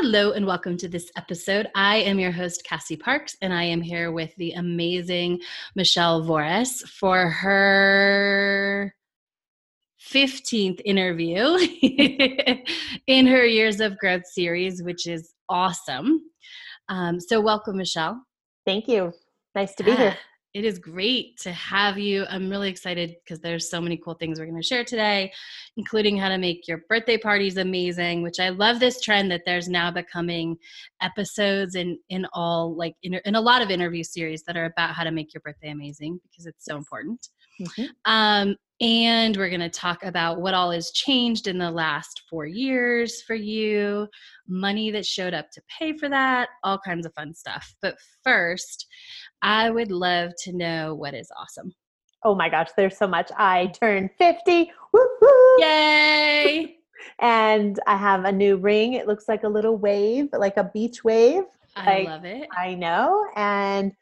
Hello 0.00 0.32
and 0.32 0.44
welcome 0.44 0.76
to 0.76 0.88
this 0.88 1.10
episode. 1.16 1.68
I 1.74 1.96
am 1.96 2.18
your 2.18 2.30
host, 2.30 2.62
Cassie 2.68 2.98
Parks, 2.98 3.34
and 3.40 3.50
I 3.50 3.62
am 3.62 3.80
here 3.80 4.12
with 4.12 4.30
the 4.36 4.52
amazing 4.52 5.40
Michelle 5.74 6.22
Voris 6.22 6.86
for 6.86 7.30
her 7.30 8.94
15th 10.12 10.82
interview 10.84 11.56
in 13.06 13.26
her 13.26 13.46
Years 13.46 13.80
of 13.80 13.96
Growth 13.96 14.26
series, 14.26 14.82
which 14.82 15.06
is 15.06 15.32
awesome. 15.48 16.20
Um, 16.90 17.18
so, 17.18 17.40
welcome, 17.40 17.78
Michelle. 17.78 18.22
Thank 18.66 18.88
you. 18.88 19.14
Nice 19.54 19.74
to 19.76 19.82
be 19.82 19.92
yeah. 19.92 19.96
here 19.96 20.16
it 20.56 20.64
is 20.64 20.78
great 20.78 21.36
to 21.38 21.52
have 21.52 21.98
you. 21.98 22.24
I'm 22.30 22.48
really 22.48 22.70
excited 22.70 23.16
because 23.22 23.40
there's 23.40 23.68
so 23.68 23.78
many 23.78 23.98
cool 23.98 24.14
things 24.14 24.38
we're 24.38 24.46
going 24.46 24.56
to 24.56 24.66
share 24.66 24.84
today, 24.84 25.30
including 25.76 26.16
how 26.16 26.30
to 26.30 26.38
make 26.38 26.66
your 26.66 26.80
birthday 26.88 27.18
parties 27.18 27.58
amazing, 27.58 28.22
which 28.22 28.40
I 28.40 28.48
love 28.48 28.80
this 28.80 29.02
trend 29.02 29.30
that 29.32 29.42
there's 29.44 29.68
now 29.68 29.90
becoming 29.90 30.56
episodes 31.02 31.74
in 31.74 31.98
in 32.08 32.26
all 32.32 32.74
like 32.74 32.94
in, 33.02 33.20
in 33.26 33.34
a 33.34 33.40
lot 33.40 33.60
of 33.60 33.70
interview 33.70 34.02
series 34.02 34.44
that 34.44 34.56
are 34.56 34.64
about 34.64 34.94
how 34.94 35.04
to 35.04 35.10
make 35.10 35.34
your 35.34 35.42
birthday 35.42 35.68
amazing 35.68 36.18
because 36.22 36.46
it's 36.46 36.64
so 36.64 36.78
important. 36.78 37.28
Mm-hmm. 37.60 37.84
Um, 38.06 38.56
and 38.80 39.36
we're 39.36 39.48
going 39.48 39.60
to 39.60 39.70
talk 39.70 40.04
about 40.04 40.40
what 40.40 40.52
all 40.54 40.70
has 40.70 40.90
changed 40.90 41.46
in 41.46 41.56
the 41.58 41.70
last 41.70 42.22
four 42.28 42.44
years 42.44 43.22
for 43.22 43.34
you, 43.34 44.06
money 44.46 44.90
that 44.90 45.06
showed 45.06 45.32
up 45.32 45.50
to 45.52 45.62
pay 45.78 45.96
for 45.96 46.08
that, 46.08 46.50
all 46.62 46.78
kinds 46.78 47.06
of 47.06 47.14
fun 47.14 47.34
stuff. 47.34 47.74
But 47.80 47.96
first, 48.22 48.86
I 49.40 49.70
would 49.70 49.90
love 49.90 50.32
to 50.44 50.52
know 50.52 50.94
what 50.94 51.14
is 51.14 51.30
awesome. 51.38 51.72
Oh 52.22 52.34
my 52.34 52.48
gosh, 52.48 52.68
there's 52.76 52.98
so 52.98 53.06
much. 53.06 53.30
I 53.36 53.66
turned 53.68 54.10
50. 54.18 54.70
Woo-hoo! 54.92 55.56
Yay! 55.60 56.76
and 57.20 57.78
I 57.86 57.96
have 57.96 58.24
a 58.24 58.32
new 58.32 58.56
ring. 58.56 58.94
It 58.94 59.06
looks 59.06 59.26
like 59.28 59.44
a 59.44 59.48
little 59.48 59.76
wave, 59.76 60.28
like 60.32 60.56
a 60.56 60.70
beach 60.74 61.02
wave. 61.02 61.44
I 61.76 61.86
like, 61.86 62.08
love 62.08 62.24
it. 62.24 62.48
I 62.56 62.74
know. 62.74 63.26
And 63.36 63.92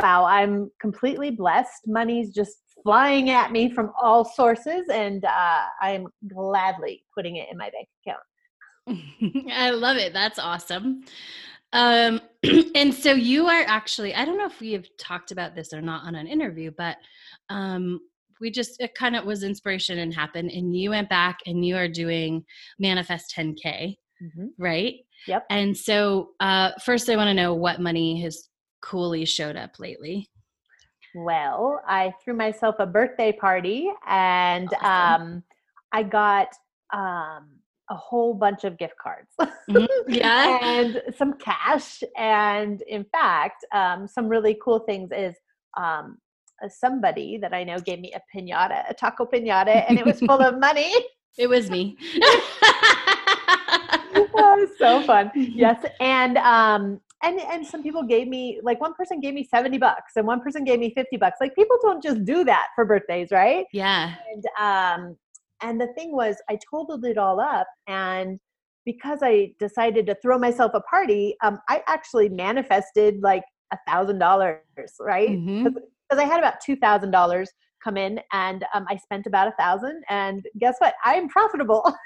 wow, 0.00 0.24
I'm 0.24 0.70
completely 0.80 1.30
blessed. 1.30 1.86
Money's 1.86 2.32
just 2.32 2.56
flying 2.84 3.30
at 3.30 3.50
me 3.50 3.70
from 3.70 3.90
all 4.00 4.24
sources, 4.24 4.84
and 4.92 5.24
uh, 5.24 5.62
I'm 5.80 6.06
gladly 6.32 7.02
putting 7.14 7.36
it 7.36 7.48
in 7.50 7.56
my 7.56 7.70
bank 7.70 7.88
account. 8.06 9.48
I 9.52 9.70
love 9.70 9.96
it. 9.96 10.12
That's 10.12 10.38
awesome. 10.38 11.02
Um, 11.72 12.20
and 12.74 12.94
so 12.94 13.12
you 13.12 13.48
are 13.48 13.64
actually, 13.66 14.14
I 14.14 14.24
don't 14.24 14.38
know 14.38 14.46
if 14.46 14.60
we 14.60 14.72
have 14.72 14.86
talked 14.98 15.32
about 15.32 15.54
this 15.54 15.72
or 15.72 15.80
not 15.80 16.06
on 16.06 16.14
an 16.14 16.26
interview, 16.26 16.70
but 16.76 16.98
um, 17.50 18.00
we 18.40 18.50
just, 18.50 18.80
it 18.80 18.94
kind 18.94 19.16
of 19.16 19.24
was 19.24 19.42
inspiration 19.42 19.98
and 19.98 20.14
happened. 20.14 20.50
And 20.52 20.76
you 20.76 20.90
went 20.90 21.08
back 21.08 21.38
and 21.46 21.64
you 21.64 21.76
are 21.76 21.88
doing 21.88 22.44
Manifest 22.78 23.34
10K, 23.36 23.96
mm-hmm. 24.22 24.46
right? 24.58 24.96
Yep. 25.26 25.46
And 25.50 25.76
so, 25.76 26.30
uh, 26.40 26.72
first, 26.84 27.08
I 27.08 27.16
want 27.16 27.28
to 27.28 27.34
know 27.34 27.54
what 27.54 27.80
money 27.80 28.20
has 28.22 28.48
coolly 28.82 29.24
showed 29.24 29.56
up 29.56 29.78
lately. 29.78 30.28
Well, 31.14 31.80
I 31.86 32.12
threw 32.22 32.34
myself 32.34 32.76
a 32.78 32.86
birthday 32.86 33.32
party 33.32 33.90
and 34.06 34.68
awesome. 34.82 35.22
um, 35.22 35.42
I 35.92 36.02
got 36.02 36.48
um, 36.92 37.48
a 37.90 37.94
whole 37.94 38.34
bunch 38.34 38.64
of 38.64 38.78
gift 38.78 38.94
cards. 39.00 39.30
Mm-hmm. 39.40 39.84
Yeah. 40.08 40.58
and 40.62 41.02
some 41.16 41.34
cash. 41.34 42.02
And 42.16 42.82
in 42.82 43.04
fact, 43.04 43.64
um, 43.72 44.08
some 44.08 44.28
really 44.28 44.56
cool 44.62 44.80
things 44.80 45.10
is 45.12 45.34
um, 45.76 46.18
somebody 46.68 47.38
that 47.38 47.54
I 47.54 47.64
know 47.64 47.78
gave 47.78 48.00
me 48.00 48.12
a 48.12 48.20
pinata, 48.34 48.84
a 48.88 48.94
taco 48.94 49.24
pinata, 49.24 49.84
and 49.88 49.98
it 49.98 50.04
was 50.04 50.18
full 50.20 50.40
of 50.40 50.58
money. 50.68 50.92
It 51.38 51.48
was 51.48 51.70
me. 51.70 51.96
that 54.14 54.34
was 54.34 54.70
so 54.78 55.02
fun. 55.02 55.30
Yes. 55.34 55.84
And 56.00 56.38
um, 56.38 57.00
and 57.24 57.40
and 57.40 57.66
some 57.66 57.82
people 57.82 58.02
gave 58.02 58.28
me 58.28 58.60
like 58.62 58.80
one 58.80 58.94
person 58.94 59.20
gave 59.20 59.34
me 59.34 59.44
70 59.44 59.78
bucks 59.78 60.12
and 60.16 60.26
one 60.26 60.40
person 60.40 60.64
gave 60.64 60.78
me 60.78 60.92
50 60.94 61.16
bucks 61.16 61.38
like 61.40 61.54
people 61.54 61.76
don't 61.82 62.02
just 62.02 62.24
do 62.24 62.44
that 62.44 62.68
for 62.74 62.84
birthdays 62.84 63.28
right 63.30 63.66
yeah 63.72 64.14
and 64.32 64.44
um 64.60 65.16
and 65.62 65.80
the 65.80 65.88
thing 65.94 66.12
was 66.12 66.36
i 66.48 66.58
totaled 66.70 67.04
it 67.04 67.18
all 67.18 67.40
up 67.40 67.66
and 67.86 68.38
because 68.84 69.20
i 69.22 69.52
decided 69.58 70.06
to 70.06 70.16
throw 70.22 70.38
myself 70.38 70.72
a 70.74 70.80
party 70.82 71.34
um 71.42 71.58
i 71.68 71.82
actually 71.86 72.28
manifested 72.28 73.20
like 73.22 73.44
a 73.72 73.78
thousand 73.88 74.18
dollars 74.18 74.60
right 75.00 75.30
because 75.30 75.72
mm-hmm. 75.72 76.20
i 76.20 76.24
had 76.24 76.38
about 76.38 76.60
two 76.64 76.76
thousand 76.76 77.10
dollars 77.10 77.50
come 77.82 77.96
in 77.96 78.20
and 78.32 78.64
um, 78.74 78.84
i 78.88 78.96
spent 78.96 79.26
about 79.26 79.48
a 79.48 79.54
thousand 79.58 80.02
and 80.10 80.46
guess 80.58 80.76
what 80.78 80.94
i'm 81.04 81.28
profitable 81.28 81.82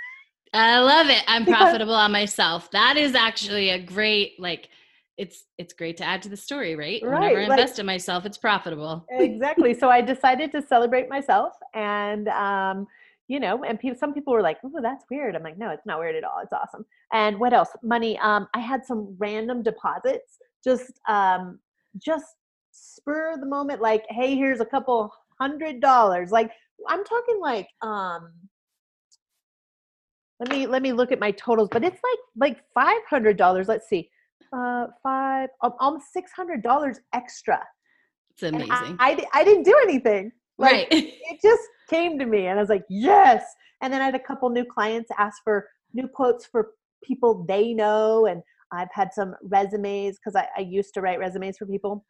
I 0.55 0.79
love 0.79 1.11
it. 1.11 1.23
I'm 1.27 1.45
profitable 1.45 1.93
on 1.93 2.11
myself. 2.11 2.71
That 2.71 2.97
is 2.97 3.15
actually 3.15 3.69
a 3.69 3.79
great 3.79 4.41
like 4.41 4.71
it's 5.19 5.45
it's 5.59 5.75
great 5.75 5.97
to 5.99 6.05
add 6.05 6.23
to 6.23 6.29
the 6.29 6.37
story, 6.37 6.77
right? 6.77 7.03
right 7.03 7.21
Whenever 7.21 7.41
I 7.41 7.43
invest 7.43 7.75
like, 7.75 7.81
in 7.81 7.87
myself, 7.87 8.25
it's 8.25 8.39
profitable. 8.39 9.05
exactly. 9.11 9.75
So 9.75 9.91
I 9.91 10.01
decided 10.01 10.53
to 10.53 10.63
celebrate 10.63 11.09
myself, 11.09 11.53
and 11.75 12.29
um, 12.29 12.87
you 13.27 13.41
know, 13.41 13.65
and 13.65 13.79
pe- 13.79 13.97
some 13.97 14.15
people 14.15 14.33
were 14.33 14.43
like, 14.43 14.59
"Oh, 14.65 14.71
that's 14.81 15.05
weird." 15.11 15.35
I'm 15.35 15.43
like, 15.43 15.59
"No, 15.59 15.71
it's 15.71 15.85
not 15.85 15.99
weird 15.99 16.15
at 16.15 16.25
all. 16.25 16.41
It's 16.43 16.53
awesome." 16.53 16.87
And 17.13 17.39
what 17.39 17.53
else? 17.53 17.71
Money. 17.83 18.19
Um, 18.21 18.47
I 18.55 18.61
had 18.61 18.87
some 18.87 19.15
random 19.19 19.63
deposits, 19.63 20.39
just 20.65 21.01
um, 21.09 21.59
just 21.99 22.37
spur 22.71 23.37
the 23.39 23.47
moment, 23.47 23.83
like, 23.83 24.05
"Hey, 24.09 24.37
here's 24.37 24.61
a 24.61 24.67
couple 24.67 25.13
hundred 25.41 25.81
dollars." 25.81 26.31
Like, 26.31 26.53
I'm 26.87 27.05
talking 27.05 27.41
like 27.41 27.69
um 27.83 28.31
let 30.41 30.51
me 30.51 30.67
let 30.67 30.83
me 30.83 30.93
look 30.93 31.11
at 31.11 31.19
my 31.19 31.33
totals 31.33 31.69
but 31.73 31.83
it's 31.83 32.01
like 32.03 32.19
like 32.37 32.65
five 32.73 33.01
hundred 33.09 33.37
dollars 33.37 33.67
let's 33.67 33.89
see 33.89 34.09
uh, 34.53 34.87
five, 35.03 35.49
almost 35.81 36.13
six 36.13 36.33
hundred 36.33 36.63
dollars 36.63 37.01
extra. 37.13 37.61
It's 38.33 38.43
amazing. 38.43 38.71
I, 38.71 38.97
I, 39.33 39.41
I, 39.41 39.45
didn't 39.45 39.65
do 39.65 39.77
anything. 39.83 40.31
Like, 40.59 40.73
right. 40.73 40.89
it 40.93 41.41
just 41.43 41.63
came 41.91 42.19
to 42.19 42.27
me, 42.27 42.47
and 42.47 42.59
I 42.59 42.63
was 42.63 42.69
like, 42.69 42.85
yes. 42.89 43.45
And 43.83 43.93
then 43.93 44.01
I 44.01 44.07
had 44.07 44.15
a 44.15 44.21
couple 44.21 44.49
new 44.51 44.65
clients 44.65 45.11
ask 45.19 45.43
for 45.45 45.69
new 45.93 46.09
quotes 46.09 46.47
for 46.47 46.71
people 47.03 47.45
they 47.49 47.75
know, 47.75 48.27
and 48.27 48.43
I've 48.73 48.89
had 48.93 49.13
some 49.13 49.35
resumes 49.43 50.19
because 50.19 50.37
I, 50.37 50.49
I, 50.57 50.61
used 50.61 50.95
to 50.95 51.01
write 51.01 51.19
resumes 51.19 51.57
for 51.57 51.67
people 51.67 52.05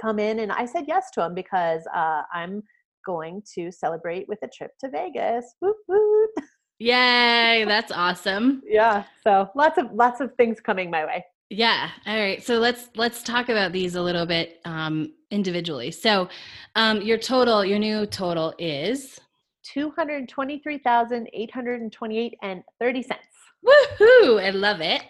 come 0.00 0.18
in, 0.18 0.40
and 0.40 0.52
I 0.52 0.66
said 0.66 0.84
yes 0.86 1.10
to 1.14 1.20
them 1.20 1.34
because 1.34 1.82
uh, 1.94 2.22
I'm 2.32 2.62
going 3.06 3.42
to 3.54 3.70
celebrate 3.70 4.28
with 4.28 4.38
a 4.42 4.48
trip 4.48 4.72
to 4.80 4.90
Vegas. 4.90 5.44
Woo 5.60 5.74
woo. 5.88 6.26
Yay, 6.78 7.64
that's 7.66 7.92
awesome. 7.92 8.62
yeah. 8.66 9.04
So 9.22 9.48
lots 9.54 9.78
of 9.78 9.92
lots 9.92 10.20
of 10.20 10.34
things 10.36 10.60
coming 10.60 10.90
my 10.90 11.04
way. 11.04 11.24
Yeah. 11.50 11.90
All 12.06 12.18
right. 12.18 12.42
So 12.42 12.58
let's 12.58 12.88
let's 12.96 13.22
talk 13.22 13.48
about 13.48 13.72
these 13.72 13.94
a 13.94 14.02
little 14.02 14.26
bit 14.26 14.60
um, 14.64 15.12
individually. 15.30 15.90
So 15.90 16.28
um, 16.74 17.02
your 17.02 17.18
total, 17.18 17.64
your 17.64 17.78
new 17.78 18.06
total 18.06 18.54
is 18.58 19.20
two 19.62 19.90
hundred 19.90 20.28
twenty-three 20.28 20.78
thousand 20.78 21.28
eight 21.32 21.52
hundred 21.52 21.90
twenty-eight 21.92 22.34
and 22.42 22.62
thirty 22.80 23.02
cents. 23.02 23.26
Woohoo! 23.64 24.42
I 24.42 24.50
love 24.50 24.80
it. 24.80 25.02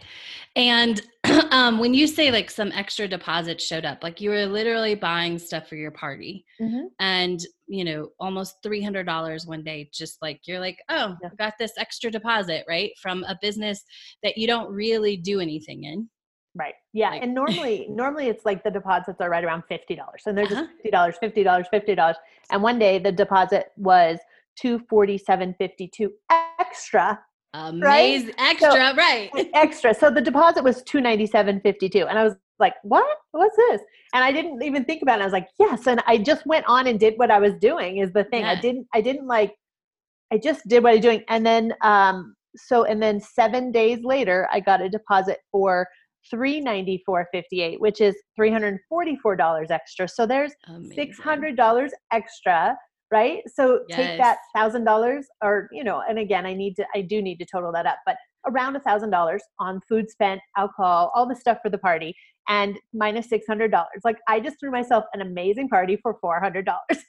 And 0.57 1.01
um, 1.51 1.79
when 1.79 1.95
you 1.95 2.07
say 2.07 2.31
like 2.31 2.51
some 2.51 2.71
extra 2.73 3.09
deposits 3.09 3.65
showed 3.65 3.85
up, 3.85 4.03
like 4.03 4.21
you 4.21 4.31
were 4.31 4.47
literally 4.47 4.95
buying 4.95 5.39
stuff 5.39 5.69
for 5.69 5.77
your 5.77 5.91
party, 5.91 6.45
mm-hmm. 6.61 6.87
and 6.99 7.41
you 7.67 7.85
know 7.85 8.09
almost 8.19 8.57
three 8.63 8.83
hundred 8.83 9.07
dollars 9.07 9.47
one 9.47 9.63
day, 9.63 9.89
just 9.93 10.21
like 10.21 10.41
you're 10.47 10.61
like, 10.61 10.79
oh, 10.89 11.17
yeah. 11.23 11.29
I 11.33 11.35
got 11.37 11.55
this 11.59 11.73
extra 11.79 12.11
deposit 12.11 12.65
right 12.69 12.91
from 13.01 13.25
a 13.25 13.39
business 13.41 13.85
that 14.23 14.37
you 14.37 14.47
don't 14.47 14.71
really 14.73 15.17
do 15.17 15.41
anything 15.41 15.85
in 15.85 16.09
Right. 16.57 16.75
Yeah. 16.93 17.11
Like, 17.11 17.23
and 17.23 17.35
normally, 17.35 17.87
normally 17.91 18.29
it's 18.29 18.45
like 18.45 18.63
the 18.63 18.71
deposits 18.71 19.21
are 19.21 19.29
right 19.29 19.45
around 19.45 19.65
$50 19.71 19.99
and 20.27 20.39
they're 20.39 20.45
uh-huh. 20.45 20.67
just 20.85 21.21
$50, 21.21 21.35
$50, 21.45 21.65
$50. 21.73 22.15
And 22.51 22.63
one 22.63 22.79
day 22.79 22.99
the 22.99 23.13
deposit 23.13 23.73
was 23.77 24.19
247.52 24.63 26.09
extra. 26.61 27.21
Amazing. 27.55 27.81
Right? 27.81 28.35
Extra. 28.39 28.73
So, 28.73 28.97
right. 28.97 29.31
extra. 29.55 29.95
So 29.95 30.11
the 30.11 30.21
deposit 30.21 30.63
was 30.65 30.83
297.52. 30.85 32.09
And 32.09 32.19
I 32.19 32.25
was 32.25 32.35
like, 32.59 32.75
what? 32.83 33.07
What's 33.33 33.57
this? 33.57 33.81
And 34.13 34.23
I 34.23 34.33
didn't 34.33 34.63
even 34.63 34.85
think 34.85 35.03
about 35.03 35.19
it. 35.19 35.23
I 35.23 35.25
was 35.25 35.33
like, 35.33 35.49
yes. 35.59 35.87
And 35.87 36.03
I 36.07 36.19
just 36.19 36.47
went 36.47 36.67
on 36.67 36.87
and 36.87 36.99
did 36.99 37.15
what 37.17 37.31
I 37.31 37.39
was 37.39 37.55
doing 37.55 37.99
is 37.99 38.13
the 38.13 38.25
thing. 38.25 38.43
Yeah. 38.43 38.53
I 38.53 38.61
didn't, 38.61 38.87
I 38.95 39.01
didn't 39.01 39.27
like, 39.27 39.55
I 40.33 40.39
just 40.39 40.67
did 40.69 40.83
what 40.83 40.91
I 40.91 40.95
was 40.97 41.03
doing. 41.03 41.25
And 41.29 41.45
then, 41.45 41.75
um, 41.83 42.35
so, 42.57 42.85
and 42.85 43.03
then 43.03 43.21
seven 43.21 43.73
days 43.73 43.99
later, 44.05 44.49
I 44.53 44.61
got 44.61 44.81
a 44.81 44.89
deposit 44.89 45.39
for 45.51 45.89
394.58, 46.33 47.81
which 47.81 48.01
is 48.01 48.15
$344 48.39 49.71
extra. 49.71 50.09
So 50.09 50.27
there's 50.27 50.53
Amazing. 50.69 51.15
$600 51.25 51.91
extra, 52.13 52.77
right? 53.11 53.43
So 53.47 53.81
take 53.91 54.19
that 54.19 54.39
$1,000 54.57 55.23
or, 55.43 55.69
you 55.73 55.85
know, 55.85 56.03
and 56.09 56.19
again, 56.19 56.47
I 56.47 56.55
need 56.55 56.75
to, 56.77 56.87
I 56.95 57.03
do 57.03 57.23
need 57.23 57.37
to 57.37 57.47
total 57.47 57.73
that 57.73 57.87
up, 57.87 57.99
but 58.07 58.17
around 58.47 58.77
$1,000 58.77 59.39
on 59.59 59.81
food 59.89 60.11
spent, 60.11 60.41
alcohol, 60.57 61.13
all 61.15 61.27
the 61.27 61.37
stuff 61.37 61.59
for 61.63 61.71
the 61.71 61.79
party 61.79 62.15
and 62.49 62.79
minus 62.93 63.29
$600. 63.29 63.71
Like 64.05 64.19
I 64.29 64.41
just 64.41 64.61
threw 64.61 64.71
myself 64.71 65.05
an 65.15 65.21
amazing 65.21 65.69
party 65.69 65.97
for 65.97 66.19
$400. 66.23 66.65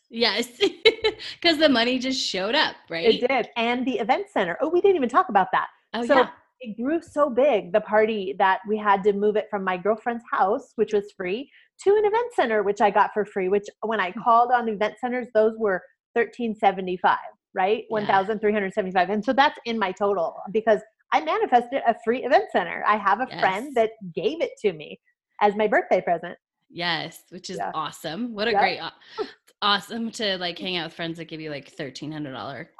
Yes, 0.09 0.47
because 1.41 1.57
the 1.57 1.69
money 1.69 1.99
just 1.99 2.19
showed 2.19 2.55
up, 2.55 2.75
right? 2.89 3.05
It 3.05 3.27
did. 3.27 3.49
And 3.57 3.85
the 3.85 3.99
event 3.99 4.27
center. 4.31 4.57
Oh, 4.61 4.69
we 4.69 4.81
didn't 4.81 4.95
even 4.95 5.09
talk 5.09 5.29
about 5.29 5.47
that. 5.51 5.67
Oh 5.93 6.05
so 6.05 6.15
yeah. 6.15 6.29
It 6.65 6.81
grew 6.81 7.01
so 7.01 7.29
big, 7.29 7.71
the 7.73 7.81
party, 7.81 8.35
that 8.39 8.59
we 8.67 8.77
had 8.77 9.03
to 9.03 9.13
move 9.13 9.35
it 9.35 9.47
from 9.49 9.63
my 9.63 9.77
girlfriend's 9.77 10.23
house, 10.31 10.71
which 10.75 10.93
was 10.93 11.11
free, 11.15 11.49
to 11.83 11.89
an 11.91 12.05
event 12.05 12.33
center, 12.33 12.63
which 12.63 12.81
I 12.81 12.89
got 12.89 13.11
for 13.13 13.25
free, 13.25 13.49
which 13.49 13.65
when 13.81 13.99
I 13.99 14.11
called 14.11 14.51
on 14.51 14.67
event 14.69 14.95
centers, 14.99 15.27
those 15.33 15.53
were 15.57 15.81
1375, 16.13 17.17
right? 17.53 17.83
Yeah. 17.89 17.95
1375. 18.19 19.09
And 19.09 19.23
so 19.23 19.33
that's 19.33 19.57
in 19.65 19.77
my 19.77 19.91
total 19.91 20.35
because 20.51 20.79
I 21.11 21.21
manifested 21.23 21.81
a 21.87 21.95
free 22.03 22.23
event 22.23 22.45
center. 22.51 22.83
I 22.87 22.97
have 22.97 23.19
a 23.19 23.27
Yes. 23.29 23.39
friend 23.39 23.75
that 23.75 23.91
gave 24.13 24.41
it 24.41 24.51
to 24.61 24.73
me 24.73 24.99
as 25.41 25.55
my 25.55 25.67
birthday 25.67 26.01
present. 26.01 26.37
Yes, 26.69 27.23
which 27.29 27.49
is 27.49 27.57
Yeah. 27.57 27.71
awesome. 27.73 28.33
What 28.33 28.47
a 28.47 28.53
great, 28.53 28.79
awesome 29.61 30.11
to 30.11 30.37
like 30.37 30.57
hang 30.57 30.77
out 30.77 30.87
with 30.87 30.93
friends 30.93 31.17
that 31.17 31.25
give 31.25 31.41
you 31.41 31.49
like 31.49 31.69
thirteen 31.69 32.11
hundred 32.11 32.33
dollar 32.33 32.71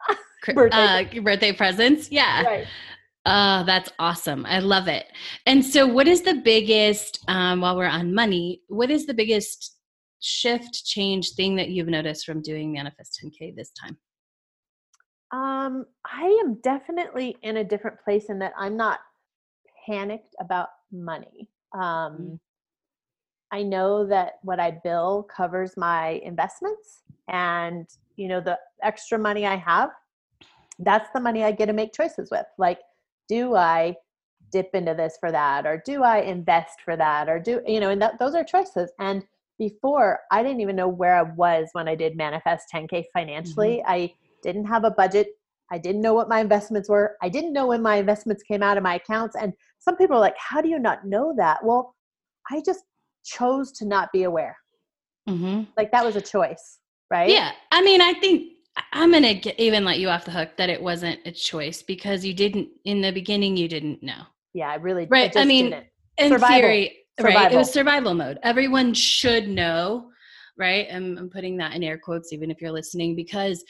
Birthday 0.54 1.18
uh, 1.18 1.22
birthday 1.22 1.52
presents. 1.54 2.12
Yeah, 2.12 2.44
Right. 2.44 2.68
Oh, 3.28 3.64
that's 3.66 3.92
awesome. 3.98 4.46
I 4.46 4.60
love 4.60 4.88
it. 4.88 5.08
And 5.48 5.66
so, 5.66 5.88
what 5.88 6.08
is 6.08 6.22
the 6.22 6.36
biggest, 6.36 7.24
um, 7.28 7.62
while 7.62 7.76
we're 7.76 7.88
on 7.88 8.14
money, 8.14 8.62
what 8.68 8.92
is 8.92 9.08
the 9.08 9.16
biggest 9.16 9.78
shift, 10.20 10.86
change 10.86 11.32
thing 11.32 11.56
that 11.56 11.70
you've 11.70 11.88
noticed 11.88 12.26
from 12.26 12.42
doing 12.42 12.72
Manifest 12.72 13.20
10K 13.24 13.56
this 13.56 13.72
time? 13.72 13.98
Um, 15.32 15.86
I 16.06 16.26
am 16.46 16.60
definitely 16.62 17.36
in 17.42 17.58
a 17.58 17.64
different 17.64 18.00
place 18.04 18.26
in 18.30 18.40
that 18.40 18.54
I'm 18.58 18.78
not 18.78 19.00
panicked 19.88 20.36
about 20.40 20.70
money. 20.92 21.50
Um, 21.74 21.82
Mhm. 21.82 22.40
I 23.52 23.64
know 23.64 24.06
that 24.08 24.34
what 24.44 24.60
I 24.60 24.72
bill 24.72 25.24
covers 25.24 25.78
my 25.78 26.22
investments, 26.24 27.04
and 27.28 27.88
you 28.18 28.28
know 28.28 28.40
the 28.42 28.60
extra 28.84 29.18
money 29.18 29.46
I 29.46 29.56
have, 29.56 29.92
that's 30.80 31.10
the 31.14 31.20
money 31.20 31.44
I 31.44 31.52
get 31.52 31.68
to 31.68 31.74
make 31.74 31.94
choices 31.94 32.30
with. 32.32 32.46
Like, 32.58 32.80
do 33.28 33.56
I 33.56 33.96
dip 34.52 34.70
into 34.74 34.94
this 34.94 35.18
for 35.20 35.32
that, 35.32 35.66
or 35.66 35.82
do 35.86 36.04
I 36.04 36.20
invest 36.20 36.82
for 36.84 36.96
that, 36.96 37.28
or 37.30 37.40
do 37.40 37.62
you 37.68 37.80
know? 37.80 37.90
And 37.90 38.02
that, 38.02 38.20
those 38.20 38.36
are 38.36 38.44
choices. 38.44 38.92
And 39.00 39.24
before, 39.58 40.20
I 40.32 40.44
didn't 40.44 40.62
even 40.62 40.76
know 40.76 40.88
where 40.88 41.16
I 41.16 41.24
was 41.24 41.70
when 41.74 41.88
I 41.88 41.96
did 41.96 42.18
manifest 42.18 42.68
10k 42.74 43.06
financially. 43.14 43.84
I 43.86 44.14
didn't 44.44 44.66
have 44.66 44.84
a 44.84 44.92
budget. 44.92 45.28
I 45.72 45.78
didn't 45.78 46.02
know 46.02 46.14
what 46.14 46.30
my 46.30 46.40
investments 46.40 46.90
were. 46.90 47.18
I 47.22 47.30
didn't 47.30 47.54
know 47.54 47.68
when 47.68 47.82
my 47.82 47.96
investments 47.96 48.44
came 48.44 48.62
out 48.62 48.78
of 48.78 48.84
my 48.84 48.96
accounts. 48.96 49.36
And 49.36 49.54
some 49.80 49.98
people 49.98 50.18
are 50.18 50.22
like, 50.22 50.36
How 50.38 50.62
do 50.62 50.70
you 50.70 50.80
not 50.80 51.06
know 51.06 51.34
that? 51.38 51.64
Well, 51.64 51.96
I 52.52 52.62
just 52.66 52.84
chose 53.24 53.72
to 53.74 53.86
not 53.86 54.12
be 54.12 54.24
aware. 54.24 54.58
Mm-hmm. 55.28 55.64
Like 55.76 55.92
that 55.92 56.06
was 56.06 56.16
a 56.16 56.22
choice, 56.22 56.80
right? 57.10 57.30
Yeah. 57.30 57.52
I 57.72 57.82
mean, 57.82 58.02
I 58.02 58.14
think 58.14 58.54
I'm 58.92 59.12
going 59.12 59.24
to 59.24 59.36
get, 59.36 59.60
even 59.60 59.86
let 59.86 60.00
you 60.00 60.10
off 60.10 60.26
the 60.26 60.32
hook 60.32 60.58
that 60.58 60.70
it 60.70 60.82
wasn't 60.82 61.20
a 61.26 61.32
choice 61.32 61.82
because 61.82 62.26
you 62.26 62.34
didn't, 62.34 62.70
in 62.84 63.02
the 63.02 63.12
beginning, 63.12 63.56
you 63.56 63.68
didn't 63.68 64.04
know. 64.04 64.24
Yeah, 64.54 64.70
I 64.70 64.76
really 64.76 65.06
Right, 65.10 65.32
I 65.32 65.34
just 65.34 65.48
mean, 65.48 65.66
didn't. 65.72 65.88
in 66.18 66.30
Survival. 66.30 66.62
theory, 66.62 66.98
right? 67.22 67.52
It 67.52 67.56
was 67.56 67.72
survival 67.72 68.14
mode. 68.14 68.40
Everyone 68.44 68.94
should 68.94 69.48
know, 69.48 70.10
right? 70.58 70.88
I'm, 70.92 71.18
I'm 71.18 71.30
putting 71.30 71.58
that 71.58 71.74
in 71.74 71.84
air 71.84 71.98
quotes, 71.98 72.34
even 72.34 72.52
if 72.52 72.62
you're 72.62 72.72
listening, 72.72 73.16
because 73.16 73.64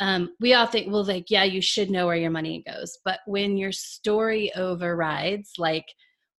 um, 0.00 0.34
we 0.40 0.54
all 0.54 0.66
think, 0.66 0.92
well, 0.92 1.04
like, 1.04 1.26
yeah, 1.28 1.44
you 1.44 1.60
should 1.60 1.90
know 1.90 2.06
where 2.06 2.16
your 2.16 2.30
money 2.30 2.64
goes. 2.66 2.98
But 3.04 3.20
when 3.26 3.56
your 3.56 3.72
story 3.72 4.52
overrides, 4.54 5.52
like, 5.58 5.86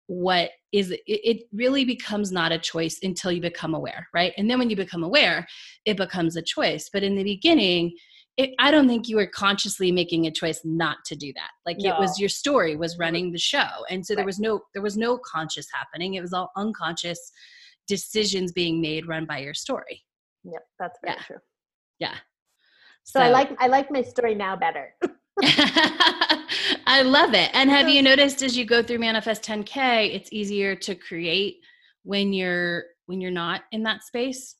what 0.07 0.51
is 0.71 0.91
it, 0.91 1.01
it 1.05 1.43
really 1.53 1.85
becomes 1.85 2.31
not 2.31 2.51
a 2.51 2.57
choice 2.57 2.99
until 3.03 3.31
you 3.31 3.41
become 3.41 3.75
aware, 3.75 4.07
right? 4.13 4.33
And 4.37 4.49
then 4.49 4.57
when 4.59 4.69
you 4.69 4.75
become 4.75 5.03
aware, 5.03 5.47
it 5.85 5.97
becomes 5.97 6.35
a 6.35 6.41
choice. 6.41 6.89
But 6.91 7.03
in 7.03 7.15
the 7.15 7.23
beginning, 7.23 7.95
it, 8.39 8.51
I 8.57 8.71
don't 8.71 8.87
think 8.87 9.09
you 9.09 9.17
were 9.17 9.27
consciously 9.27 9.91
making 9.91 10.25
a 10.25 10.31
choice 10.31 10.61
not 10.63 10.99
to 11.07 11.15
do 11.15 11.33
that. 11.33 11.49
Like 11.65 11.75
it 11.83 11.93
was 11.99 12.17
your 12.17 12.29
story 12.29 12.77
was 12.77 12.97
running 12.97 13.33
the 13.33 13.37
show, 13.37 13.67
and 13.89 14.05
so 14.05 14.15
there 14.15 14.25
was 14.25 14.39
no 14.39 14.61
there 14.73 14.81
was 14.81 14.95
no 14.95 15.17
conscious 15.17 15.67
happening. 15.73 16.13
It 16.13 16.21
was 16.21 16.31
all 16.31 16.49
unconscious 16.55 17.33
decisions 17.85 18.53
being 18.53 18.79
made, 18.79 19.09
run 19.09 19.25
by 19.25 19.39
your 19.39 19.53
story. 19.53 20.05
Yep, 20.45 20.61
that's 20.79 20.97
very 21.03 21.17
Yeah. 21.17 21.23
true. 21.23 21.37
Yeah. 21.99 22.15
So, 23.03 23.19
I 23.19 23.29
like 23.29 23.51
I 23.59 23.67
like 23.67 23.91
my 23.91 24.01
story 24.01 24.35
now 24.35 24.55
better. 24.55 24.95
I 26.87 27.01
love 27.03 27.33
it. 27.33 27.49
And 27.53 27.69
have 27.69 27.89
you 27.89 28.01
noticed 28.11 28.41
as 28.41 28.57
you 28.57 28.63
go 28.63 28.81
through 28.81 28.99
Manifest 28.99 29.43
10K, 29.43 30.15
it's 30.15 30.31
easier 30.31 30.75
to 30.77 30.95
create 30.95 31.57
when 32.03 32.31
you're 32.31 32.83
when 33.07 33.19
you're 33.19 33.31
not 33.31 33.63
in 33.73 33.83
that 33.83 34.03
space? 34.03 34.55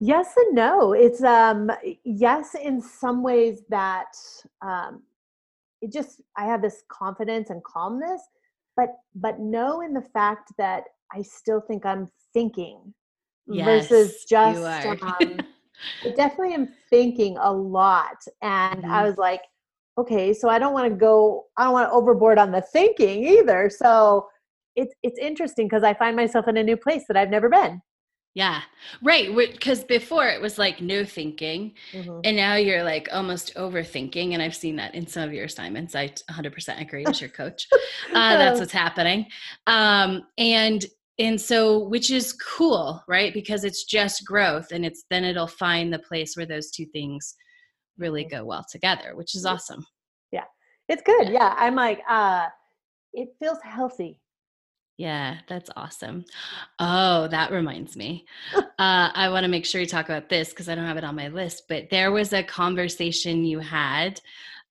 Yes 0.00 0.34
and 0.36 0.54
no. 0.54 0.92
It's 0.92 1.22
um 1.22 1.70
yes 2.04 2.54
in 2.54 2.80
some 2.80 3.22
ways 3.22 3.62
that 3.68 4.12
um 4.62 5.02
it 5.80 5.92
just 5.92 6.22
I 6.36 6.46
have 6.46 6.62
this 6.62 6.82
confidence 6.90 7.50
and 7.50 7.62
calmness, 7.64 8.22
but 8.76 8.88
but 9.14 9.38
no 9.40 9.80
in 9.80 9.92
the 9.94 10.02
fact 10.14 10.52
that 10.58 10.84
I 11.12 11.22
still 11.22 11.60
think 11.60 11.84
I'm 11.86 12.08
thinking 12.32 12.94
versus 13.48 14.24
just 14.28 14.56
you 14.56 14.64
are. 14.64 14.96
um, 15.02 15.44
I 16.04 16.10
definitely 16.16 16.54
am 16.54 16.68
thinking 16.90 17.36
a 17.38 17.52
lot. 17.52 18.16
And 18.42 18.84
I 18.86 19.02
Mhm. 19.02 19.06
was 19.06 19.16
like, 19.18 19.42
okay, 19.98 20.34
so 20.34 20.48
I 20.48 20.58
don't 20.58 20.72
want 20.72 20.90
to 20.90 20.96
go, 20.96 21.44
I 21.56 21.64
don't 21.64 21.72
want 21.72 21.88
to 21.88 21.92
overboard 21.92 22.38
on 22.38 22.50
the 22.52 22.62
thinking 22.62 23.24
either. 23.24 23.70
So 23.70 24.26
it's 24.76 24.94
it's 25.02 25.18
interesting 25.18 25.66
because 25.68 25.84
I 25.84 25.94
find 25.94 26.16
myself 26.16 26.48
in 26.48 26.56
a 26.56 26.62
new 26.64 26.76
place 26.76 27.04
that 27.08 27.16
I've 27.16 27.30
never 27.30 27.48
been. 27.48 27.80
Yeah. 28.34 28.62
Right. 29.00 29.34
Because 29.34 29.84
before 29.84 30.26
it 30.26 30.40
was 30.40 30.58
like 30.58 30.80
no 30.80 31.04
thinking. 31.04 31.74
And 32.24 32.36
now 32.36 32.56
you're 32.56 32.82
like 32.82 33.08
almost 33.12 33.54
overthinking. 33.54 34.32
And 34.32 34.42
I've 34.42 34.56
seen 34.56 34.76
that 34.76 34.94
in 34.94 35.06
some 35.06 35.22
of 35.22 35.32
your 35.32 35.44
assignments. 35.44 35.94
I 35.94 36.08
100% 36.08 36.80
agree 36.80 37.04
as 37.06 37.20
your 37.20 37.30
coach. 37.30 37.68
Uh, 38.12 38.36
that's 38.36 38.58
what's 38.60 38.72
happening. 38.72 39.26
Um, 39.66 40.24
and 40.36 40.84
and 41.16 41.40
so 41.40 41.78
which 41.78 42.10
is 42.10 42.32
cool, 42.32 43.00
right? 43.06 43.32
Because 43.32 43.62
it's 43.62 43.84
just 43.84 44.26
growth 44.26 44.72
and 44.72 44.84
it's 44.84 45.04
then 45.10 45.22
it'll 45.22 45.46
find 45.46 45.92
the 45.92 46.00
place 46.00 46.36
where 46.36 46.46
those 46.46 46.72
two 46.72 46.86
things 46.86 47.36
really 47.98 48.24
go 48.24 48.44
well 48.44 48.66
together, 48.68 49.14
which 49.14 49.36
is 49.36 49.46
awesome 49.46 49.86
Yeah. 50.32 50.44
It's 50.88 51.02
good. 51.02 51.28
Yeah. 51.28 51.54
I'm 51.56 51.76
like, 51.76 52.00
uh, 52.08 52.46
it 53.12 53.28
feels 53.38 53.58
healthy. 53.62 54.20
Yeah, 54.96 55.38
that's 55.48 55.70
awesome. 55.76 56.24
Oh, 56.78 57.26
that 57.28 57.50
reminds 57.50 57.96
me. 57.96 58.26
Uh, 58.76 59.08
I 59.14 59.28
want 59.28 59.44
to 59.44 59.48
make 59.48 59.64
sure 59.64 59.80
you 59.80 59.86
talk 59.86 60.06
about 60.06 60.28
this 60.28 60.48
because 60.48 60.68
I 60.68 60.74
don't 60.74 60.84
have 60.84 60.96
it 60.96 61.04
on 61.04 61.14
my 61.14 61.28
list. 61.28 61.68
But 61.68 61.90
there 61.90 62.10
was 62.10 62.32
a 62.32 62.42
conversation 62.42 63.44
you 63.44 63.60
had 63.60 64.20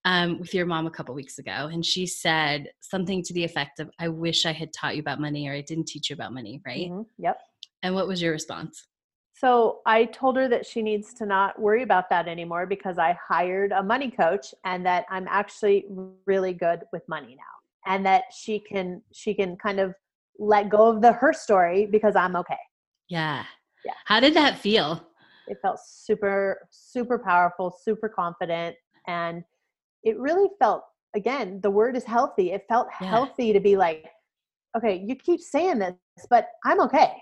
um, 0.04 0.38
with 0.38 0.52
your 0.52 0.66
mom 0.66 0.86
a 0.86 0.90
couple 0.90 1.14
weeks 1.14 1.38
ago, 1.38 1.70
and 1.72 1.84
she 1.84 2.06
said 2.06 2.70
something 2.80 3.22
to 3.22 3.32
the 3.32 3.44
effect 3.44 3.80
of, 3.80 3.90
"I 3.98 4.08
wish 4.08 4.44
I 4.44 4.52
had 4.52 4.74
taught 4.74 4.96
you 4.96 5.00
about 5.00 5.22
money, 5.22 5.48
or 5.48 5.54
I 5.54 5.62
didn't 5.62 5.86
teach 5.86 6.10
you 6.10 6.14
about 6.14 6.34
money." 6.34 6.60
Right? 6.66 6.90
Mhm, 6.90 7.06
Yep. 7.16 7.40
And 7.82 7.94
what 7.94 8.06
was 8.06 8.20
your 8.20 8.32
response? 8.32 8.86
So 9.32 9.80
I 9.86 10.04
told 10.04 10.36
her 10.36 10.48
that 10.48 10.66
she 10.66 10.82
needs 10.82 11.14
to 11.14 11.26
not 11.26 11.58
worry 11.58 11.82
about 11.82 12.08
that 12.10 12.28
anymore 12.28 12.66
because 12.66 12.98
I 12.98 13.18
hired 13.26 13.72
a 13.72 13.82
money 13.82 14.10
coach 14.10 14.54
and 14.64 14.84
that 14.84 15.06
I'm 15.08 15.26
actually 15.28 15.86
really 16.26 16.52
good 16.52 16.82
with 16.92 17.02
money 17.08 17.36
now. 17.36 17.90
And 17.90 18.04
that 18.04 18.24
she 18.32 18.60
can 18.60 19.02
she 19.12 19.32
can 19.34 19.56
kind 19.56 19.80
of 19.80 19.94
let 20.38 20.68
go 20.68 20.88
of 20.88 21.00
the 21.02 21.12
her 21.12 21.32
story 21.32 21.86
because 21.86 22.16
I'm 22.16 22.36
okay. 22.36 22.58
Yeah. 23.08 23.44
Yeah. 23.84 23.92
How 24.06 24.20
did 24.20 24.34
that 24.34 24.58
feel? 24.58 25.06
It 25.46 25.58
felt 25.62 25.78
super 25.84 26.66
super 26.70 27.18
powerful, 27.18 27.74
super 27.82 28.08
confident 28.08 28.76
and 29.06 29.44
it 30.02 30.18
really 30.18 30.48
felt 30.58 30.82
again, 31.14 31.60
the 31.62 31.70
word 31.70 31.96
is 31.96 32.04
healthy. 32.04 32.52
It 32.52 32.64
felt 32.68 32.88
Yeah. 33.00 33.08
healthy 33.08 33.52
to 33.52 33.60
be 33.60 33.76
like 33.76 34.06
okay, 34.76 34.96
you 35.06 35.14
keep 35.14 35.40
saying 35.40 35.78
this, 35.78 35.94
but 36.28 36.48
I'm 36.64 36.80
okay. 36.80 37.12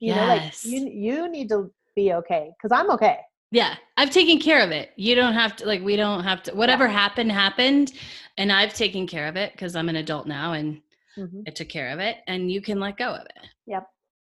You 0.00 0.14
know, 0.14 0.26
like 0.26 0.42
Yes. 0.42 0.64
you 0.64 0.88
you 0.88 1.28
need 1.28 1.48
to 1.50 1.70
be 1.94 2.12
okay 2.14 2.50
cuz 2.60 2.72
I'm 2.72 2.90
okay. 2.92 3.18
Yeah, 3.50 3.76
I've 3.96 4.10
taken 4.10 4.38
care 4.40 4.62
of 4.64 4.70
it. 4.72 4.90
You 4.96 5.14
don't 5.14 5.34
have 5.34 5.54
to 5.56 5.66
like 5.66 5.82
we 5.82 5.96
don't 5.96 6.24
have 6.24 6.42
to 6.44 6.54
whatever 6.54 6.88
happened 6.88 7.30
happened 7.30 7.92
and 8.36 8.50
I've 8.50 8.74
taken 8.74 9.06
care 9.06 9.28
of 9.28 9.36
it 9.36 9.52
because 9.52 9.76
I'm 9.76 9.88
an 9.88 9.96
adult 9.96 10.26
now 10.26 10.52
and 10.54 10.80
Mhm. 11.18 11.42
I 11.46 11.50
took 11.50 11.68
care 11.68 11.90
of 11.90 11.98
it 11.98 12.18
and 12.26 12.50
you 12.50 12.60
can 12.60 12.80
let 12.80 12.96
go 12.96 13.14
of 13.14 13.26
it. 13.26 13.48
Yep. 13.66 13.86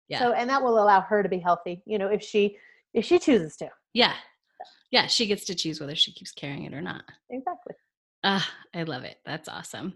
Yeah. 0.09 0.19
So 0.19 0.33
and 0.33 0.49
that 0.51 0.63
will 0.63 0.83
allow 0.83 1.01
her 1.01 1.23
to 1.23 1.29
be 1.29 1.39
healthy, 1.39 1.83
you 1.87 1.99
know, 1.99 2.09
if 2.09 2.23
she 2.23 2.59
if 2.95 3.05
she 3.05 3.19
chooses 3.19 3.57
to. 3.57 3.71
Yeah. 3.95 4.15
Yeah, 4.91 5.07
she 5.07 5.27
gets 5.27 5.47
to 5.47 5.55
choose 5.55 5.81
whether 5.81 5.97
she 5.97 6.13
keeps 6.13 6.33
carrying 6.33 6.65
it 6.65 6.75
or 6.75 6.83
not. 6.83 7.03
Exactly. 7.31 7.75
Ah, 8.25 8.49
I 8.75 8.83
love 8.85 9.05
it. 9.05 9.17
That's 9.25 9.49
awesome. 9.49 9.95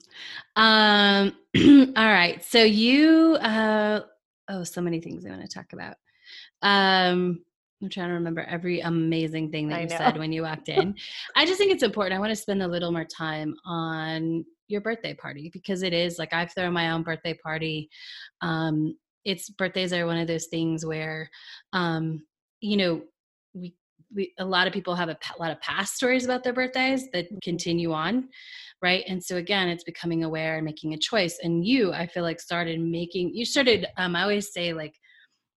Um, 0.57 1.33
all 1.97 2.13
right. 2.13 2.43
So 2.43 2.63
you, 2.63 3.37
uh, 3.41 4.01
oh, 4.49 4.65
so 4.65 4.81
many 4.81 5.01
things 5.01 5.25
I 5.25 5.31
want 5.31 5.43
to 5.43 5.49
talk 5.49 5.73
about. 5.75 5.97
Um, 6.63 7.45
I'm 7.83 7.91
trying 7.91 8.09
to 8.09 8.15
remember 8.15 8.41
every 8.41 8.81
amazing 8.81 9.51
thing 9.51 9.69
that 9.69 9.77
I 9.77 9.83
you 9.83 9.89
know. 9.89 9.97
said 9.97 10.17
when 10.17 10.33
you 10.33 10.43
walked 10.43 10.71
in. 10.71 10.95
I 11.37 11.45
just 11.45 11.59
think 11.59 11.71
it's 11.73 11.83
important. 11.83 12.17
I 12.17 12.19
want 12.21 12.31
to 12.31 12.37
spend 12.37 12.63
a 12.63 12.69
little 12.69 12.91
more 12.91 13.05
time 13.05 13.55
on 13.65 14.45
your 14.69 14.81
birthday 14.81 15.15
party 15.15 15.51
because 15.53 15.83
it 15.83 15.93
is 15.93 16.19
like 16.19 16.33
I've 16.33 16.53
thrown 16.53 16.73
my 16.73 16.91
own 16.91 17.03
birthday 17.03 17.35
party. 17.35 17.89
Um, 18.41 18.97
it's 19.25 19.51
birthdays 19.51 19.93
are 19.93 20.07
one 20.07 20.19
of 20.19 20.29
those 20.29 20.47
things 20.47 20.87
where, 20.87 21.29
um, 21.73 22.25
you 22.61 22.77
know, 22.77 23.03
we, 23.55 23.75
we 24.15 24.33
a 24.39 24.45
lot 24.45 24.67
of 24.67 24.73
people 24.73 24.95
have 24.95 25.09
a 25.09 25.17
pa- 25.17 25.35
lot 25.39 25.51
of 25.51 25.61
past 25.61 25.97
stories 25.97 26.25
about 26.25 26.45
their 26.45 26.53
birthdays 26.53 27.09
that 27.13 27.27
continue 27.43 27.93
on, 27.93 28.29
right? 28.83 29.05
And 29.09 29.23
so 29.23 29.37
again, 29.37 29.69
it's 29.69 29.85
becoming 29.85 30.25
aware 30.25 30.57
and 30.57 30.65
making 30.65 30.95
a 30.95 30.99
choice. 30.99 31.39
And 31.43 31.67
you, 31.67 31.93
I 31.93 32.07
feel 32.07 32.23
like, 32.23 32.41
started 32.41 32.81
making. 32.81 33.35
You 33.35 33.45
started. 33.45 33.87
Um, 33.97 34.15
I 34.15 34.23
always 34.23 34.53
say 34.53 34.73
like 34.73 34.95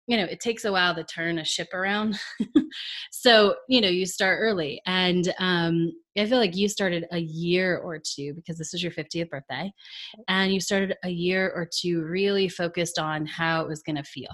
you 0.09 0.17
know 0.17 0.25
it 0.25 0.39
takes 0.39 0.65
a 0.65 0.71
while 0.71 0.95
to 0.95 1.03
turn 1.03 1.37
a 1.37 1.45
ship 1.45 1.71
around 1.71 2.19
so 3.11 3.55
you 3.69 3.79
know 3.79 3.87
you 3.87 4.07
start 4.07 4.39
early 4.41 4.81
and 4.87 5.31
um, 5.37 5.91
i 6.19 6.25
feel 6.25 6.37
like 6.37 6.55
you 6.55 6.67
started 6.67 7.05
a 7.11 7.19
year 7.19 7.77
or 7.77 7.99
two 7.99 8.33
because 8.33 8.57
this 8.57 8.71
was 8.73 8.81
your 8.81 8.91
50th 8.91 9.29
birthday 9.29 9.71
and 10.27 10.53
you 10.53 10.59
started 10.59 10.95
a 11.03 11.09
year 11.09 11.51
or 11.55 11.67
two 11.71 12.03
really 12.03 12.49
focused 12.49 12.99
on 12.99 13.25
how 13.25 13.61
it 13.61 13.67
was 13.67 13.81
going 13.81 13.95
to 13.95 14.03
feel 14.03 14.31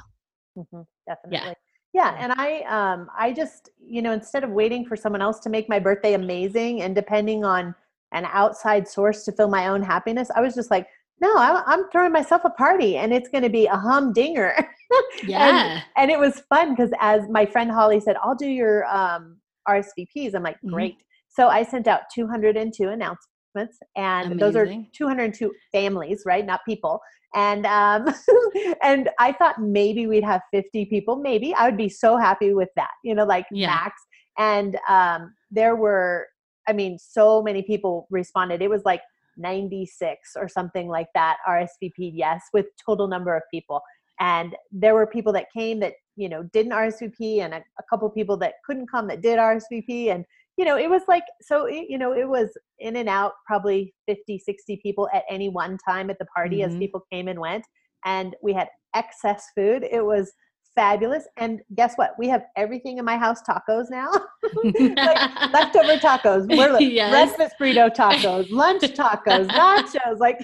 hmm 0.55 0.81
definitely. 1.07 1.53
Yeah. 1.93 2.15
Yeah. 2.15 2.15
and 2.19 2.33
I 2.33 2.61
um 2.61 3.09
I 3.17 3.31
just 3.31 3.69
you 3.79 4.01
know 4.01 4.11
instead 4.11 4.43
of 4.43 4.49
waiting 4.51 4.85
for 4.85 4.95
someone 4.95 5.21
else 5.21 5.39
to 5.41 5.49
make 5.49 5.69
my 5.69 5.79
birthday 5.79 6.13
amazing 6.13 6.81
and 6.81 6.95
depending 6.95 7.43
on 7.45 7.75
an 8.11 8.25
outside 8.31 8.87
source 8.87 9.23
to 9.25 9.31
fill 9.31 9.49
my 9.49 9.67
own 9.67 9.81
happiness, 9.81 10.29
I 10.35 10.41
was 10.41 10.55
just 10.55 10.71
like, 10.71 10.87
no, 11.19 11.33
I'm, 11.35 11.63
I'm 11.65 11.89
throwing 11.91 12.13
myself 12.13 12.43
a 12.45 12.49
party 12.51 12.97
and 12.97 13.13
it's 13.13 13.27
going 13.29 13.43
to 13.43 13.49
be 13.49 13.65
a 13.65 13.75
humdinger. 13.75 14.55
yeah 15.23 15.81
and 15.97 16.11
it 16.11 16.19
was 16.19 16.41
fun 16.49 16.75
because 16.75 16.91
as 16.99 17.27
my 17.29 17.45
friend 17.45 17.71
Holly 17.71 17.99
said, 17.99 18.15
I'll 18.21 18.35
do 18.35 18.47
your 18.47 18.85
um, 18.85 19.37
RSVPs. 19.67 20.33
I'm 20.35 20.43
like, 20.43 20.57
Mhm. 20.63 20.71
great. 20.71 20.97
So 21.35 21.49
I 21.49 21.63
sent 21.63 21.87
out 21.87 22.01
202 22.13 22.87
announcements, 22.87 23.79
and 23.95 24.39
those 24.39 24.55
are 24.55 24.67
202 24.95 25.51
families, 25.71 26.23
right? 26.25 26.45
Not 26.45 26.61
people. 26.65 27.01
And 27.33 27.65
um, 27.65 28.07
and 28.83 29.09
I 29.19 29.33
thought 29.33 29.61
maybe 29.61 30.07
we'd 30.07 30.23
have 30.23 30.41
50 30.53 30.85
people. 30.85 31.17
Maybe 31.17 31.53
I 31.53 31.65
would 31.65 31.77
be 31.77 31.89
so 31.89 32.17
happy 32.17 32.53
with 32.53 32.69
that. 32.77 32.91
You 33.03 33.15
know, 33.15 33.25
like 33.25 33.45
Yeah. 33.51 33.67
max. 33.67 34.01
And 34.37 34.77
um, 34.89 35.33
there 35.51 35.75
were, 35.75 36.27
I 36.67 36.73
mean, 36.73 36.97
so 36.99 37.41
many 37.41 37.61
people 37.63 38.07
responded. 38.09 38.61
It 38.61 38.69
was 38.69 38.83
like 38.85 39.01
96 39.37 40.31
or 40.37 40.47
something 40.47 40.87
like 40.87 41.07
that 41.13 41.37
RSVP 41.47 42.11
yes 42.13 42.41
with 42.53 42.67
total 42.85 43.07
number 43.09 43.35
of 43.35 43.43
people 43.51 43.81
and 44.19 44.55
there 44.71 44.93
were 44.93 45.05
people 45.05 45.33
that 45.33 45.47
came 45.55 45.79
that 45.81 45.93
you 46.15 46.29
know 46.29 46.43
didn't 46.53 46.71
RSVP 46.71 47.39
and 47.39 47.53
a, 47.53 47.57
a 47.57 47.83
couple 47.89 48.09
people 48.09 48.37
that 48.37 48.55
couldn't 48.65 48.89
come 48.89 49.07
that 49.07 49.21
did 49.21 49.37
RSVP 49.37 50.13
and 50.13 50.25
you 50.57 50.65
know 50.65 50.77
it 50.77 50.89
was 50.89 51.01
like 51.07 51.23
so 51.41 51.65
it, 51.65 51.85
you 51.89 51.97
know 51.97 52.13
it 52.13 52.27
was 52.27 52.49
in 52.79 52.95
and 52.95 53.09
out 53.09 53.33
probably 53.45 53.93
50 54.07 54.39
60 54.39 54.79
people 54.81 55.09
at 55.13 55.23
any 55.29 55.49
one 55.49 55.77
time 55.87 56.09
at 56.09 56.17
the 56.19 56.25
party 56.25 56.63
as 56.63 56.73
Mhm. 56.73 56.79
people 56.79 57.01
came 57.11 57.27
and 57.27 57.39
went 57.39 57.65
and 58.05 58.35
we 58.41 58.53
had 58.53 58.67
excess 58.95 59.47
food 59.55 59.83
it 59.89 60.03
was 60.05 60.31
fabulous 60.75 61.27
and 61.37 61.61
guess 61.75 61.95
what 61.95 62.11
we 62.17 62.27
have 62.27 62.43
everything 62.57 62.97
in 62.97 63.05
my 63.05 63.17
house 63.17 63.41
tacos 63.47 63.85
now 63.89 64.09
like 65.05 65.21
leftover 65.53 65.97
tacos 65.97 66.47
we're 66.55 66.71
like 66.71 66.91
Yes. 66.91 67.29
breakfast 67.37 67.55
burrito 67.61 67.89
tacos 67.93 68.45
lunch 68.49 68.81
tacos 68.93 69.49
nachos 69.53 70.19
like 70.19 70.37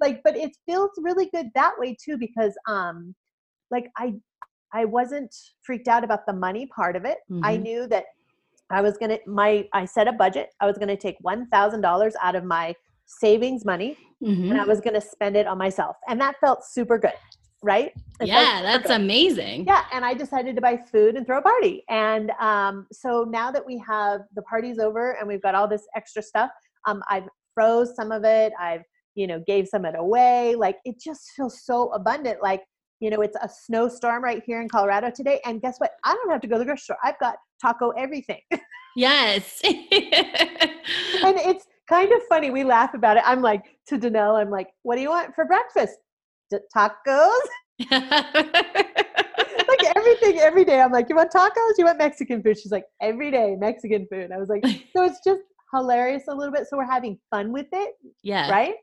like 0.00 0.20
but 0.24 0.36
it 0.36 0.50
feels 0.66 0.90
really 0.98 1.28
good 1.32 1.46
that 1.54 1.72
way 1.78 1.96
too 2.02 2.16
because 2.18 2.54
um 2.68 3.14
like 3.70 3.86
i 3.96 4.12
i 4.72 4.84
wasn't 4.84 5.34
freaked 5.62 5.88
out 5.88 6.04
about 6.04 6.26
the 6.26 6.32
money 6.32 6.66
part 6.74 6.96
of 6.96 7.04
it 7.04 7.18
i 7.42 7.56
Mhm. 7.56 7.62
knew 7.62 7.86
that 7.86 8.04
i 8.70 8.80
was 8.80 8.96
gonna 8.98 9.18
my 9.26 9.66
i 9.72 9.84
set 9.84 10.08
a 10.08 10.12
budget 10.12 10.48
i 10.60 10.66
was 10.66 10.78
gonna 10.78 10.96
take 10.96 11.16
$1000 11.24 12.12
out 12.22 12.34
of 12.36 12.44
my 12.44 12.74
savings 13.06 13.64
money 13.64 13.96
Mhm. 14.22 14.50
and 14.50 14.60
i 14.60 14.64
was 14.64 14.80
gonna 14.80 15.00
spend 15.00 15.36
it 15.36 15.46
on 15.46 15.58
myself 15.58 15.96
and 16.08 16.20
that 16.20 16.36
felt 16.40 16.64
super 16.64 16.98
good 16.98 17.12
right 17.62 17.92
It 18.20 18.28
yeah 18.28 18.62
that's 18.62 18.86
good. 18.88 19.00
amazing 19.00 19.64
Yeah, 19.66 19.84
and 19.92 20.04
I 20.04 20.12
decided 20.14 20.54
to 20.56 20.62
buy 20.62 20.76
food 20.76 21.16
and 21.16 21.26
throw 21.26 21.38
a 21.38 21.42
party. 21.42 21.82
And 21.88 22.30
um, 22.38 22.86
so 22.92 23.24
now 23.40 23.50
that 23.50 23.64
we 23.64 23.82
have 23.86 24.20
the 24.34 24.42
party's 24.42 24.78
over 24.78 25.12
and 25.12 25.26
we've 25.26 25.40
got 25.40 25.54
all 25.54 25.66
this 25.66 25.86
extra 25.96 26.22
stuff, 26.22 26.50
um, 26.86 27.02
I've 27.08 27.26
froze 27.54 27.94
some 27.96 28.12
of 28.12 28.22
it. 28.24 28.52
I've 28.60 28.82
you 29.14 29.26
know 29.26 29.42
gave 29.46 29.66
some 29.68 29.84
of 29.86 29.94
it 29.94 29.98
away. 29.98 30.54
Like 30.56 30.76
it 30.84 30.96
just 31.00 31.22
feels 31.34 31.64
so 31.64 31.90
abundant. 31.94 32.42
Like 32.42 32.62
you 33.00 33.08
know 33.10 33.20
it's 33.22 33.36
a 33.42 33.48
snowstorm 33.64 34.22
right 34.22 34.42
here 34.44 34.60
in 34.60 34.68
Colorado 34.68 35.10
today, 35.10 35.40
and 35.46 35.62
guess 35.62 35.76
what? 35.78 35.92
I 36.04 36.12
don't 36.14 36.30
have 36.30 36.42
to 36.42 36.46
go 36.46 36.56
to 36.56 36.58
the 36.58 36.66
grocery 36.66 36.82
store. 36.88 36.98
I've 37.02 37.18
got 37.18 37.36
taco 37.64 37.90
everything, 37.90 38.40
Yes. 38.96 39.60
and 39.64 39.74
it's 41.38 41.66
kind 41.88 42.12
of 42.12 42.22
funny. 42.28 42.50
We 42.50 42.64
laugh 42.64 42.94
about 42.94 43.16
it. 43.16 43.24
I'm 43.26 43.42
like 43.42 43.64
to 43.88 43.98
Danelle. 43.98 44.40
I'm 44.40 44.50
like, 44.50 44.68
what 44.82 44.96
do 44.96 45.02
you 45.02 45.10
want 45.10 45.34
for 45.34 45.44
breakfast? 45.44 45.98
D- 46.50 46.58
tacos. 46.74 47.40
like 47.90 48.00
everything 49.96 50.38
every 50.38 50.64
day. 50.64 50.80
I'm 50.80 50.92
like, 50.92 51.08
you 51.08 51.16
want 51.16 51.32
tacos? 51.32 51.72
You 51.76 51.86
want 51.86 51.98
Mexican 51.98 52.42
food? 52.42 52.58
She's 52.58 52.72
like, 52.72 52.86
every 53.00 53.30
day 53.30 53.56
Mexican 53.58 54.06
food. 54.10 54.30
I 54.32 54.38
was 54.38 54.48
like, 54.48 54.64
so 54.94 55.04
it's 55.04 55.20
just 55.24 55.42
hilarious 55.72 56.24
a 56.28 56.34
little 56.34 56.52
bit. 56.52 56.66
So 56.68 56.76
we're 56.76 56.84
having 56.84 57.18
fun 57.30 57.52
with 57.52 57.66
it, 57.72 57.94
yeah 58.22 58.50
right? 58.50 58.74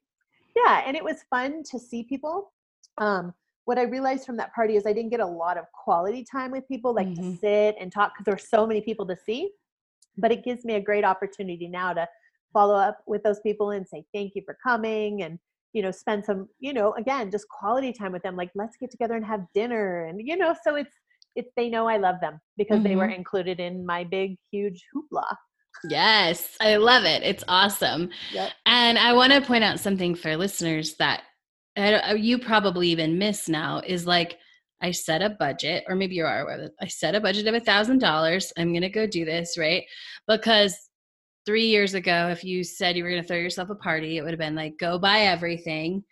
Yeah, 0.55 0.83
and 0.85 0.97
it 0.97 1.03
was 1.03 1.23
fun 1.29 1.63
to 1.71 1.79
see 1.79 2.03
people. 2.03 2.51
Um, 2.97 3.33
what 3.71 3.79
I 3.79 3.83
realized 3.83 4.25
from 4.25 4.35
that 4.35 4.53
party 4.53 4.75
is 4.75 4.85
I 4.85 4.91
didn't 4.91 5.11
get 5.11 5.21
a 5.21 5.25
lot 5.25 5.57
of 5.57 5.63
quality 5.71 6.25
time 6.29 6.51
with 6.51 6.67
people, 6.67 6.93
like 6.93 7.15
to 7.15 7.21
Mhm. 7.21 7.39
sit 7.39 7.77
and 7.79 7.89
talk 7.89 8.11
because 8.13 8.25
there 8.25 8.33
were 8.33 8.47
so 8.57 8.67
many 8.67 8.81
people 8.81 9.07
to 9.07 9.15
see. 9.15 9.49
But 10.17 10.33
it 10.33 10.43
gives 10.43 10.65
me 10.65 10.73
a 10.73 10.81
great 10.81 11.05
opportunity 11.05 11.69
now 11.69 11.93
to 11.93 12.05
follow 12.51 12.75
up 12.75 12.97
with 13.07 13.23
those 13.23 13.39
people 13.39 13.71
and 13.71 13.87
say 13.87 14.03
thank 14.13 14.35
you 14.35 14.41
for 14.43 14.57
coming 14.61 15.23
and 15.23 15.39
you 15.71 15.81
know 15.81 15.89
spend 15.89 16.25
some 16.25 16.49
you 16.59 16.73
know 16.73 16.91
again 16.95 17.31
just 17.31 17.47
quality 17.47 17.93
time 17.93 18.11
with 18.11 18.23
them 18.23 18.35
like 18.35 18.51
let's 18.55 18.75
get 18.75 18.91
together 18.91 19.15
and 19.15 19.25
have 19.25 19.47
dinner 19.53 20.03
and 20.07 20.19
you 20.21 20.35
know 20.35 20.53
so 20.65 20.75
it's 20.75 20.95
it's 21.37 21.53
they 21.55 21.69
know 21.69 21.87
I 21.87 21.95
love 21.95 22.19
them 22.19 22.41
because 22.57 22.83
they 22.83 22.97
were 22.97 23.07
included 23.21 23.61
in 23.61 23.85
my 23.85 24.03
big 24.03 24.35
huge 24.51 24.83
hoopla. 24.93 25.33
Yes, 25.85 26.57
I 26.59 26.75
love 26.75 27.05
it. 27.05 27.23
It's 27.23 27.45
awesome. 27.47 28.09
Yep. 28.33 28.51
And 28.65 28.99
I 28.99 29.13
want 29.13 29.31
to 29.31 29.39
point 29.39 29.63
out 29.63 29.79
something 29.79 30.13
for 30.13 30.35
listeners 30.35 30.95
that 30.95 31.23
I 31.77 31.93
uh, 31.93 32.13
you 32.13 32.37
probably 32.37 32.89
even 32.89 33.17
miss 33.17 33.47
now 33.47 33.81
is 33.85 34.05
like 34.05 34.37
I 34.81 34.91
set 34.91 35.21
a 35.21 35.29
budget, 35.29 35.83
or 35.87 35.95
maybe 35.95 36.15
you 36.15 36.25
are 36.25 36.41
aware. 36.41 36.69
I 36.81 36.87
set 36.87 37.15
a 37.15 37.21
budget 37.21 37.47
of 37.47 37.53
a 37.53 37.59
thousand 37.59 37.99
dollars. 37.99 38.51
I'm 38.57 38.73
gonna 38.73 38.89
go 38.89 39.05
do 39.07 39.25
this, 39.25 39.57
right? 39.57 39.83
Because 40.27 40.75
three 41.45 41.65
years 41.65 41.93
ago, 41.93 42.29
if 42.29 42.43
you 42.43 42.63
said 42.63 42.95
you 42.95 43.03
were 43.03 43.09
gonna 43.09 43.23
throw 43.23 43.37
yourself 43.37 43.69
a 43.69 43.75
party, 43.75 44.17
it 44.17 44.21
would 44.23 44.31
have 44.31 44.39
been 44.39 44.55
like 44.55 44.77
go 44.79 44.97
buy 44.99 45.21
everything, 45.21 46.03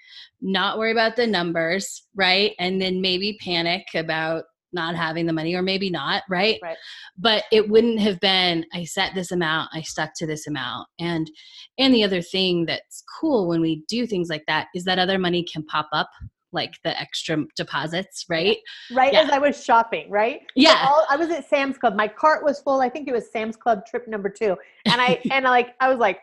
not 0.42 0.78
worry 0.78 0.92
about 0.92 1.16
the 1.16 1.28
numbers, 1.28 2.04
right? 2.16 2.54
And 2.60 2.82
then 2.82 3.01
maybe 3.01 3.38
panic 3.42 3.86
about 3.96 4.46
not 4.74 4.96
having 4.96 5.26
the 5.26 5.34
money, 5.34 5.56
or 5.56 5.62
maybe 5.62 5.90
not, 5.90 6.24
right? 6.30 6.60
Right. 6.62 6.78
But 7.18 7.44
it 7.52 7.70
wouldn't 7.70 8.00
have 8.00 8.20
been 8.20 8.66
I 8.74 8.84
set 8.84 9.14
this 9.16 9.32
amount, 9.32 9.70
I 9.74 9.82
stuck 9.82 10.12
to 10.18 10.28
this 10.28 10.48
amount. 10.48 10.88
And 11.00 11.30
and 11.78 11.94
the 11.94 12.04
other 12.04 12.22
thing 12.22 12.66
that's 12.66 13.04
cool 13.20 13.48
when 13.48 13.62
we 13.62 13.84
do 13.88 14.06
things 14.06 14.30
like 14.30 14.44
that 14.48 14.68
is 14.76 14.84
that 14.86 15.00
other 15.00 15.18
money 15.18 15.44
can 15.52 15.64
pop 15.66 15.88
up, 15.94 16.10
like 16.52 16.74
the 16.84 17.00
extra 17.00 17.46
deposits, 17.56 18.26
right? 18.30 18.58
Right 18.92 19.14
Yeah. 19.14 19.22
as 19.22 19.30
I 19.30 19.38
was 19.40 19.64
shopping, 19.64 20.10
right? 20.10 20.42
Yeah. 20.56 20.86
all, 20.88 21.06
I 21.10 21.16
was 21.16 21.30
at 21.30 21.48
Sam's 21.50 21.78
Club. 21.78 21.96
My 21.96 22.08
cart 22.08 22.44
was 22.44 22.60
full. 22.60 22.82
I 22.82 22.90
think 22.90 23.08
it 23.08 23.14
was 23.14 23.32
Sam's 23.32 23.56
Club 23.56 23.86
trip 23.86 24.08
number 24.08 24.30
two. 24.30 24.56
And 24.86 25.02
I 25.02 25.20
and 25.32 25.46
like 25.46 25.76
I 25.80 25.90
was 25.90 25.98
like, 26.00 26.20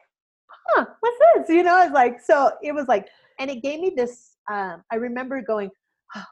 huh, 0.69 0.85
what's 1.01 1.19
this? 1.49 1.57
You 1.57 1.63
know, 1.63 1.75
I 1.75 1.85
was 1.85 1.93
like, 1.93 2.21
so 2.21 2.51
it 2.63 2.73
was 2.73 2.87
like, 2.89 3.09
and 3.39 3.51
it 3.51 3.63
gave 3.63 3.81
me 3.81 3.93
this. 3.97 4.37
Um, 4.51 4.83
I 4.93 4.97
remember 4.97 5.43
going, 5.43 5.71
oh, 6.15 6.23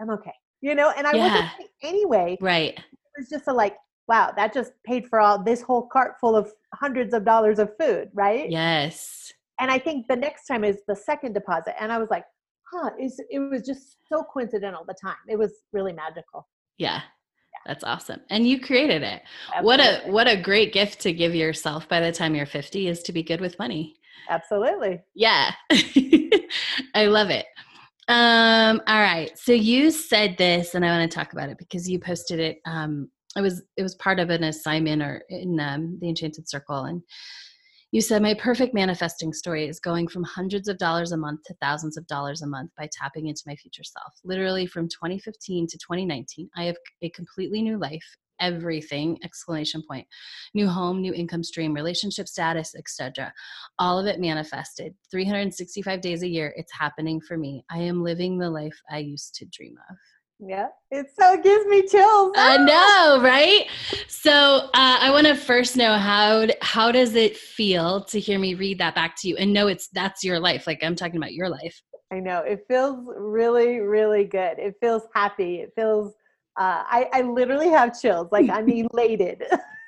I'm 0.00 0.10
okay. 0.10 0.32
You 0.60 0.74
know, 0.74 0.90
and 0.96 1.06
I 1.06 1.16
wasn't 1.16 1.70
anyway. 1.82 2.36
Right. 2.40 2.78
It 2.78 3.18
was 3.18 3.28
just 3.28 3.48
a 3.48 3.52
like, 3.52 3.76
wow, 4.08 4.32
that 4.36 4.52
just 4.52 4.72
paid 4.84 5.06
for 5.06 5.20
all 5.20 5.42
this 5.42 5.62
whole 5.62 5.86
cart 5.86 6.14
full 6.20 6.36
of 6.36 6.52
hundreds 6.74 7.14
of 7.14 7.24
dollars 7.24 7.58
of 7.58 7.70
food, 7.78 8.10
right? 8.12 8.50
Yes. 8.50 9.32
And 9.58 9.70
I 9.70 9.78
think 9.78 10.06
the 10.08 10.16
next 10.16 10.46
time 10.46 10.64
is 10.64 10.78
the 10.86 10.96
second 10.96 11.32
deposit. 11.32 11.80
And 11.80 11.92
I 11.92 11.98
was 11.98 12.08
like, 12.10 12.24
huh, 12.72 12.90
it 12.98 13.50
was 13.50 13.66
just 13.66 13.96
so 14.08 14.22
coincidental 14.22 14.84
the 14.86 14.94
time. 14.94 15.16
It 15.28 15.38
was 15.38 15.52
really 15.72 15.92
magical. 15.92 16.48
Yeah. 16.78 17.02
That's 17.66 17.84
awesome. 17.84 18.20
And 18.30 18.48
you 18.48 18.60
created 18.60 19.02
it. 19.02 19.22
What 19.60 19.80
a 19.80 20.00
what 20.06 20.26
a 20.26 20.36
great 20.36 20.72
gift 20.72 21.00
to 21.00 21.12
give 21.12 21.34
yourself 21.34 21.88
by 21.88 22.00
the 22.00 22.10
time 22.10 22.34
you're 22.34 22.46
50 22.46 22.88
is 22.88 23.02
to 23.02 23.12
be 23.12 23.22
good 23.22 23.40
with 23.40 23.58
money. 23.58 23.96
Absolutely. 24.30 25.00
Yeah. 25.14 25.52
I 26.94 27.06
love 27.06 27.30
it. 27.30 27.46
Um 28.10 28.82
all 28.88 29.00
right. 29.00 29.38
So 29.38 29.52
you 29.52 29.92
said 29.92 30.36
this 30.36 30.74
and 30.74 30.84
I 30.84 30.98
want 30.98 31.10
to 31.10 31.16
talk 31.16 31.32
about 31.32 31.48
it 31.48 31.58
because 31.58 31.88
you 31.88 32.00
posted 32.00 32.40
it 32.40 32.58
um 32.66 33.08
it 33.36 33.40
was 33.40 33.62
it 33.76 33.84
was 33.84 33.94
part 33.94 34.18
of 34.18 34.30
an 34.30 34.44
assignment 34.44 35.00
or 35.00 35.22
in 35.28 35.60
um, 35.60 35.98
the 36.00 36.08
enchanted 36.08 36.48
circle 36.48 36.84
and 36.84 37.02
You 37.92 38.00
said 38.00 38.22
my 38.22 38.34
perfect 38.34 38.74
manifesting 38.74 39.32
story 39.32 39.68
is 39.68 39.80
going 39.80 40.08
from 40.08 40.24
hundreds 40.24 40.68
of 40.68 40.78
dollars 40.78 41.12
a 41.12 41.16
month 41.16 41.42
to 41.46 41.54
thousands 41.60 41.96
of 41.96 42.06
dollars 42.06 42.42
a 42.42 42.46
month 42.46 42.70
by 42.78 42.88
tapping 42.92 43.26
into 43.28 43.42
my 43.46 43.56
future 43.56 43.84
self. 43.84 44.12
Literally 44.24 44.66
from 44.66 44.88
2015 44.88 45.66
to 45.68 45.78
2019, 45.78 46.50
I 46.56 46.64
have 46.64 46.76
a 47.02 47.10
completely 47.10 47.62
new 47.62 47.78
life, 47.78 48.16
everything 48.40 49.18
exclamation 49.22 49.82
point. 49.86 50.06
New 50.54 50.68
home, 50.68 51.00
new 51.00 51.12
income 51.12 51.44
stream, 51.44 51.74
relationship 51.74 52.28
status, 52.28 52.74
etc. 52.74 53.32
All 53.78 53.98
of 53.98 54.06
it 54.06 54.20
manifested. 54.20 54.94
365 55.10 56.00
days 56.00 56.22
a 56.22 56.28
year, 56.28 56.52
it's 56.56 56.72
happening 56.72 57.20
for 57.20 57.36
me. 57.36 57.64
I 57.70 57.78
am 57.78 58.02
living 58.02 58.38
the 58.38 58.50
life 58.50 58.78
I 58.90 58.98
used 58.98 59.34
to 59.36 59.46
dream 59.46 59.76
of. 59.90 59.96
Yeah, 60.42 60.68
it 60.90 61.06
so 61.18 61.36
gives 61.42 61.66
me 61.66 61.86
chills. 61.86 62.32
I 62.34 62.56
know, 62.56 63.22
right? 63.22 63.66
So 64.08 64.32
uh, 64.32 64.70
I 64.72 65.10
want 65.10 65.26
to 65.26 65.34
first 65.34 65.76
know 65.76 65.96
how 65.96 66.46
how 66.62 66.90
does 66.90 67.14
it 67.14 67.36
feel 67.36 68.04
to 68.04 68.18
hear 68.18 68.38
me 68.38 68.54
read 68.54 68.78
that 68.78 68.94
back 68.94 69.16
to 69.20 69.28
you 69.28 69.36
and 69.36 69.52
know 69.52 69.66
it's 69.66 69.88
that's 69.88 70.24
your 70.24 70.40
life. 70.40 70.66
Like 70.66 70.82
I'm 70.82 70.96
talking 70.96 71.18
about 71.18 71.34
your 71.34 71.50
life. 71.50 71.82
I 72.10 72.20
know 72.20 72.38
it 72.40 72.64
feels 72.66 72.98
really, 73.16 73.80
really 73.80 74.24
good. 74.24 74.58
It 74.58 74.76
feels 74.80 75.02
happy. 75.14 75.56
It 75.56 75.72
feels. 75.76 76.14
Uh, 76.60 76.84
I 76.86 77.08
I 77.14 77.22
literally 77.22 77.70
have 77.70 77.98
chills. 77.98 78.28
Like 78.30 78.50
I'm 78.50 78.68
elated. 78.92 79.42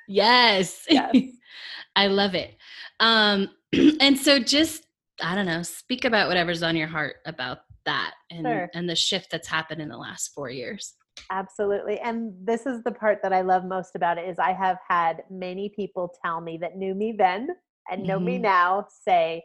yes, 0.08 0.86
yes. 0.90 1.14
I 1.96 2.06
love 2.06 2.34
it. 2.34 2.56
Um, 2.98 3.50
and 4.00 4.18
so 4.18 4.38
just 4.38 4.86
I 5.22 5.34
don't 5.34 5.46
know, 5.46 5.62
speak 5.62 6.06
about 6.06 6.28
whatever's 6.28 6.62
on 6.62 6.74
your 6.74 6.88
heart 6.88 7.16
about 7.26 7.58
that 7.84 8.14
and 8.30 8.46
sure. 8.46 8.70
and 8.72 8.88
the 8.88 8.96
shift 8.96 9.30
that's 9.30 9.48
happened 9.48 9.82
in 9.82 9.88
the 9.88 9.96
last 9.96 10.32
four 10.32 10.48
years 10.48 10.94
absolutely 11.30 11.98
and 11.98 12.32
this 12.44 12.64
is 12.64 12.80
the 12.84 12.92
part 12.92 13.18
that 13.20 13.32
i 13.32 13.40
love 13.40 13.64
most 13.64 13.96
about 13.96 14.18
it 14.18 14.28
is 14.28 14.38
i 14.38 14.52
have 14.52 14.78
had 14.88 15.24
many 15.28 15.68
people 15.68 16.14
tell 16.24 16.40
me 16.40 16.56
that 16.56 16.76
knew 16.76 16.94
me 16.94 17.12
then 17.18 17.48
and 17.90 18.04
know 18.04 18.18
mm-hmm. 18.18 18.26
me 18.26 18.38
now 18.38 18.86
say 19.04 19.42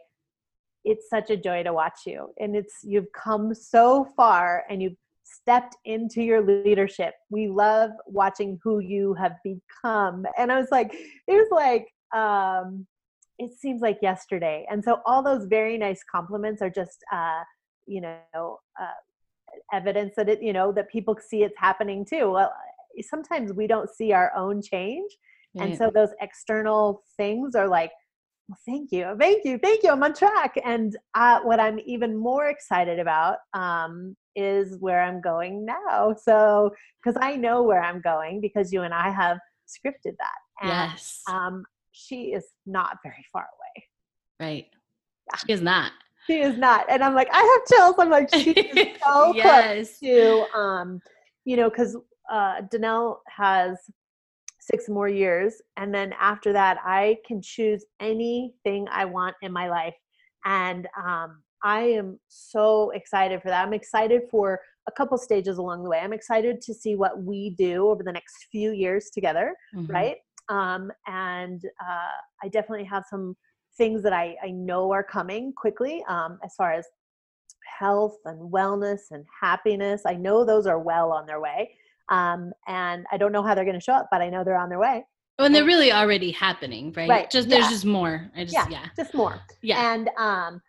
it's 0.84 1.10
such 1.10 1.30
a 1.30 1.36
joy 1.36 1.64
to 1.64 1.72
watch 1.72 2.00
you 2.06 2.32
and 2.38 2.54
it's 2.54 2.74
you've 2.84 3.10
come 3.12 3.52
so 3.52 4.06
far 4.16 4.64
and 4.70 4.80
you've 4.80 4.96
stepped 5.30 5.76
into 5.84 6.22
your 6.22 6.42
leadership. 6.42 7.14
We 7.30 7.48
love 7.48 7.90
watching 8.06 8.58
who 8.62 8.80
you 8.80 9.14
have 9.14 9.36
become. 9.44 10.24
And 10.36 10.52
i 10.52 10.58
was 10.58 10.68
like 10.70 10.92
it 10.92 11.32
was 11.32 11.48
like 11.50 11.88
um 12.18 12.86
it 13.38 13.52
seems 13.52 13.80
like 13.80 13.98
yesterday. 14.02 14.66
And 14.68 14.82
so 14.82 15.00
all 15.06 15.22
those 15.22 15.46
very 15.46 15.78
nice 15.78 16.02
compliments 16.10 16.60
are 16.62 16.70
just 16.70 17.04
uh 17.12 17.42
you 17.86 18.00
know 18.00 18.58
uh, 18.80 18.98
evidence 19.72 20.14
that 20.16 20.28
it 20.28 20.42
you 20.42 20.52
know 20.52 20.72
that 20.72 20.90
people 20.90 21.16
see 21.20 21.42
it's 21.42 21.58
happening 21.58 22.04
too. 22.04 22.30
Well 22.32 22.52
sometimes 23.02 23.52
we 23.52 23.66
don't 23.66 23.88
see 23.88 24.12
our 24.12 24.32
own 24.36 24.60
change. 24.62 25.10
And 25.60 25.76
so 25.76 25.90
those 25.92 26.10
external 26.20 27.02
things 27.16 27.54
are 27.56 27.66
like 27.66 27.90
well, 28.48 28.58
thank 28.64 28.90
you. 28.92 29.14
Thank 29.18 29.44
you. 29.44 29.58
Thank 29.58 29.82
you. 29.82 29.90
I'm 29.90 30.02
on 30.02 30.14
track. 30.14 30.58
And 30.64 30.96
uh, 31.14 31.40
what 31.40 31.60
i'm 31.60 31.78
even 31.84 32.16
more 32.16 32.48
excited 32.48 32.98
about 32.98 33.38
um, 33.52 34.16
is 34.34 34.76
where 34.80 35.02
i'm 35.02 35.20
going 35.20 35.66
now. 35.66 36.14
So 36.20 36.70
because 37.02 37.18
i 37.22 37.36
know 37.36 37.62
where 37.62 37.82
i'm 37.82 38.00
going 38.00 38.40
because 38.40 38.72
you 38.72 38.82
and 38.82 38.94
i 38.94 39.10
have 39.10 39.38
scripted 39.68 40.16
that. 40.18 40.38
And, 40.60 40.70
yes. 40.70 41.20
um, 41.30 41.64
she 41.92 42.32
is 42.32 42.46
not 42.64 42.98
very 43.02 43.24
far 43.32 43.42
away. 43.42 43.84
Right. 44.40 44.66
Yeah. 45.30 45.38
she 45.46 45.52
is 45.52 45.60
not. 45.60 45.92
She 46.26 46.40
is 46.40 46.56
not. 46.56 46.86
And 46.88 47.02
I'm 47.02 47.14
like, 47.14 47.28
I 47.32 47.38
have 47.40 47.78
chills. 47.78 47.96
I'm 47.98 48.10
like, 48.10 48.32
she 48.32 48.52
is 48.52 48.98
so 49.06 49.34
yes. 49.34 49.98
close 49.98 49.98
to, 50.00 50.58
um, 50.58 51.00
you 51.44 51.56
know, 51.56 51.68
because 51.70 51.96
uh, 52.30 52.62
Danelle 52.72 53.16
has 53.28 53.78
six 54.70 54.88
more 54.88 55.08
years. 55.08 55.54
And 55.76 55.94
then 55.94 56.12
after 56.18 56.52
that, 56.52 56.78
I 56.84 57.16
can 57.26 57.40
choose 57.40 57.84
anything 58.00 58.86
I 58.90 59.04
want 59.04 59.36
in 59.42 59.52
my 59.52 59.68
life. 59.68 59.94
And 60.44 60.86
um, 61.04 61.42
I 61.62 61.80
am 61.80 62.18
so 62.28 62.90
excited 62.90 63.42
for 63.42 63.48
that. 63.48 63.66
I'm 63.66 63.72
excited 63.72 64.22
for 64.30 64.60
a 64.86 64.92
couple 64.92 65.18
stages 65.18 65.58
along 65.58 65.82
the 65.82 65.90
way. 65.90 65.98
I'm 65.98 66.12
excited 66.12 66.60
to 66.62 66.74
see 66.74 66.94
what 66.96 67.22
we 67.22 67.50
do 67.50 67.88
over 67.88 68.02
the 68.02 68.12
next 68.12 68.46
few 68.50 68.72
years 68.72 69.10
together, 69.12 69.54
mm-hmm. 69.74 69.92
right? 69.92 70.16
Um, 70.48 70.90
and 71.06 71.62
uh, 71.80 72.16
I 72.42 72.48
definitely 72.48 72.84
have 72.84 73.04
some 73.10 73.36
things 73.76 74.02
that 74.02 74.12
I, 74.12 74.36
I 74.42 74.50
know 74.50 74.90
are 74.92 75.04
coming 75.04 75.52
quickly 75.56 76.02
um, 76.08 76.38
as 76.44 76.54
far 76.56 76.72
as 76.72 76.86
health 77.78 78.16
and 78.24 78.52
wellness 78.52 79.00
and 79.10 79.24
happiness. 79.40 80.02
I 80.06 80.14
know 80.14 80.44
those 80.44 80.66
are 80.66 80.78
well 80.78 81.12
on 81.12 81.26
their 81.26 81.40
way. 81.40 81.70
Um, 82.10 82.52
and 82.66 83.06
I 83.12 83.16
don't 83.16 83.32
know 83.32 83.42
how 83.42 83.54
they're 83.54 83.64
going 83.64 83.78
to 83.78 83.82
show 83.82 83.92
up, 83.92 84.08
but 84.10 84.20
I 84.20 84.28
know 84.28 84.44
they're 84.44 84.58
on 84.58 84.68
their 84.68 84.78
way. 84.78 85.04
Oh, 85.38 85.44
and 85.44 85.54
they're 85.54 85.64
really 85.64 85.92
already 85.92 86.32
happening, 86.32 86.92
right? 86.96 87.08
Right. 87.08 87.30
Just 87.30 87.48
there's 87.48 87.68
just 87.68 87.84
more. 87.84 88.30
I 88.36 88.42
just, 88.42 88.54
yeah, 88.54 88.66
yeah, 88.68 88.86
just 88.96 89.14
more. 89.14 89.40
Yeah. 89.62 89.92
And 89.92 90.10
um, 90.18 90.60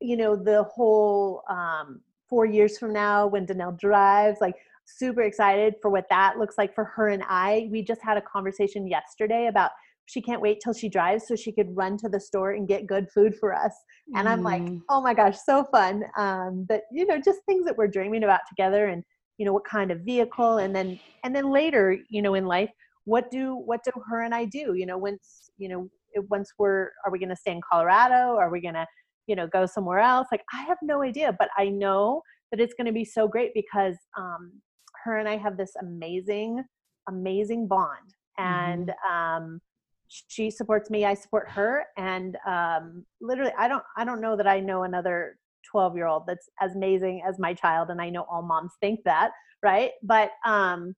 you 0.00 0.16
know, 0.16 0.36
the 0.36 0.62
whole 0.64 1.42
um, 1.50 2.00
four 2.28 2.46
years 2.46 2.78
from 2.78 2.92
now 2.92 3.26
when 3.26 3.46
Danelle 3.46 3.76
drives, 3.78 4.38
like 4.40 4.54
super 4.84 5.22
excited 5.22 5.74
for 5.82 5.90
what 5.90 6.06
that 6.10 6.38
looks 6.38 6.56
like 6.56 6.74
for 6.74 6.84
her 6.84 7.08
and 7.08 7.24
I. 7.28 7.68
We 7.70 7.82
just 7.82 8.00
had 8.02 8.16
a 8.16 8.22
conversation 8.22 8.86
yesterday 8.86 9.48
about 9.48 9.72
she 10.06 10.22
can't 10.22 10.40
wait 10.40 10.60
till 10.62 10.72
she 10.72 10.88
drives 10.88 11.26
so 11.26 11.34
she 11.34 11.50
could 11.50 11.76
run 11.76 11.96
to 11.98 12.08
the 12.08 12.20
store 12.20 12.52
and 12.52 12.68
get 12.68 12.86
good 12.86 13.10
food 13.10 13.34
for 13.34 13.52
us. 13.52 13.72
And 14.14 14.28
mm. 14.28 14.30
I'm 14.30 14.42
like, 14.42 14.62
mm. 14.62 14.80
oh 14.88 15.00
my 15.00 15.14
gosh, 15.14 15.36
so 15.44 15.64
fun. 15.64 16.04
Um, 16.16 16.64
but 16.68 16.82
you 16.92 17.06
know, 17.06 17.20
just 17.20 17.40
things 17.46 17.64
that 17.66 17.76
we're 17.76 17.88
dreaming 17.88 18.22
about 18.22 18.40
together 18.48 18.86
and 18.86 19.02
you 19.38 19.44
know, 19.44 19.52
what 19.52 19.64
kind 19.64 19.90
of 19.90 20.00
vehicle 20.00 20.58
and 20.58 20.74
then 20.74 20.98
and 21.24 21.34
then 21.34 21.50
later, 21.50 21.98
you 22.08 22.22
know, 22.22 22.34
in 22.34 22.46
life, 22.46 22.70
what 23.04 23.30
do 23.30 23.54
what 23.54 23.80
do 23.84 23.90
her 24.08 24.22
and 24.22 24.34
I 24.34 24.44
do? 24.44 24.74
You 24.74 24.86
know, 24.86 24.98
once, 24.98 25.50
you 25.58 25.68
know, 25.68 25.88
once 26.28 26.52
we're 26.58 26.90
are 27.04 27.10
we 27.10 27.18
gonna 27.18 27.36
stay 27.36 27.52
in 27.52 27.60
Colorado? 27.70 28.36
Are 28.36 28.50
we 28.50 28.60
gonna, 28.60 28.86
you 29.26 29.36
know, 29.36 29.46
go 29.46 29.66
somewhere 29.66 30.00
else? 30.00 30.28
Like 30.30 30.44
I 30.52 30.62
have 30.62 30.78
no 30.82 31.02
idea, 31.02 31.34
but 31.38 31.48
I 31.56 31.68
know 31.68 32.22
that 32.50 32.60
it's 32.60 32.74
gonna 32.74 32.92
be 32.92 33.04
so 33.04 33.28
great 33.28 33.52
because 33.54 33.96
um 34.16 34.52
her 35.04 35.18
and 35.18 35.28
I 35.28 35.36
have 35.36 35.56
this 35.56 35.72
amazing, 35.80 36.64
amazing 37.08 37.68
bond. 37.68 38.14
And 38.38 38.88
mm-hmm. 38.88 39.42
um 39.44 39.60
she 40.08 40.50
supports 40.50 40.88
me 40.90 41.04
i 41.04 41.14
support 41.14 41.48
her 41.48 41.84
and 41.96 42.36
um, 42.46 43.04
literally 43.20 43.52
i 43.58 43.66
don't 43.66 43.82
i 43.96 44.04
don't 44.04 44.20
know 44.20 44.36
that 44.36 44.46
i 44.46 44.60
know 44.60 44.84
another 44.84 45.36
12 45.70 45.96
year 45.96 46.06
old 46.06 46.24
that's 46.26 46.48
as 46.60 46.74
amazing 46.74 47.22
as 47.26 47.38
my 47.38 47.54
child 47.54 47.90
and 47.90 48.00
i 48.00 48.08
know 48.08 48.26
all 48.30 48.42
moms 48.42 48.72
think 48.80 49.00
that 49.04 49.30
right 49.62 49.92
but 50.02 50.30
um, 50.44 50.94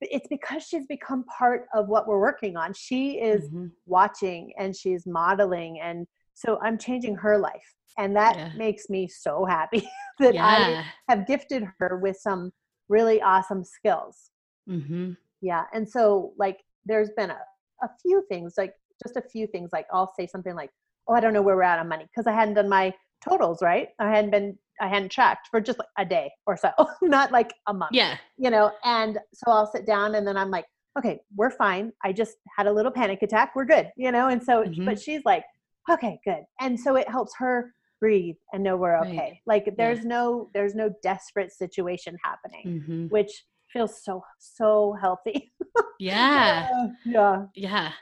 it's 0.00 0.28
because 0.28 0.62
she's 0.62 0.86
become 0.86 1.24
part 1.24 1.66
of 1.74 1.88
what 1.88 2.06
we're 2.06 2.20
working 2.20 2.56
on 2.56 2.72
she 2.72 3.18
is 3.18 3.48
mm-hmm. 3.48 3.66
watching 3.86 4.52
and 4.58 4.74
she's 4.74 5.06
modeling 5.06 5.80
and 5.80 6.06
so 6.34 6.58
i'm 6.62 6.78
changing 6.78 7.14
her 7.14 7.38
life 7.38 7.74
and 7.98 8.14
that 8.14 8.36
yeah. 8.36 8.50
makes 8.56 8.88
me 8.88 9.08
so 9.08 9.44
happy 9.44 9.88
that 10.20 10.34
yeah. 10.34 10.46
i 10.46 10.84
have 11.08 11.26
gifted 11.26 11.64
her 11.78 11.98
with 11.98 12.16
some 12.16 12.52
really 12.88 13.20
awesome 13.20 13.64
skills 13.64 14.30
mm-hmm. 14.68 15.12
yeah 15.40 15.64
and 15.72 15.88
so 15.88 16.32
like 16.38 16.58
there's 16.88 17.10
been 17.16 17.30
a, 17.30 17.38
a 17.82 17.88
few 18.02 18.24
things, 18.28 18.54
like 18.58 18.74
just 19.00 19.16
a 19.16 19.22
few 19.22 19.46
things. 19.46 19.70
Like 19.72 19.86
I'll 19.92 20.12
say 20.18 20.26
something 20.26 20.56
like, 20.56 20.70
"Oh, 21.06 21.14
I 21.14 21.20
don't 21.20 21.32
know 21.32 21.42
where 21.42 21.54
we're 21.54 21.62
at 21.62 21.78
on 21.78 21.88
money," 21.88 22.04
because 22.04 22.26
I 22.26 22.32
hadn't 22.32 22.54
done 22.54 22.68
my 22.68 22.92
totals 23.26 23.62
right. 23.62 23.88
I 23.98 24.10
hadn't 24.10 24.30
been, 24.30 24.58
I 24.80 24.88
hadn't 24.88 25.10
tracked 25.10 25.48
for 25.50 25.60
just 25.60 25.78
like 25.78 25.88
a 25.98 26.04
day 26.04 26.30
or 26.46 26.56
so, 26.56 26.70
not 27.02 27.32
like 27.32 27.52
a 27.66 27.74
month. 27.74 27.92
Yeah, 27.92 28.16
you 28.36 28.50
know. 28.50 28.72
And 28.84 29.18
so 29.34 29.50
I'll 29.50 29.70
sit 29.70 29.86
down, 29.86 30.14
and 30.14 30.26
then 30.26 30.36
I'm 30.36 30.50
like, 30.50 30.66
"Okay, 30.98 31.20
we're 31.36 31.50
fine. 31.50 31.92
I 32.04 32.12
just 32.12 32.36
had 32.56 32.66
a 32.66 32.72
little 32.72 32.92
panic 32.92 33.22
attack. 33.22 33.52
We're 33.54 33.64
good," 33.64 33.90
you 33.96 34.12
know. 34.12 34.28
And 34.28 34.42
so, 34.42 34.64
mm-hmm. 34.64 34.84
but 34.84 35.00
she's 35.00 35.22
like, 35.24 35.44
"Okay, 35.90 36.20
good," 36.24 36.44
and 36.60 36.78
so 36.78 36.96
it 36.96 37.08
helps 37.08 37.32
her 37.38 37.72
breathe 38.00 38.36
and 38.52 38.62
know 38.62 38.76
we're 38.76 38.98
okay. 38.98 39.18
Right. 39.18 39.38
Like 39.46 39.74
there's 39.76 39.98
yeah. 39.98 40.08
no 40.08 40.50
there's 40.54 40.74
no 40.74 40.94
desperate 41.02 41.52
situation 41.52 42.16
happening, 42.24 42.80
mm-hmm. 42.80 43.06
which 43.06 43.44
feels 43.72 44.02
so 44.02 44.22
so 44.38 44.96
healthy. 45.00 45.52
Yeah. 46.00 46.68
yeah. 47.04 47.46
Yeah. 47.56 47.92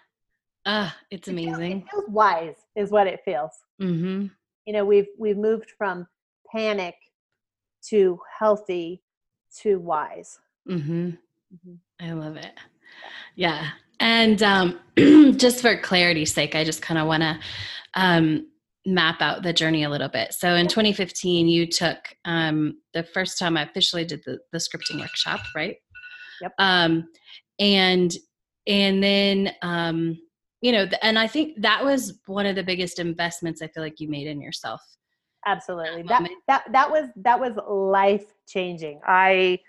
Ah, 0.66 0.88
uh, 0.88 0.98
it's 1.10 1.28
amazing. 1.28 1.54
It 1.54 1.58
feels, 1.58 1.82
it 1.82 1.90
feels, 1.90 2.04
wise 2.10 2.54
is 2.74 2.90
what 2.90 3.06
it 3.06 3.20
feels. 3.24 3.52
Mm-hmm. 3.80 4.26
You 4.66 4.72
know, 4.72 4.84
we've 4.84 5.08
we've 5.18 5.38
moved 5.38 5.72
from 5.78 6.06
panic 6.50 6.94
to 7.88 8.20
healthy 8.38 9.02
to 9.60 9.78
wise. 9.78 10.38
Mm-hmm. 10.68 11.10
Mm-hmm. 11.10 11.74
I 12.00 12.12
love 12.12 12.36
it. 12.36 12.52
Yeah. 13.36 13.70
And 14.00 14.42
um, 14.42 14.78
just 15.36 15.60
for 15.60 15.76
clarity's 15.78 16.32
sake, 16.32 16.54
I 16.54 16.64
just 16.64 16.82
kind 16.82 16.98
of 16.98 17.06
want 17.06 17.22
to 17.22 17.38
um, 17.94 18.48
map 18.84 19.20
out 19.20 19.42
the 19.42 19.52
journey 19.52 19.84
a 19.84 19.90
little 19.90 20.08
bit. 20.08 20.32
So 20.34 20.54
in 20.54 20.68
2015, 20.68 21.48
you 21.48 21.66
took 21.66 21.98
um, 22.24 22.78
the 22.92 23.02
first 23.02 23.38
time 23.38 23.56
I 23.56 23.62
officially 23.62 24.04
did 24.04 24.22
the, 24.24 24.38
the 24.52 24.58
scripting 24.58 25.00
workshop, 25.00 25.40
right? 25.54 25.76
Yep. 26.42 26.52
Um, 26.58 27.08
and 27.58 28.12
and 28.66 29.02
then 29.02 29.52
um, 29.62 30.18
you 30.60 30.72
know, 30.72 30.86
and 31.02 31.18
I 31.18 31.26
think 31.26 31.60
that 31.62 31.84
was 31.84 32.18
one 32.26 32.46
of 32.46 32.56
the 32.56 32.62
biggest 32.62 32.98
investments 32.98 33.62
I 33.62 33.68
feel 33.68 33.82
like 33.82 34.00
you 34.00 34.08
made 34.08 34.26
in 34.26 34.40
yourself. 34.40 34.80
Absolutely. 35.46 36.02
That 36.02 36.22
that 36.22 36.30
that, 36.48 36.72
that 36.72 36.90
was 36.90 37.08
that 37.16 37.38
was 37.38 37.52
life 37.68 38.24
changing. 38.48 39.00
I 39.06 39.60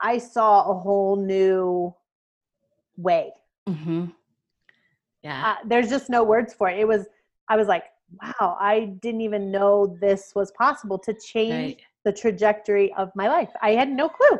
I 0.00 0.18
saw 0.18 0.70
a 0.70 0.74
whole 0.78 1.16
new 1.16 1.94
way. 2.96 3.32
Mm-hmm. 3.68 4.06
Yeah. 5.22 5.52
Uh, 5.52 5.66
there's 5.66 5.88
just 5.88 6.10
no 6.10 6.22
words 6.22 6.52
for 6.52 6.68
it. 6.68 6.78
It 6.78 6.86
was, 6.86 7.06
I 7.48 7.56
was 7.56 7.66
like, 7.66 7.84
wow, 8.22 8.56
I 8.60 8.96
didn't 9.00 9.22
even 9.22 9.50
know 9.50 9.96
this 10.00 10.32
was 10.34 10.52
possible 10.52 10.98
to 10.98 11.14
change 11.14 11.50
Right. 11.52 11.80
the 12.04 12.12
trajectory 12.12 12.92
of 12.94 13.10
my 13.14 13.28
life. 13.28 13.48
I 13.62 13.70
had 13.70 13.88
no 13.90 14.08
clue. 14.08 14.38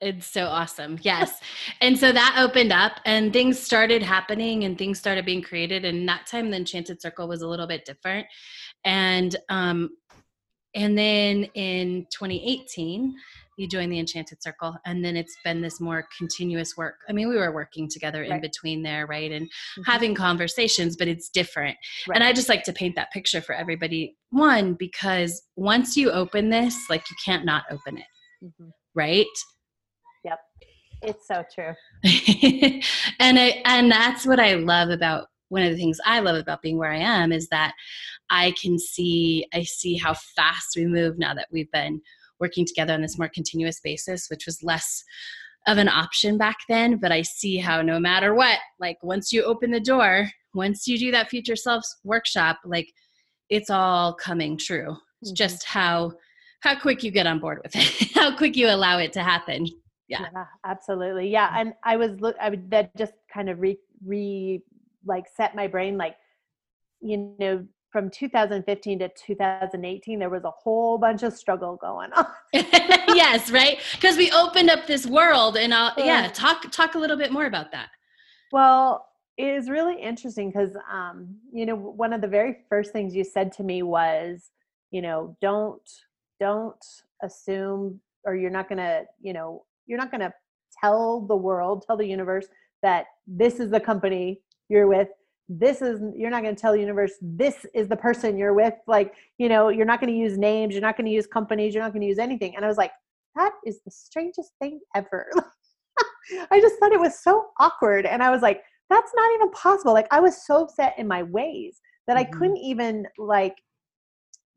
It's 0.00 0.26
so 0.26 0.44
awesome. 0.46 0.98
Yes. 1.02 1.40
and 1.80 1.98
so 1.98 2.12
that 2.12 2.36
opened 2.38 2.72
up 2.72 3.00
and 3.04 3.32
things 3.32 3.58
started 3.58 4.02
happening 4.02 4.64
and 4.64 4.78
things 4.78 4.98
started 4.98 5.24
being 5.26 5.42
created. 5.42 5.84
And 5.84 6.08
that 6.08 6.26
time 6.26 6.50
the 6.50 6.56
Enchanted 6.56 7.02
Circle 7.02 7.26
was 7.28 7.42
a 7.42 7.48
little 7.48 7.66
bit 7.66 7.84
different. 7.84 8.26
And 8.84 9.34
um 9.48 9.90
and 10.74 10.96
then 10.96 11.44
in 11.54 12.06
2018, 12.12 13.14
you 13.56 13.66
joined 13.66 13.90
the 13.90 13.98
Enchanted 13.98 14.40
Circle. 14.40 14.76
And 14.86 15.04
then 15.04 15.16
it's 15.16 15.36
been 15.42 15.60
this 15.60 15.80
more 15.80 16.06
continuous 16.16 16.76
work. 16.76 16.96
I 17.08 17.12
mean, 17.12 17.28
we 17.28 17.34
were 17.36 17.50
working 17.52 17.88
together 17.88 18.22
in 18.22 18.40
between 18.40 18.82
there, 18.84 19.06
right? 19.06 19.32
And 19.32 19.46
Mhm. 19.78 19.82
having 19.86 20.14
conversations, 20.14 20.96
but 20.96 21.08
it's 21.08 21.28
different. 21.30 21.76
Right. 22.06 22.14
And 22.14 22.22
I 22.22 22.32
just 22.32 22.48
like 22.48 22.62
to 22.64 22.72
paint 22.72 22.94
that 22.94 23.10
picture 23.10 23.40
for 23.40 23.54
everybody. 23.54 24.16
One, 24.30 24.74
because 24.74 25.42
once 25.56 25.96
you 25.96 26.12
open 26.12 26.50
this, 26.50 26.76
like 26.88 27.02
you 27.10 27.16
can't 27.24 27.44
not 27.44 27.64
open 27.70 27.98
it, 27.98 28.06
Mhm. 28.44 28.70
right? 28.94 29.26
It's 31.02 31.26
so 31.26 31.44
true. 31.54 31.74
and 33.20 33.38
I, 33.38 33.62
and 33.64 33.90
that's 33.90 34.26
what 34.26 34.40
I 34.40 34.54
love 34.54 34.90
about 34.90 35.28
one 35.48 35.62
of 35.62 35.70
the 35.70 35.76
things 35.76 35.98
I 36.04 36.20
love 36.20 36.36
about 36.36 36.60
being 36.62 36.76
where 36.78 36.92
I 36.92 36.98
am 36.98 37.32
is 37.32 37.48
that 37.48 37.72
I 38.30 38.52
can 38.60 38.78
see 38.78 39.46
I 39.54 39.62
see 39.62 39.96
how 39.96 40.14
fast 40.14 40.74
we 40.76 40.86
move 40.86 41.18
now 41.18 41.32
that 41.34 41.48
we've 41.50 41.70
been 41.72 42.00
working 42.40 42.66
together 42.66 42.92
on 42.92 43.00
this 43.02 43.18
more 43.18 43.30
continuous 43.32 43.80
basis, 43.80 44.28
which 44.28 44.44
was 44.46 44.62
less 44.62 45.02
of 45.66 45.78
an 45.78 45.88
option 45.88 46.36
back 46.38 46.56
then. 46.68 46.98
But 46.98 47.12
I 47.12 47.22
see 47.22 47.56
how 47.56 47.80
no 47.82 47.98
matter 47.98 48.34
what, 48.34 48.58
like 48.78 48.98
once 49.02 49.32
you 49.32 49.42
open 49.44 49.70
the 49.70 49.80
door, 49.80 50.28
once 50.54 50.86
you 50.86 50.98
do 50.98 51.10
that 51.12 51.30
future 51.30 51.56
self 51.56 51.84
workshop, 52.04 52.58
like 52.64 52.88
it's 53.48 53.70
all 53.70 54.14
coming 54.14 54.58
true. 54.58 54.96
It's 55.22 55.32
Mhm. 55.32 55.36
just 55.36 55.64
how 55.64 56.12
how 56.60 56.78
quick 56.78 57.02
you 57.04 57.10
get 57.12 57.26
on 57.26 57.38
board 57.38 57.60
with 57.62 57.74
it, 57.76 58.10
how 58.14 58.36
quick 58.36 58.56
you 58.56 58.68
allow 58.68 58.98
it 58.98 59.12
to 59.14 59.22
happen. 59.22 59.66
Yeah. 60.08 60.44
absolutely. 60.64 61.28
Yeah, 61.28 61.52
and 61.56 61.74
I 61.84 61.96
was 61.96 62.12
look. 62.20 62.36
I 62.40 62.50
would 62.50 62.70
that 62.70 62.96
just 62.96 63.12
kind 63.32 63.48
of 63.50 63.60
re 63.60 63.78
re 64.04 64.62
like 65.04 65.26
set 65.36 65.54
my 65.54 65.66
brain 65.66 65.96
like, 65.96 66.16
you 67.00 67.34
know, 67.38 67.66
from 67.90 68.10
2015 68.10 68.98
to 68.98 69.08
2018, 69.08 70.18
there 70.18 70.28
was 70.30 70.44
a 70.44 70.50
whole 70.50 70.98
bunch 70.98 71.22
of 71.22 71.32
struggle 71.32 71.76
going 71.76 72.10
on. 72.12 72.26
yes, 72.52 73.50
right? 73.50 73.78
Because 73.94 74.16
we 74.16 74.30
opened 74.32 74.70
up 74.70 74.86
this 74.86 75.06
world, 75.06 75.56
and 75.56 75.72
I'll, 75.72 75.92
yeah, 75.96 76.22
Yeah. 76.22 76.28
talk 76.28 76.70
talk 76.70 76.94
a 76.94 76.98
little 76.98 77.16
bit 77.16 77.32
more 77.32 77.46
about 77.46 77.70
that. 77.72 77.88
Well, 78.52 79.06
it 79.36 79.46
is 79.46 79.70
really 79.70 80.00
interesting 80.00 80.50
because, 80.50 80.76
um, 80.90 81.36
you 81.52 81.64
know, 81.66 81.76
one 81.76 82.12
of 82.12 82.20
the 82.20 82.28
very 82.28 82.58
first 82.68 82.92
things 82.92 83.14
you 83.14 83.24
said 83.24 83.52
to 83.52 83.62
me 83.62 83.82
was, 83.82 84.50
you 84.90 85.00
know, 85.02 85.36
don't 85.40 85.88
don't 86.40 86.84
assume, 87.22 88.00
or 88.24 88.34
you're 88.36 88.50
not 88.50 88.68
gonna, 88.68 89.02
you 89.20 89.32
know, 89.32 89.64
you're 89.88 89.98
not 89.98 90.12
gonna 90.12 90.32
tell 90.80 91.22
the 91.26 91.36
world, 91.36 91.84
tell 91.86 91.96
the 91.96 92.06
universe 92.06 92.46
that 92.82 93.06
this 93.26 93.60
is 93.60 93.70
the 93.70 93.80
company 93.80 94.40
you're 94.68 94.86
with. 94.86 95.08
This 95.48 95.80
is 95.82 96.00
you're 96.14 96.30
not 96.30 96.42
going 96.42 96.54
to 96.54 96.60
tell 96.60 96.72
the 96.72 96.80
universe 96.80 97.12
this 97.22 97.64
is 97.74 97.88
the 97.88 97.96
person 97.96 98.36
you're 98.36 98.52
with. 98.52 98.74
Like, 98.86 99.14
you 99.38 99.48
know, 99.48 99.70
you're 99.70 99.86
not 99.86 99.98
going 100.00 100.12
to 100.12 100.18
use 100.18 100.36
names, 100.36 100.74
you're 100.74 100.82
not 100.82 100.96
going 100.96 101.06
to 101.06 101.10
use 101.10 101.26
companies, 101.26 101.74
you're 101.74 101.82
not 101.82 101.92
going 101.92 102.02
to 102.02 102.06
use 102.06 102.18
anything. 102.18 102.54
And 102.54 102.64
I 102.64 102.68
was 102.68 102.76
like, 102.76 102.92
that 103.34 103.52
is 103.64 103.80
the 103.84 103.90
strangest 103.90 104.52
thing 104.60 104.80
ever. 104.94 105.30
I 106.50 106.60
just 106.60 106.78
thought 106.78 106.92
it 106.92 107.00
was 107.00 107.18
so 107.18 107.46
awkward. 107.58 108.04
And 108.04 108.22
I 108.22 108.30
was 108.30 108.42
like, 108.42 108.62
that's 108.90 109.10
not 109.14 109.30
even 109.36 109.50
possible. 109.52 109.94
Like 109.94 110.08
I 110.10 110.20
was 110.20 110.46
so 110.46 110.68
set 110.74 110.98
in 110.98 111.08
my 111.08 111.22
ways 111.22 111.80
that 112.06 112.16
I 112.16 112.24
Mhm. 112.24 112.32
couldn't 112.32 112.58
even 112.58 113.06
like 113.16 113.56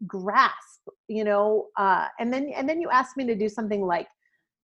grasp, 0.08 0.82
you 1.08 1.24
know, 1.24 1.68
uh 1.78 2.08
and 2.20 2.34
then 2.34 2.52
and 2.56 2.68
then 2.68 2.82
you 2.82 2.90
asked 2.90 3.16
me 3.18 3.26
to 3.26 3.36
do 3.36 3.48
something 3.48 3.86
like 3.86 4.08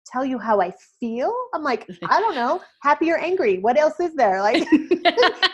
tell 0.06 0.24
you 0.24 0.38
how 0.38 0.60
I 0.60 0.72
feel. 1.00 1.32
I'm 1.54 1.62
like, 1.62 1.88
I 2.08 2.20
don't 2.20 2.34
know, 2.34 2.60
happy 2.82 3.10
or 3.10 3.18
angry. 3.18 3.58
What 3.58 3.78
else 3.78 3.98
is 4.00 4.14
there? 4.14 4.40
Like 4.40 4.66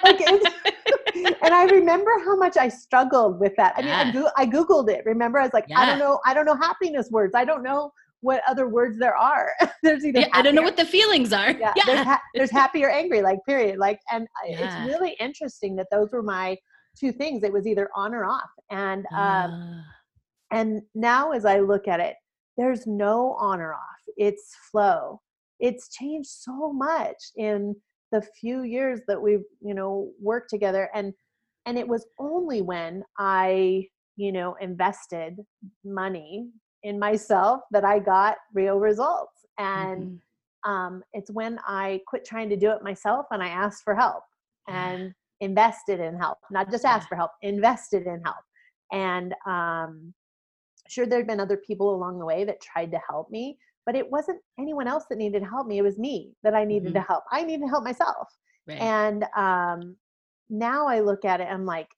like 0.05 0.21
and 1.43 1.55
I 1.55 1.65
remember 1.71 2.11
how 2.25 2.37
much 2.37 2.57
I 2.57 2.69
struggled 2.69 3.41
with 3.41 3.53
that. 3.57 3.75
I 3.77 3.83
mean, 3.83 3.91
I, 3.93 4.11
go- 4.13 4.31
I 4.37 4.47
googled 4.47 4.91
it. 4.91 5.05
Remember, 5.05 5.39
I 5.39 5.45
was 5.45 5.53
like, 5.53 5.67
I 5.75 5.87
don't 5.87 5.99
know, 5.99 6.21
I 6.27 6.35
don't 6.35 6.47
know 6.47 6.57
happiness 6.57 7.09
words. 7.11 7.35
I 7.35 7.45
don't 7.45 7.63
know 7.63 7.93
what 8.23 8.43
other 8.47 8.69
words 8.69 8.99
there 8.99 9.17
are. 9.17 9.51
There's 9.83 10.05
either 10.05 10.21
Yeah, 10.21 10.29
I 10.33 10.43
don't 10.43 10.55
know 10.55 10.63
what 10.63 10.77
the 10.77 10.85
feelings 10.85 11.33
are. 11.33 11.53
yeah, 11.53 11.73
Yeah. 11.75 11.83
There's, 11.87 12.07
ha- 12.07 12.23
there's 12.35 12.51
happy 12.51 12.85
or 12.85 12.91
angry, 12.91 13.23
like 13.23 13.39
period. 13.49 13.79
Like, 13.79 13.99
and 14.13 14.27
Yeah. 14.47 14.59
it's 14.85 14.93
really 14.95 15.17
interesting 15.19 15.75
that 15.77 15.87
those 15.91 16.11
were 16.13 16.23
my 16.23 16.57
two 16.99 17.13
things. 17.13 17.45
It 17.45 17.53
was 17.53 17.67
either 17.67 17.89
on 17.95 18.15
or 18.15 18.25
off. 18.27 18.51
And 18.71 19.07
um, 19.17 19.83
and 20.53 20.83
now 20.95 21.31
as 21.33 21.45
I 21.45 21.61
look 21.61 21.89
at 21.89 22.01
it, 22.01 22.17
there's 22.59 22.87
no 22.87 23.33
on 23.39 23.61
or 23.61 23.73
off. 23.75 23.90
It's 24.17 24.55
flow. 24.71 25.21
It's 25.59 25.95
changed 25.95 26.31
so 26.31 26.73
much 26.73 27.17
in 27.37 27.77
the 28.13 28.23
few 28.41 28.63
years 28.63 29.01
that 29.09 29.21
we've, 29.21 29.45
you 29.61 29.75
know, 29.75 30.11
worked 30.21 30.51
together. 30.51 30.91
And 30.95 31.13
and 31.67 31.79
it 31.79 31.87
was 31.87 32.07
only 32.19 32.63
when 32.63 33.05
I, 33.19 33.87
you 34.17 34.33
know, 34.33 34.57
invested 34.61 35.37
money 35.85 36.49
in 36.83 36.99
myself 36.99 37.61
that 37.71 37.85
I 37.85 37.99
got 37.99 38.37
real 38.55 38.79
results. 38.79 39.45
And 39.59 40.21
mhm. 40.65 40.71
um, 40.71 41.03
it's 41.13 41.31
when 41.31 41.59
I 41.67 42.01
quit 42.07 42.25
trying 42.25 42.49
to 42.49 42.57
do 42.57 42.71
it 42.71 42.83
myself 42.83 43.27
and 43.31 43.43
I 43.43 43.49
asked 43.49 43.85
for 43.85 43.95
help 43.95 44.23
and 44.69 45.13
invested 45.41 46.01
in 46.01 46.17
help, 46.17 46.39
not 46.51 46.71
just 46.71 46.85
asked 46.85 47.09
for 47.09 47.17
help, 47.17 47.33
invested 47.43 48.07
in 48.07 48.23
help. 48.25 48.37
And 48.93 49.35
um, 49.47 50.15
sure, 50.89 51.07
there 51.07 51.19
had 51.19 51.27
been 51.27 51.41
other 51.41 51.57
people 51.57 51.95
along 51.95 52.19
the 52.19 52.27
way 52.27 52.45
that 52.45 52.61
tried 52.61 52.91
to 52.93 53.01
help 53.09 53.31
me, 53.31 53.59
but 53.87 53.97
it 53.97 54.11
wasn't 54.11 54.41
anyone 54.59 54.87
else 54.87 55.05
that 55.11 55.19
needed 55.19 55.43
help 55.43 55.67
me. 55.67 55.79
It 55.79 55.83
was 55.83 55.99
me 55.99 56.33
that 56.43 56.55
I 56.55 56.65
needed 56.65 56.95
to 56.95 57.01
help. 57.01 57.25
I 57.33 57.43
needed 57.43 57.63
to 57.63 57.69
help 57.69 57.85
myself. 57.85 58.29
Right. 58.67 58.81
And 58.81 59.25
um, 59.37 59.97
now 60.49 60.87
I 60.87 61.01
look 61.01 61.25
at 61.25 61.41
it, 61.41 61.49
I'm 61.51 61.65
like, 61.65 61.89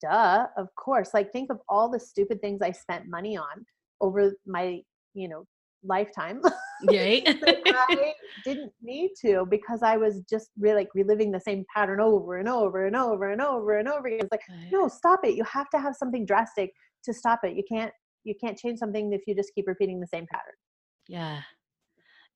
duh, 0.00 0.46
of 0.56 0.68
course. 0.76 1.10
Like, 1.12 1.32
think 1.32 1.50
of 1.50 1.58
all 1.68 1.90
the 1.90 2.00
stupid 2.00 2.40
things 2.40 2.60
I 2.62 2.72
spent 2.72 3.08
money 3.08 3.36
on 3.36 3.66
over 4.00 4.32
my, 4.46 4.80
you 5.14 5.28
know, 5.28 5.44
lifetime. 5.82 6.40
right. 6.88 7.22
I 7.66 8.14
didn't 8.44 8.72
need 8.82 9.10
to 9.22 9.46
because 9.50 9.82
I 9.82 9.96
was 9.96 10.22
just 10.28 10.50
really 10.58 10.76
like 10.76 10.88
reliving 10.94 11.30
the 11.30 11.40
same 11.40 11.64
pattern 11.74 12.00
over 12.00 12.38
and 12.38 12.48
over 12.48 12.86
and 12.86 12.96
over 12.96 13.30
and 13.30 13.40
over 13.40 13.78
and 13.78 13.88
over 13.88 14.06
again. 14.06 14.20
It's 14.20 14.32
like, 14.32 14.42
no, 14.70 14.88
stop 14.88 15.20
it. 15.24 15.34
You 15.34 15.44
have 15.44 15.68
to 15.70 15.78
have 15.78 15.94
something 15.94 16.24
drastic 16.26 16.70
to 17.04 17.12
stop 17.12 17.40
it. 17.44 17.56
You 17.56 17.62
can't 17.70 17.92
you 18.24 18.34
can't 18.42 18.56
change 18.56 18.78
something 18.78 19.12
if 19.12 19.20
you 19.26 19.34
just 19.34 19.54
keep 19.54 19.66
repeating 19.66 20.00
the 20.00 20.06
same 20.06 20.26
pattern. 20.30 20.54
Yeah. 21.06 21.42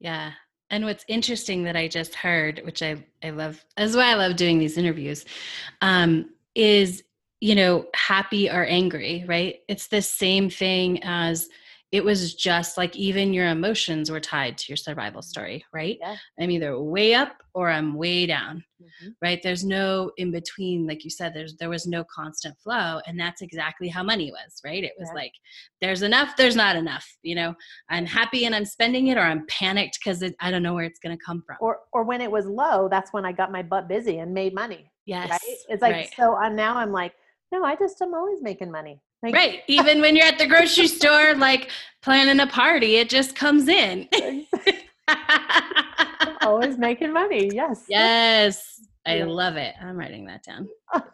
Yeah. 0.01 0.33
And 0.71 0.85
what's 0.85 1.05
interesting 1.09 1.65
that 1.65 1.77
I 1.77 1.89
just 1.89 2.15
heard, 2.15 2.61
which 2.65 2.83
I, 2.83 3.05
I 3.23 3.31
love, 3.31 3.65
as 3.77 3.97
why 3.97 4.11
I 4.11 4.15
love 4.15 4.37
doing 4.37 4.59
these 4.59 4.77
interviews, 4.77 5.25
um, 5.81 6.31
is, 6.55 7.03
you 7.41 7.55
know, 7.55 7.87
happy 7.95 8.51
or 8.51 8.65
angry, 8.65 9.25
right? 9.27 9.61
It's 9.69 9.89
the 9.89 10.03
same 10.03 10.51
thing 10.51 11.03
as 11.03 11.49
it 11.91 12.05
was 12.05 12.35
just 12.35 12.77
like 12.77 12.95
even 12.97 13.33
your 13.33 13.47
emotions 13.49 14.11
were 14.11 14.21
tied 14.21 14.59
to 14.59 14.65
your 14.69 14.77
survival 14.77 15.23
story, 15.23 15.65
right? 15.73 15.97
Yeah. 16.01 16.17
I'm 16.39 16.51
either 16.51 16.79
way 16.79 17.15
up 17.15 17.43
or 17.55 17.71
I'm 17.71 17.95
way 17.95 18.27
down, 18.27 18.63
right? 19.23 19.41
There's 19.43 19.65
no 19.65 20.13
in 20.19 20.31
between, 20.31 20.87
like 20.87 21.03
you 21.03 21.09
said, 21.11 21.33
there's 21.33 21.57
there 21.57 21.71
was 21.71 21.87
no 21.87 22.05
constant 22.05 22.59
flow. 22.59 23.01
And 23.07 23.19
that's 23.19 23.41
exactly 23.41 23.89
how 23.89 24.03
money 24.03 24.31
was, 24.31 24.61
right? 24.63 24.85
It 24.85 24.93
was 24.99 25.09
Yeah. 25.09 25.15
like 25.23 25.33
there's 25.81 26.03
enough, 26.03 26.37
there's 26.37 26.57
not 26.57 26.77
enough, 26.77 27.07
you 27.23 27.35
know. 27.35 27.55
I'm 27.89 28.05
happy 28.05 28.45
and 28.45 28.55
I'm 28.55 28.67
spending 28.67 29.07
it, 29.07 29.17
or 29.17 29.23
I'm 29.23 29.47
panicked 29.47 29.99
because 29.99 30.23
I 30.41 30.51
don't 30.51 30.63
know 30.63 30.75
where 30.75 30.85
it's 30.85 30.99
going 31.01 31.17
to 31.17 31.25
come 31.25 31.43
from. 31.47 31.57
Or 31.61 31.81
or 31.95 32.05
when 32.05 32.21
it 32.21 32.31
was 32.31 32.45
low, 32.45 32.89
that's 32.91 33.15
when 33.15 33.25
I 33.25 33.33
got 33.33 33.51
my 33.51 33.63
butt 33.63 33.89
busy 33.89 34.19
and 34.19 34.35
made 34.35 34.55
money. 34.55 34.93
yes, 35.07 35.31
Right? 35.31 35.41
It's 35.71 35.81
like 35.83 35.93
right. 35.95 36.11
so 36.15 36.37
uh, 36.37 36.51
now 36.51 36.77
I'm 36.77 36.93
like, 36.93 37.15
no, 37.51 37.65
I 37.65 37.77
just 37.77 38.01
am 38.03 38.13
always 38.13 38.43
making 38.43 38.71
money. 38.71 39.01
Like, 39.23 39.35
right. 39.35 39.61
Even 39.67 40.01
when 40.01 40.15
you're 40.15 40.27
at 40.27 40.39
the 40.39 40.47
grocery 40.47 40.87
store, 40.87 41.35
like 41.35 41.71
planning 42.03 42.41
a 42.41 42.47
party, 42.47 42.97
it 42.97 43.09
just 43.09 43.35
comes 43.35 43.69
in. 43.69 44.09
always 46.43 46.79
making 46.79 47.13
money. 47.13 47.51
Yes. 47.53 47.85
yes, 47.89 48.81
I 49.07 49.23
love 49.23 49.57
it. 49.57 49.75
I'm 49.81 49.97
writing 49.97 50.27
that 50.27 50.43
down. 50.45 50.69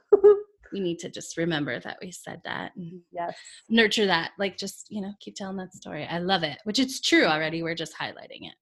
We 0.73 0.81
need 0.81 0.99
to 0.99 1.09
just 1.09 1.37
remember 1.37 1.79
that 1.79 1.99
we 2.03 2.11
said 2.11 2.41
that 2.45 2.73
yes. 3.13 3.37
nurture 3.69 4.07
that. 4.07 4.33
Like, 4.41 4.59
just 4.59 4.89
you 4.91 5.01
know, 5.01 5.13
keep 5.21 5.37
telling 5.37 5.57
that 5.59 5.73
story. 5.73 6.05
I 6.05 6.19
love 6.19 6.43
it, 6.43 6.59
which 6.65 6.81
it's 6.81 7.01
true 7.01 7.27
already. 7.27 7.63
We're 7.63 7.77
just 7.77 7.97
highlighting 7.97 8.49
it. 8.49 8.55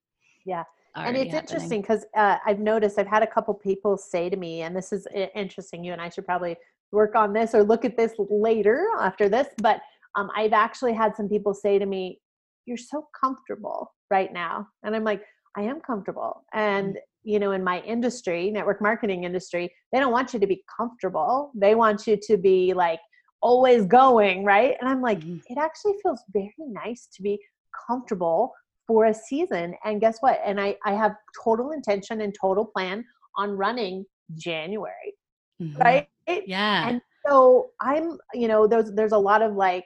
Yeah. 0.44 0.64
and 0.94 1.16
it's 1.16 1.32
happening. 1.32 1.40
interesting 1.40 1.80
because 1.80 2.04
uh, 2.14 2.36
I've 2.44 2.58
noticed 2.58 2.98
I've 2.98 3.06
had 3.06 3.22
a 3.22 3.26
couple 3.26 3.54
people 3.54 3.96
say 3.96 4.28
to 4.28 4.36
me, 4.36 4.60
and 4.60 4.76
this 4.76 4.92
is 4.92 5.06
interesting. 5.34 5.82
You 5.82 5.92
and 5.92 6.02
I 6.02 6.10
should 6.10 6.26
probably 6.26 6.54
work 6.92 7.14
on 7.16 7.32
this 7.32 7.54
or 7.54 7.62
look 7.62 7.84
at 7.84 7.96
this 7.96 8.12
later 8.18 8.86
after 9.00 9.28
this. 9.28 9.48
But 9.60 9.80
um, 10.14 10.30
I've 10.36 10.52
actually 10.52 10.92
had 10.92 11.16
some 11.16 11.28
people 11.28 11.54
say 11.54 11.78
to 11.78 11.86
me, 11.86 12.20
"You're 12.66 12.76
so 12.76 13.08
comfortable 13.18 13.92
right 14.10 14.32
now," 14.32 14.68
and 14.84 14.94
I'm 14.94 15.04
like, 15.04 15.24
I 15.56 15.62
am 15.62 15.80
comfortable. 15.80 16.44
And, 16.52 16.98
you 17.24 17.38
know, 17.38 17.52
in 17.52 17.62
my 17.62 17.80
industry, 17.82 18.50
network 18.50 18.80
marketing 18.80 19.24
industry, 19.24 19.72
they 19.92 20.00
don't 20.00 20.12
want 20.12 20.32
you 20.32 20.40
to 20.40 20.46
be 20.46 20.64
comfortable. 20.78 21.52
They 21.54 21.74
want 21.74 22.06
you 22.06 22.16
to 22.22 22.36
be 22.36 22.72
like 22.74 23.00
always 23.42 23.84
going, 23.86 24.44
right? 24.44 24.76
And 24.80 24.88
I'm 24.88 25.02
like, 25.02 25.20
Mhm. 25.20 25.40
it 25.46 25.58
actually 25.58 25.94
feels 26.02 26.22
very 26.32 26.54
nice 26.58 27.06
to 27.14 27.22
be 27.22 27.38
comfortable 27.86 28.52
for 28.86 29.06
a 29.06 29.14
season. 29.14 29.74
And 29.84 30.00
guess 30.00 30.18
what? 30.20 30.40
And 30.44 30.60
I, 30.60 30.76
I 30.84 30.92
have 30.94 31.14
total 31.44 31.72
intention 31.72 32.20
and 32.20 32.34
total 32.40 32.64
plan 32.64 33.04
on 33.36 33.50
running 33.50 34.06
January, 34.34 35.14
Mhm. 35.60 35.78
right? 35.84 36.08
Yeah. 36.46 36.88
And 36.88 37.00
so 37.26 37.70
I'm, 37.80 38.18
you 38.34 38.48
know, 38.48 38.66
there's 38.66 38.92
there's 38.92 39.12
a 39.12 39.18
lot 39.18 39.42
of 39.42 39.54
like, 39.54 39.84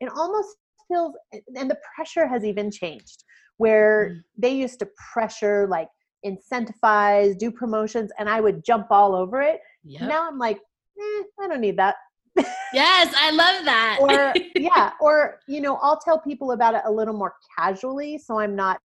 it 0.00 0.10
almost 0.16 0.56
feels, 0.88 1.14
and 1.56 1.70
the 1.70 1.78
pressure 1.94 2.26
has 2.26 2.44
even 2.44 2.70
changed, 2.70 3.24
where 3.58 4.08
Mhm. 4.10 4.20
they 4.38 4.50
used 4.64 4.78
to 4.80 4.88
pressure 5.12 5.66
like 5.68 5.88
incentivize, 6.24 7.36
do 7.38 7.50
promotions, 7.50 8.10
and 8.18 8.28
I 8.28 8.40
would 8.40 8.64
jump 8.64 8.86
all 8.90 9.14
over 9.14 9.40
it. 9.42 9.60
Yep. 9.84 10.08
Now 10.08 10.28
I'm 10.28 10.38
like, 10.38 10.58
eh, 10.58 11.22
I 11.40 11.48
don't 11.48 11.60
need 11.60 11.76
that. 11.78 11.96
yes, 12.72 13.14
I 13.16 13.30
love 13.30 13.64
that. 13.64 13.98
or 14.00 14.34
yeah, 14.56 14.92
or 15.00 15.40
you 15.48 15.60
know, 15.60 15.76
I'll 15.76 15.98
tell 15.98 16.18
people 16.18 16.52
about 16.52 16.74
it 16.74 16.82
a 16.84 16.90
little 16.90 17.14
more 17.14 17.34
casually, 17.58 18.18
so 18.18 18.38
I'm 18.38 18.54
not 18.56 18.80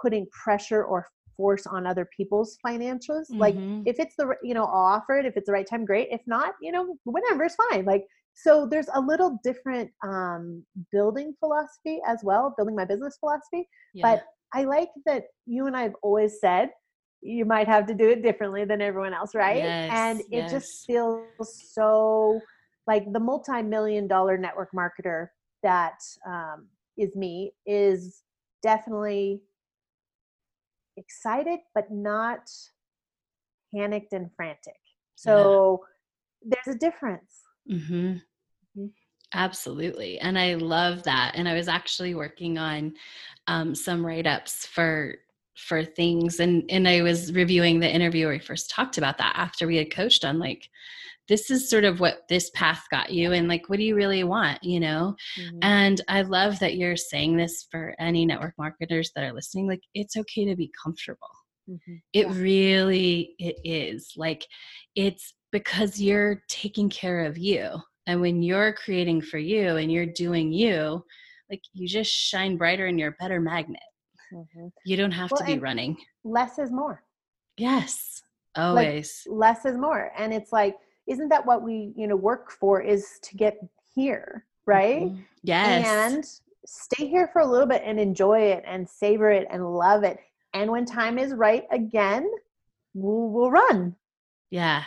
putting 0.00 0.26
pressure 0.44 0.84
or 0.84 1.06
force 1.38 1.66
on 1.66 1.86
other 1.86 2.06
people's 2.14 2.58
financials. 2.66 3.26
Like 3.38 3.54
Mhm. 3.54 3.84
if 3.86 3.98
it's 3.98 4.16
the 4.16 4.34
you 4.42 4.52
know 4.52 4.64
i'll 4.64 4.96
offer 4.96 5.16
it 5.18 5.24
if 5.24 5.36
it's 5.36 5.46
the 5.46 5.52
right 5.52 5.66
time 5.66 5.84
great 5.84 6.08
if 6.10 6.20
not 6.26 6.52
you 6.60 6.70
know 6.70 6.96
whatever 7.04 7.44
it's 7.44 7.56
fine 7.70 7.84
like 7.86 8.04
so 8.34 8.66
there's 8.70 8.88
a 8.94 9.00
little 9.00 9.38
different 9.42 9.90
um 10.06 10.62
building 10.92 11.34
philosophy 11.40 12.00
as 12.06 12.18
well 12.22 12.52
building 12.56 12.76
my 12.76 12.84
business 12.84 13.16
philosophy 13.18 13.66
Yeah. 13.94 14.10
but 14.10 14.22
i 14.52 14.64
like 14.64 14.90
that 15.06 15.22
you 15.46 15.66
and 15.66 15.76
i've 15.76 15.94
always 16.02 16.38
said 16.40 16.70
you 17.22 17.44
might 17.44 17.66
have 17.66 17.86
to 17.86 17.94
do 17.94 18.08
it 18.10 18.22
differently 18.22 18.64
than 18.66 18.82
everyone 18.82 19.14
else 19.14 19.34
right 19.34 19.64
and 19.90 20.20
it 20.20 20.26
yes. 20.30 20.50
just 20.50 20.86
feels 20.86 21.26
so 21.72 22.40
like 22.86 23.04
the 23.12 23.20
multi-million 23.20 24.06
dollar 24.06 24.36
network 24.36 24.68
marketer 24.76 25.28
that 25.62 25.98
um, 26.26 26.68
is 26.96 27.14
me 27.16 27.52
is 27.66 28.22
definitely 28.62 29.40
excited 30.98 31.60
but 31.74 31.90
not 31.90 32.50
panicked 33.74 34.12
and 34.12 34.30
frantic 34.36 34.80
so 35.14 35.80
there's 36.42 36.76
a 36.76 36.78
difference 36.78 37.42
hmm 37.68 38.16
Mhm. 38.76 38.90
Absolutely. 39.34 40.18
And 40.20 40.38
I 40.38 40.54
love 40.54 41.02
that. 41.02 41.32
And 41.34 41.48
I 41.48 41.54
was 41.54 41.68
actually 41.68 42.14
working 42.14 42.56
on 42.56 42.94
um, 43.46 43.74
some 43.74 44.04
write 44.04 44.26
ups 44.26 44.66
for 44.66 45.16
for 45.56 45.84
things 45.84 46.38
and 46.38 46.62
and 46.70 46.86
I 46.86 47.02
was 47.02 47.32
reviewing 47.32 47.80
the 47.80 47.92
interview 47.92 48.26
where 48.26 48.34
we 48.34 48.38
first 48.38 48.70
talked 48.70 48.96
about 48.96 49.18
that 49.18 49.32
after 49.34 49.66
we 49.66 49.74
had 49.74 49.90
coached 49.90 50.24
on 50.24 50.38
like 50.38 50.70
this 51.28 51.50
is 51.50 51.68
sort 51.68 51.84
of 51.84 52.00
what 52.00 52.20
this 52.28 52.50
path 52.54 52.84
got 52.90 53.12
you 53.12 53.32
and 53.32 53.48
like 53.48 53.68
what 53.68 53.78
do 53.78 53.84
you 53.84 53.94
really 53.94 54.24
want 54.24 54.62
you 54.62 54.80
know? 54.80 55.14
And 55.62 56.00
i 56.08 56.22
love 56.22 56.58
that 56.60 56.76
you're 56.76 56.96
saying 56.96 57.36
this 57.36 57.66
for 57.70 57.94
any 57.98 58.24
network 58.26 58.54
marketers 58.58 59.10
that 59.14 59.24
are 59.24 59.32
listening 59.32 59.66
like 59.68 59.82
it's 59.94 60.16
okay 60.16 60.44
to 60.46 60.56
be 60.56 60.70
comfortable. 60.82 61.28
Mhm. 61.68 62.00
it 62.14 62.26
Yeah. 62.28 62.32
really 62.34 63.34
it 63.38 63.56
is 63.64 64.12
like 64.16 64.46
it's 64.94 65.34
because 65.52 66.00
you're 66.00 66.42
taking 66.48 66.88
care 66.88 67.24
of 67.26 67.36
you 67.36 67.64
and 68.06 68.20
when 68.22 68.42
you're 68.42 68.72
creating 68.72 69.20
for 69.20 69.36
you 69.38 69.76
and 69.76 69.92
you're 69.92 70.06
doing 70.06 70.50
you 70.52 71.04
like 71.50 71.62
you 71.74 71.86
just 71.86 72.10
shine 72.10 72.56
brighter 72.56 72.86
and 72.86 72.98
you're 72.98 73.10
a 73.10 73.22
better 73.22 73.40
magnet. 73.40 73.82
Mhm. 74.32 74.72
you 74.86 74.96
don't 74.96 75.10
have 75.12 75.30
Well, 75.30 75.40
to 75.40 75.46
be 75.46 75.58
running. 75.58 75.96
less 76.24 76.58
is 76.58 76.70
more. 76.70 77.02
Yes. 77.58 78.22
Always. 78.56 79.26
less 79.30 79.64
is 79.66 79.76
more 79.76 80.10
and 80.16 80.32
it's 80.32 80.52
like 80.52 80.76
isn't 81.08 81.28
that 81.30 81.44
what 81.46 81.62
we 81.62 81.92
you 81.96 82.06
know 82.06 82.16
work 82.16 82.50
for 82.50 82.80
is 82.80 83.18
to 83.22 83.36
get 83.36 83.58
here 83.94 84.44
right 84.66 85.02
Mhm. 85.02 85.24
yes 85.42 86.12
and 86.12 86.24
stay 86.66 87.06
here 87.08 87.28
for 87.32 87.40
a 87.40 87.46
little 87.46 87.66
bit 87.66 87.82
and 87.84 87.98
enjoy 87.98 88.40
it 88.40 88.62
and 88.66 88.88
savor 88.88 89.30
it 89.30 89.46
and 89.50 89.74
love 89.74 90.04
it 90.04 90.18
and 90.54 90.70
when 90.70 90.84
time 90.84 91.18
is 91.18 91.32
right 91.32 91.64
again 91.70 92.30
we'll, 92.94 93.28
we'll 93.30 93.50
run 93.50 93.96
Yeah. 94.50 94.82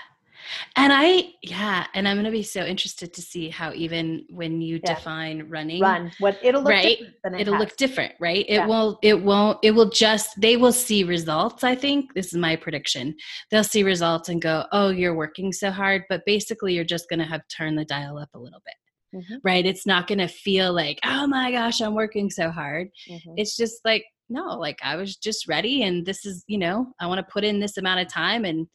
And 0.75 0.91
I, 0.93 1.29
yeah, 1.41 1.87
and 1.93 2.07
I'm 2.07 2.15
going 2.15 2.25
to 2.25 2.31
be 2.31 2.43
so 2.43 2.63
interested 2.65 3.13
to 3.13 3.21
see 3.21 3.49
how 3.49 3.73
even 3.73 4.25
when 4.29 4.61
you 4.61 4.79
Yeah. 4.83 4.95
define 4.95 5.47
running, 5.49 5.81
run 5.81 6.11
what 6.19 6.39
it'll 6.43 6.61
look 6.61 6.73
Right. 6.73 6.97
different 6.97 7.15
than 7.23 7.33
it 7.35 7.41
it'll 7.41 7.53
has. 7.53 7.59
look 7.59 7.77
different, 7.77 8.13
right? 8.19 8.45
It 8.47 8.57
Yeah. 8.57 8.67
won't, 8.67 8.97
it 9.01 9.21
won't, 9.21 9.59
it 9.63 9.71
will 9.71 9.89
just, 9.89 10.39
they 10.39 10.57
will 10.57 10.71
see 10.71 11.03
results. 11.03 11.63
I 11.63 11.75
think 11.75 12.13
this 12.13 12.27
is 12.27 12.37
my 12.37 12.55
prediction. 12.55 13.15
They'll 13.49 13.63
see 13.63 13.83
results 13.83 14.29
and 14.29 14.41
go, 14.41 14.65
oh, 14.71 14.89
you're 14.89 15.15
working 15.15 15.51
so 15.51 15.71
hard. 15.71 16.03
But 16.09 16.21
basically, 16.25 16.73
you're 16.75 16.83
just 16.83 17.09
going 17.09 17.19
to 17.19 17.25
have 17.25 17.41
turned 17.47 17.77
the 17.77 17.85
dial 17.85 18.17
up 18.17 18.29
a 18.33 18.39
little 18.39 18.61
bit, 18.65 19.21
Mhm, 19.23 19.39
right? 19.43 19.65
It's 19.65 19.85
not 19.87 20.07
going 20.07 20.19
to 20.19 20.27
feel 20.27 20.73
like, 20.73 20.99
oh 21.05 21.27
my 21.27 21.51
gosh, 21.51 21.81
I'm 21.81 21.95
working 21.95 22.29
so 22.29 22.49
hard. 22.51 22.89
mhm. 23.09 23.33
It's 23.37 23.55
just 23.57 23.79
like, 23.83 24.03
no, 24.29 24.57
like 24.57 24.79
I 24.83 24.95
was 24.95 25.15
just 25.17 25.47
ready. 25.47 25.83
And 25.83 26.05
this 26.05 26.25
is, 26.25 26.43
you 26.47 26.57
know, 26.57 26.93
I 26.99 27.07
want 27.07 27.19
to 27.19 27.31
put 27.33 27.43
in 27.43 27.59
this 27.59 27.77
amount 27.77 27.99
of 28.01 28.07
time. 28.07 28.45
And 28.45 28.67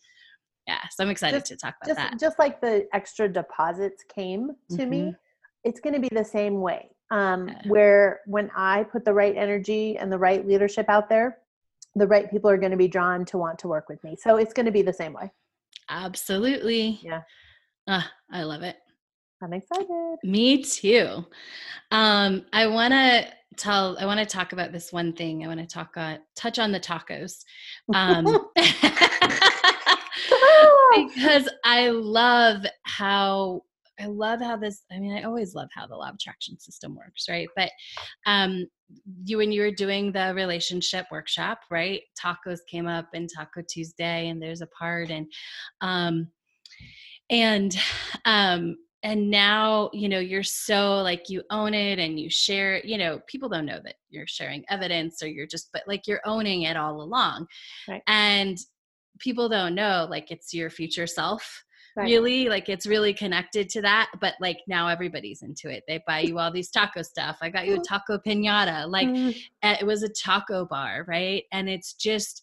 yeah, 0.66 0.78
so 0.90 1.04
I'm 1.04 1.10
excited 1.10 1.36
Just- 1.40 1.46
to 1.46 1.56
talk 1.56 1.74
about 1.80 1.88
just 1.88 1.98
that. 2.10 2.18
just 2.20 2.38
like 2.38 2.60
the 2.60 2.86
extra 2.92 3.28
deposits 3.28 4.02
came 4.04 4.50
to 4.76 4.86
me 4.86 5.00
Mhm. 5.02 5.16
it's 5.64 5.80
going 5.80 5.94
to 5.94 6.00
be 6.00 6.08
the 6.10 6.24
same 6.24 6.60
way 6.60 6.90
um, 7.10 7.48
Yeah. 7.48 7.62
where 7.68 8.20
when 8.26 8.50
i 8.56 8.82
put 8.84 9.04
the 9.04 9.14
right 9.14 9.36
energy 9.36 9.96
and 9.98 10.10
the 10.10 10.18
right 10.18 10.46
leadership 10.46 10.86
out 10.88 11.08
there 11.08 11.38
the 11.94 12.06
right 12.06 12.30
people 12.30 12.50
are 12.50 12.58
going 12.58 12.72
to 12.72 12.76
be 12.76 12.88
drawn 12.88 13.24
to 13.26 13.38
want 13.38 13.58
to 13.60 13.68
work 13.68 13.88
with 13.88 14.02
me 14.04 14.16
so 14.16 14.36
it's 14.36 14.52
going 14.52 14.66
to 14.66 14.72
be 14.72 14.82
the 14.82 14.92
same 14.92 15.12
way 15.12 15.30
Absolutely. 15.88 16.98
Yeah. 17.02 17.22
Ah, 17.88 18.10
I 18.32 18.42
love 18.42 18.62
it. 18.62 18.76
i'm 19.42 19.52
excited 19.52 20.16
Me 20.24 20.62
too. 20.62 21.24
Um, 21.92 22.44
I 22.52 22.66
want 22.66 22.92
to 22.92 23.28
tell. 23.56 23.96
I 24.00 24.04
want 24.06 24.18
to 24.18 24.26
talk 24.26 24.52
about 24.52 24.72
this 24.72 24.92
one 24.92 25.12
thing. 25.12 25.44
I 25.44 25.46
want 25.46 25.60
to 25.60 25.66
talk. 25.66 25.96
Uh, 25.96 26.16
touch 26.34 26.58
on 26.58 26.72
the 26.72 26.80
tacos. 26.80 27.44
Um, 27.94 28.24
because 30.94 31.48
I 31.64 31.88
love 31.88 32.64
how 32.84 33.62
I 33.98 34.06
love 34.06 34.40
how 34.40 34.56
this. 34.56 34.82
I 34.92 34.98
mean, 34.98 35.16
I 35.16 35.22
always 35.22 35.54
love 35.54 35.68
how 35.74 35.86
the 35.86 35.96
law 35.96 36.08
of 36.08 36.16
attraction 36.16 36.58
system 36.58 36.94
works, 36.94 37.26
right? 37.28 37.48
But 37.56 37.70
um, 38.26 38.66
you 39.24 39.38
when 39.38 39.52
you 39.52 39.62
were 39.62 39.70
doing 39.70 40.12
the 40.12 40.32
relationship 40.34 41.06
workshop, 41.10 41.60
right? 41.70 42.02
Tacos 42.22 42.58
came 42.68 42.86
up 42.86 43.08
in 43.14 43.26
Taco 43.26 43.62
Tuesday, 43.68 44.28
and 44.28 44.40
there's 44.40 44.60
a 44.60 44.66
part, 44.68 45.10
and 45.10 45.26
um, 45.80 46.28
and 47.30 47.76
um, 48.26 48.76
and 49.02 49.30
now 49.30 49.90
you 49.92 50.08
know 50.08 50.18
you're 50.18 50.42
so 50.42 50.96
like 51.02 51.30
you 51.30 51.42
own 51.50 51.72
it 51.72 51.98
and 51.98 52.20
you 52.20 52.28
share. 52.28 52.84
You 52.84 52.98
know, 52.98 53.20
people 53.26 53.48
don't 53.48 53.66
know 53.66 53.80
that 53.82 53.94
you're 54.10 54.26
sharing 54.26 54.64
evidence 54.68 55.22
or 55.22 55.28
you're 55.28 55.46
just, 55.46 55.70
but 55.72 55.82
like 55.86 56.06
you're 56.06 56.20
owning 56.26 56.62
it 56.62 56.76
all 56.76 57.00
along, 57.00 57.46
Right. 57.88 58.02
and 58.06 58.58
people 59.18 59.48
don't 59.48 59.74
know 59.74 60.06
like 60.10 60.30
it's 60.30 60.52
your 60.54 60.70
future 60.70 61.06
self 61.06 61.62
Right. 61.96 62.04
really 62.04 62.50
like 62.50 62.68
it's 62.68 62.86
really 62.86 63.14
connected 63.14 63.70
to 63.70 63.80
that 63.80 64.10
but 64.20 64.34
like 64.38 64.58
now 64.68 64.86
everybody's 64.86 65.40
into 65.40 65.70
it. 65.70 65.82
They 65.88 66.02
buy 66.06 66.20
you 66.20 66.38
all 66.38 66.52
these 66.52 66.70
taco 66.70 67.00
stuff. 67.00 67.38
I 67.40 67.48
got 67.48 67.66
you 67.66 67.76
a 67.76 67.78
taco 67.78 68.18
piñata 68.18 68.86
like 68.86 69.08
Mm, 69.08 69.34
uh, 69.62 69.76
it 69.80 69.86
was 69.86 70.02
a 70.02 70.10
taco 70.10 70.66
bar 70.66 71.06
right? 71.08 71.44
And 71.52 71.70
it's 71.70 71.94
just 71.94 72.42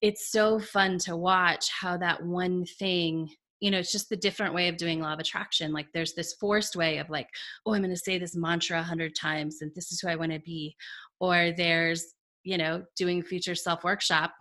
it's 0.00 0.30
so 0.30 0.60
fun 0.60 0.98
to 0.98 1.16
watch 1.16 1.68
how 1.70 1.96
that 1.96 2.24
one 2.24 2.64
thing 2.78 3.30
you 3.58 3.72
know 3.72 3.78
it's 3.80 3.90
just 3.90 4.10
the 4.10 4.16
different 4.16 4.54
way 4.54 4.68
of 4.68 4.76
doing 4.76 5.00
law 5.00 5.14
of 5.14 5.18
attraction. 5.18 5.72
Like 5.72 5.88
there's 5.92 6.14
this 6.14 6.34
forced 6.34 6.76
way 6.76 6.98
of 6.98 7.10
like 7.10 7.28
oh 7.66 7.74
i'm 7.74 7.82
going 7.82 7.90
to 7.92 7.96
say 7.96 8.16
this 8.16 8.36
mantra 8.36 8.78
a 8.78 8.82
hundred 8.84 9.16
times 9.16 9.60
and 9.60 9.72
this 9.74 9.90
is 9.90 9.98
who 10.00 10.06
i 10.08 10.14
want 10.14 10.30
to 10.30 10.38
be. 10.38 10.76
Or 11.18 11.50
there's 11.56 12.14
you 12.44 12.58
know 12.58 12.84
doing 12.96 13.24
future 13.24 13.56
self 13.56 13.82
workshop 13.82 14.34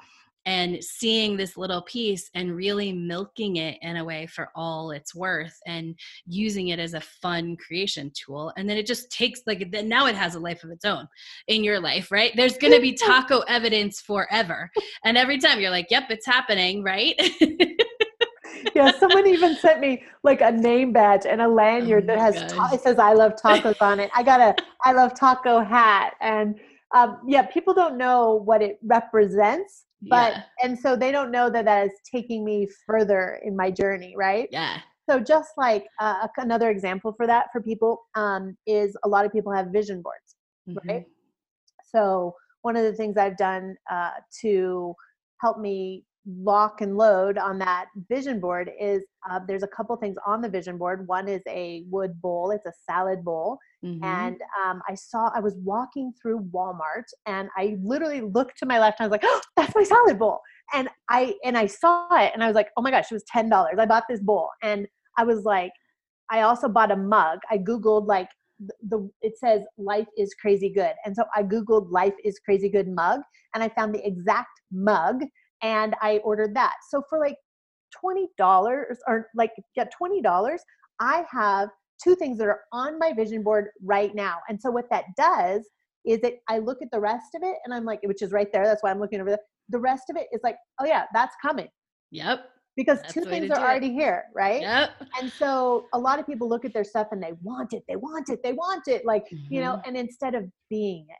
and 0.46 0.84
seeing 0.84 1.38
this 1.38 1.58
little 1.58 1.82
piece 1.84 2.30
and 2.36 2.56
really 2.56 2.92
milking 2.92 3.58
it 3.58 3.78
in 3.82 3.98
a 3.98 4.04
way 4.04 4.26
for 4.26 4.50
all 4.56 4.92
it's 4.92 5.16
worth 5.16 5.58
and 5.66 5.96
using 6.26 6.70
it 6.70 6.80
as 6.80 6.94
a 6.94 7.02
fun 7.02 7.56
creation 7.58 8.12
tool 8.14 8.52
and 8.58 8.70
then 8.70 8.78
it 8.78 8.86
just 8.86 9.12
takes 9.12 9.42
like 9.48 9.72
then 9.72 9.88
now 9.88 10.06
it 10.06 10.16
has 10.16 10.36
a 10.36 10.40
life 10.40 10.64
of 10.64 10.70
its 10.70 10.86
own 10.86 11.08
in 11.48 11.64
your 11.64 11.80
life 11.80 12.12
right? 12.12 12.32
There's 12.36 12.58
going 12.58 12.74
to 12.74 12.82
be 12.82 12.94
taco 13.06 13.40
evidence 13.42 14.02
forever 14.02 14.70
and 15.06 15.18
every 15.18 15.38
time 15.38 15.60
you're 15.60 15.72
like 15.72 15.88
yep 15.90 16.04
it's 16.10 16.26
happening 16.26 16.84
right? 16.84 17.16
Yeah 18.76 18.92
someone 19.00 19.28
even 19.36 19.56
sent 19.56 19.80
me 19.80 20.04
like 20.24 20.42
a 20.42 20.52
name 20.52 20.92
badge 20.94 21.26
and 21.26 21.42
a 21.42 21.48
lanyard 21.48 22.08
that 22.08 22.18
Oh 22.18 22.22
my 22.22 22.26
has 22.26 22.54
ta- 22.54 22.70
it 22.74 22.82
says 22.82 23.00
i 23.00 23.14
love 23.14 23.36
tacos 23.44 23.76
on 23.82 24.00
it. 24.00 24.10
I 24.16 24.24
got 24.24 24.42
a 24.42 24.56
i 24.84 24.92
love 24.92 25.14
taco 25.18 25.62
hat 25.62 26.16
and 26.22 26.60
um, 26.94 27.20
yeah 27.28 27.42
people 27.44 27.74
don't 27.74 27.98
know 27.98 28.42
what 28.46 28.62
it 28.62 28.78
represents 28.84 29.86
but 30.10 30.34
yeah 30.34 30.44
and 30.62 30.78
so 30.78 30.96
they 30.96 31.12
don't 31.12 31.32
know 31.32 31.50
that 31.50 31.66
that 31.66 31.86
is 31.88 31.92
taking 32.13 32.44
me 32.44 32.68
further 32.86 33.39
in 33.44 33.56
my 33.56 33.70
journey 33.72 34.13
right 34.18 34.48
yeah 34.52 34.80
so 35.10 35.20
just 35.20 35.52
like 35.58 35.86
uh, 36.00 36.28
another 36.38 36.70
example 36.70 37.13
for 37.18 37.28
that 37.28 37.48
for 37.52 37.62
people 37.62 38.02
um, 38.16 38.56
is 38.66 38.96
a 39.04 39.08
lot 39.08 39.26
of 39.26 39.32
people 39.32 39.52
have 39.52 39.68
vision 39.68 40.02
boards 40.02 40.36
Mhm. 40.70 40.78
Right. 40.88 41.06
so 41.92 42.36
one 42.62 42.78
of 42.78 42.84
the 42.84 42.94
things 42.94 43.18
I've 43.18 43.36
done 43.38 43.76
uh, 43.92 44.12
to 44.42 44.96
help 45.42 45.60
me 45.60 46.06
lock 46.26 46.82
and 46.82 46.98
load 46.98 47.38
on 47.38 47.60
that 47.60 47.88
vision 48.10 48.40
board 48.40 48.72
is 48.80 49.04
uh, 49.30 49.40
there's 49.48 49.64
a 49.64 49.68
couple 49.68 49.96
things 49.98 50.16
on 50.26 50.42
the 50.42 50.50
vision 50.50 50.78
board. 50.78 51.08
One 51.08 51.28
is 51.28 51.42
a 51.48 51.84
wood 51.90 52.22
bowl, 52.22 52.52
it's 52.52 52.66
a 52.66 52.72
salad 52.90 53.24
bowl. 53.24 53.58
Mm-hmm. 53.84 54.04
And 54.04 54.42
um, 54.66 54.82
I 54.88 54.96
saw, 54.96 55.30
I 55.36 55.40
was 55.40 55.56
walking 55.64 56.14
through 56.22 56.48
Walmart 56.54 57.04
and 57.26 57.50
I 57.58 57.78
literally 57.84 58.22
looked 58.22 58.58
to 58.60 58.66
my 58.66 58.80
left 58.80 59.00
and 59.00 59.06
I 59.06 59.08
was 59.08 59.12
like, 59.12 59.24
oh, 59.26 59.42
that's 59.58 59.76
my 59.76 59.84
salad 59.84 60.18
bowl. 60.18 60.40
And 60.74 60.90
I, 61.10 61.36
and 61.44 61.58
I 61.58 61.66
saw 61.66 62.08
it 62.16 62.32
and 62.34 62.44
I 62.44 62.48
was 62.48 62.56
like, 62.56 62.70
oh 62.78 62.82
my 62.82 62.92
gosh, 62.92 63.12
it 63.12 63.16
was 63.16 63.26
$10. 63.34 63.52
I 63.78 63.86
bought 63.86 64.06
this 64.10 64.22
bowl. 64.22 64.50
And 64.62 64.88
I 65.18 65.24
was 65.24 65.44
like, 65.44 65.72
I 66.30 66.42
also 66.42 66.70
bought 66.70 66.92
a 66.92 66.96
mug. 66.96 67.40
I 67.52 67.58
Googled 67.58 68.08
like 68.08 68.30
the, 68.60 68.74
the 68.90 69.10
it 69.22 69.38
says 69.38 69.62
life 69.78 70.08
is 70.18 70.34
crazy 70.36 70.70
good. 70.70 70.94
And 71.06 71.16
so 71.16 71.26
I 71.36 71.44
Googled 71.44 71.92
life 71.92 72.14
is 72.24 72.40
crazy 72.40 72.70
good 72.70 72.88
mug 72.88 73.20
and 73.54 73.62
I 73.62 73.70
found 73.70 73.94
the 73.94 74.06
exact 74.08 74.62
mug 74.72 75.24
and 75.63 75.95
I 76.02 76.17
ordered 76.19 76.56
that. 76.56 76.73
So 76.89 77.02
for 77.10 77.19
like 77.19 77.38
$20 78.04 78.28
or 79.08 79.28
like 79.36 79.52
yeah, 79.76 79.86
$20, 80.02 80.58
I 80.99 81.26
have 81.32 81.69
two 82.04 82.15
things 82.15 82.38
that 82.38 82.47
are 82.47 82.62
on 82.71 82.99
my 82.99 83.13
vision 83.13 83.43
board 83.43 83.69
right 83.84 84.13
now. 84.13 84.38
And 84.49 84.62
so 84.62 84.69
what 84.69 84.86
that 84.91 85.06
does 85.17 85.67
is 86.06 86.19
that 86.21 86.34
I 86.49 86.60
look 86.60 86.82
at 86.82 86.91
the 86.91 86.99
rest 86.99 87.36
of 87.36 87.43
it 87.43 87.56
and 87.63 87.73
I'm 87.73 87.86
like, 87.86 88.02
which 88.04 88.21
is 88.21 88.32
right 88.32 88.52
there. 88.52 88.65
That's 88.65 88.84
why 88.84 88.91
I'm 88.91 88.99
looking 88.99 89.21
over 89.21 89.30
there. 89.30 89.39
The 89.69 89.80
rest 89.80 90.06
of 90.10 90.17
it 90.17 90.28
is 90.34 90.41
like, 90.43 90.58
oh 90.80 90.86
yeah, 90.86 91.06
that's 91.13 91.36
coming. 91.41 91.69
Yep. 92.12 92.45
Because 92.76 93.02
that's 93.02 93.13
two 93.13 93.21
things 93.21 93.52
are 93.52 93.60
already 93.60 93.88
it. 93.88 93.93
here, 93.93 94.23
right? 94.36 94.62
Yep. 94.62 94.89
And 95.21 95.32
so 95.32 95.86
a 95.93 95.99
lot 95.99 96.19
of 96.19 96.26
people 96.26 96.49
look 96.49 96.65
at 96.65 96.73
their 96.73 96.84
stuff 96.84 97.08
and 97.12 97.21
they 97.21 97.34
want 97.41 97.71
it, 97.73 97.84
they 97.88 97.95
want 97.95 98.30
it, 98.30 98.39
they 98.43 98.54
want 98.54 98.88
it, 98.88 99.06
like, 99.06 99.26
mm-hmm. 99.26 99.54
you 99.54 99.62
know, 99.62 99.73
mm-hmm. 99.73 99.89
and 99.89 99.97
instead 99.97 100.36
of 100.36 100.43
being 100.69 101.06
it. 101.08 101.17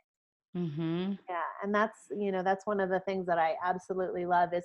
Mm-hmm. 0.56 1.12
Yeah, 1.28 1.42
and 1.62 1.74
that's 1.74 1.98
you 2.16 2.30
know 2.30 2.42
that's 2.42 2.66
one 2.66 2.80
of 2.80 2.88
the 2.88 3.00
things 3.00 3.26
that 3.26 3.38
I 3.38 3.54
absolutely 3.64 4.26
love 4.26 4.54
is, 4.54 4.64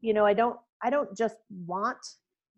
you 0.00 0.14
know, 0.14 0.24
I 0.24 0.34
don't 0.34 0.58
I 0.82 0.90
don't 0.90 1.16
just 1.16 1.36
want 1.66 1.98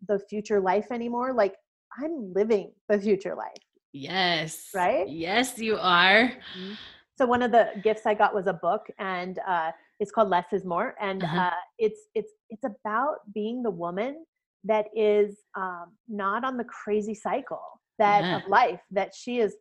the 0.07 0.19
future 0.19 0.59
life 0.59 0.91
anymore. 0.91 1.33
Like 1.33 1.55
I'm 2.01 2.33
living 2.33 2.71
the 2.89 2.99
future 2.99 3.35
life. 3.35 3.51
Yes. 3.93 4.69
Right. 4.73 5.07
Yes, 5.07 5.57
you 5.57 5.77
are. 5.77 6.23
Mm-hmm. 6.23 6.73
So 7.17 7.25
one 7.25 7.41
of 7.41 7.51
the 7.51 7.69
gifts 7.81 8.05
I 8.05 8.13
got 8.13 8.35
was 8.35 8.47
a 8.47 8.53
book, 8.53 8.81
and 8.99 9.39
uh, 9.47 9.71
it's 10.01 10.11
called 10.11 10.29
Less 10.29 10.51
Is 10.51 10.65
More, 10.65 10.95
and 10.99 11.23
uh-huh. 11.23 11.39
uh, 11.39 11.51
it's 11.77 12.01
it's 12.13 12.33
it's 12.49 12.65
about 12.65 13.17
being 13.33 13.63
the 13.63 13.71
woman 13.71 14.25
that 14.65 14.87
is 14.95 15.37
um, 15.55 15.93
not 16.09 16.43
on 16.43 16.57
the 16.57 16.65
crazy 16.65 17.15
cycle 17.15 17.61
that 17.99 18.23
yeah. 18.23 18.37
of 18.37 18.47
life 18.49 18.81
that 18.91 19.13
she 19.15 19.39
is 19.39 19.55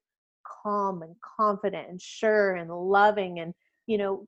calm 0.63 1.03
and 1.03 1.15
confident 1.39 1.89
and 1.89 2.01
sure 2.01 2.55
and 2.55 2.71
loving 2.71 3.41
and 3.41 3.55
you 3.87 3.99
know 3.99 4.27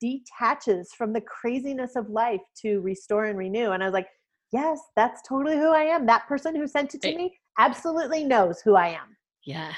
detaches 0.00 0.90
from 0.96 1.12
the 1.12 1.20
craziness 1.20 1.96
of 1.96 2.08
life 2.08 2.40
to 2.62 2.80
restore 2.80 3.24
and 3.24 3.38
renew. 3.38 3.72
And 3.72 3.82
i 3.82 3.86
was 3.86 3.92
like 3.94 4.08
yes 4.52 4.78
that's 4.96 5.20
totally 5.28 5.56
who 5.56 5.72
i 5.72 5.82
am. 5.82 6.06
That 6.06 6.26
person 6.26 6.54
who 6.54 6.66
sent 6.66 6.94
it 6.94 7.02
to 7.02 7.16
me 7.16 7.36
absolutely 7.58 8.24
knows 8.24 8.60
who 8.60 8.74
i 8.76 8.88
am. 8.88 9.16
Yeah. 9.44 9.72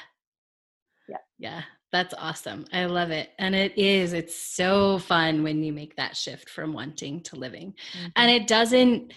Yeah. 1.09 1.17
Yeah 1.39 1.63
that's 1.93 2.15
awesome. 2.17 2.65
I 2.73 2.87
love 2.87 3.11
it. 3.11 3.33
And 3.39 3.55
it 3.55 3.77
is 3.77 4.15
it's 4.15 4.35
so 4.35 4.99
fun 4.99 5.43
when 5.43 5.63
you 5.63 5.75
make 5.75 5.95
that 5.97 6.17
shift 6.17 6.49
from 6.49 6.73
wanting 6.73 7.21
to 7.25 7.37
living. 7.37 7.75
Mm-hmm. 7.95 8.07
and 8.17 8.31
it 8.31 8.47
doesn't 8.47 9.13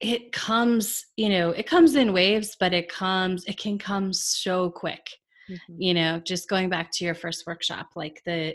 it 0.00 0.32
comes 0.32 1.06
you 1.16 1.28
know 1.28 1.50
it 1.50 1.66
comes 1.66 1.94
in 1.94 2.12
waves 2.12 2.56
but 2.58 2.74
it 2.74 2.88
comes 2.88 3.44
it 3.44 3.56
can 3.56 3.78
come 3.78 4.12
so 4.12 4.68
quick 4.70 5.08
mm-hmm. 5.50 5.74
you 5.80 5.94
know 5.94 6.20
just 6.20 6.48
going 6.48 6.68
back 6.68 6.90
to 6.92 7.04
your 7.04 7.14
first 7.14 7.46
workshop 7.46 7.90
like 7.96 8.22
the 8.26 8.54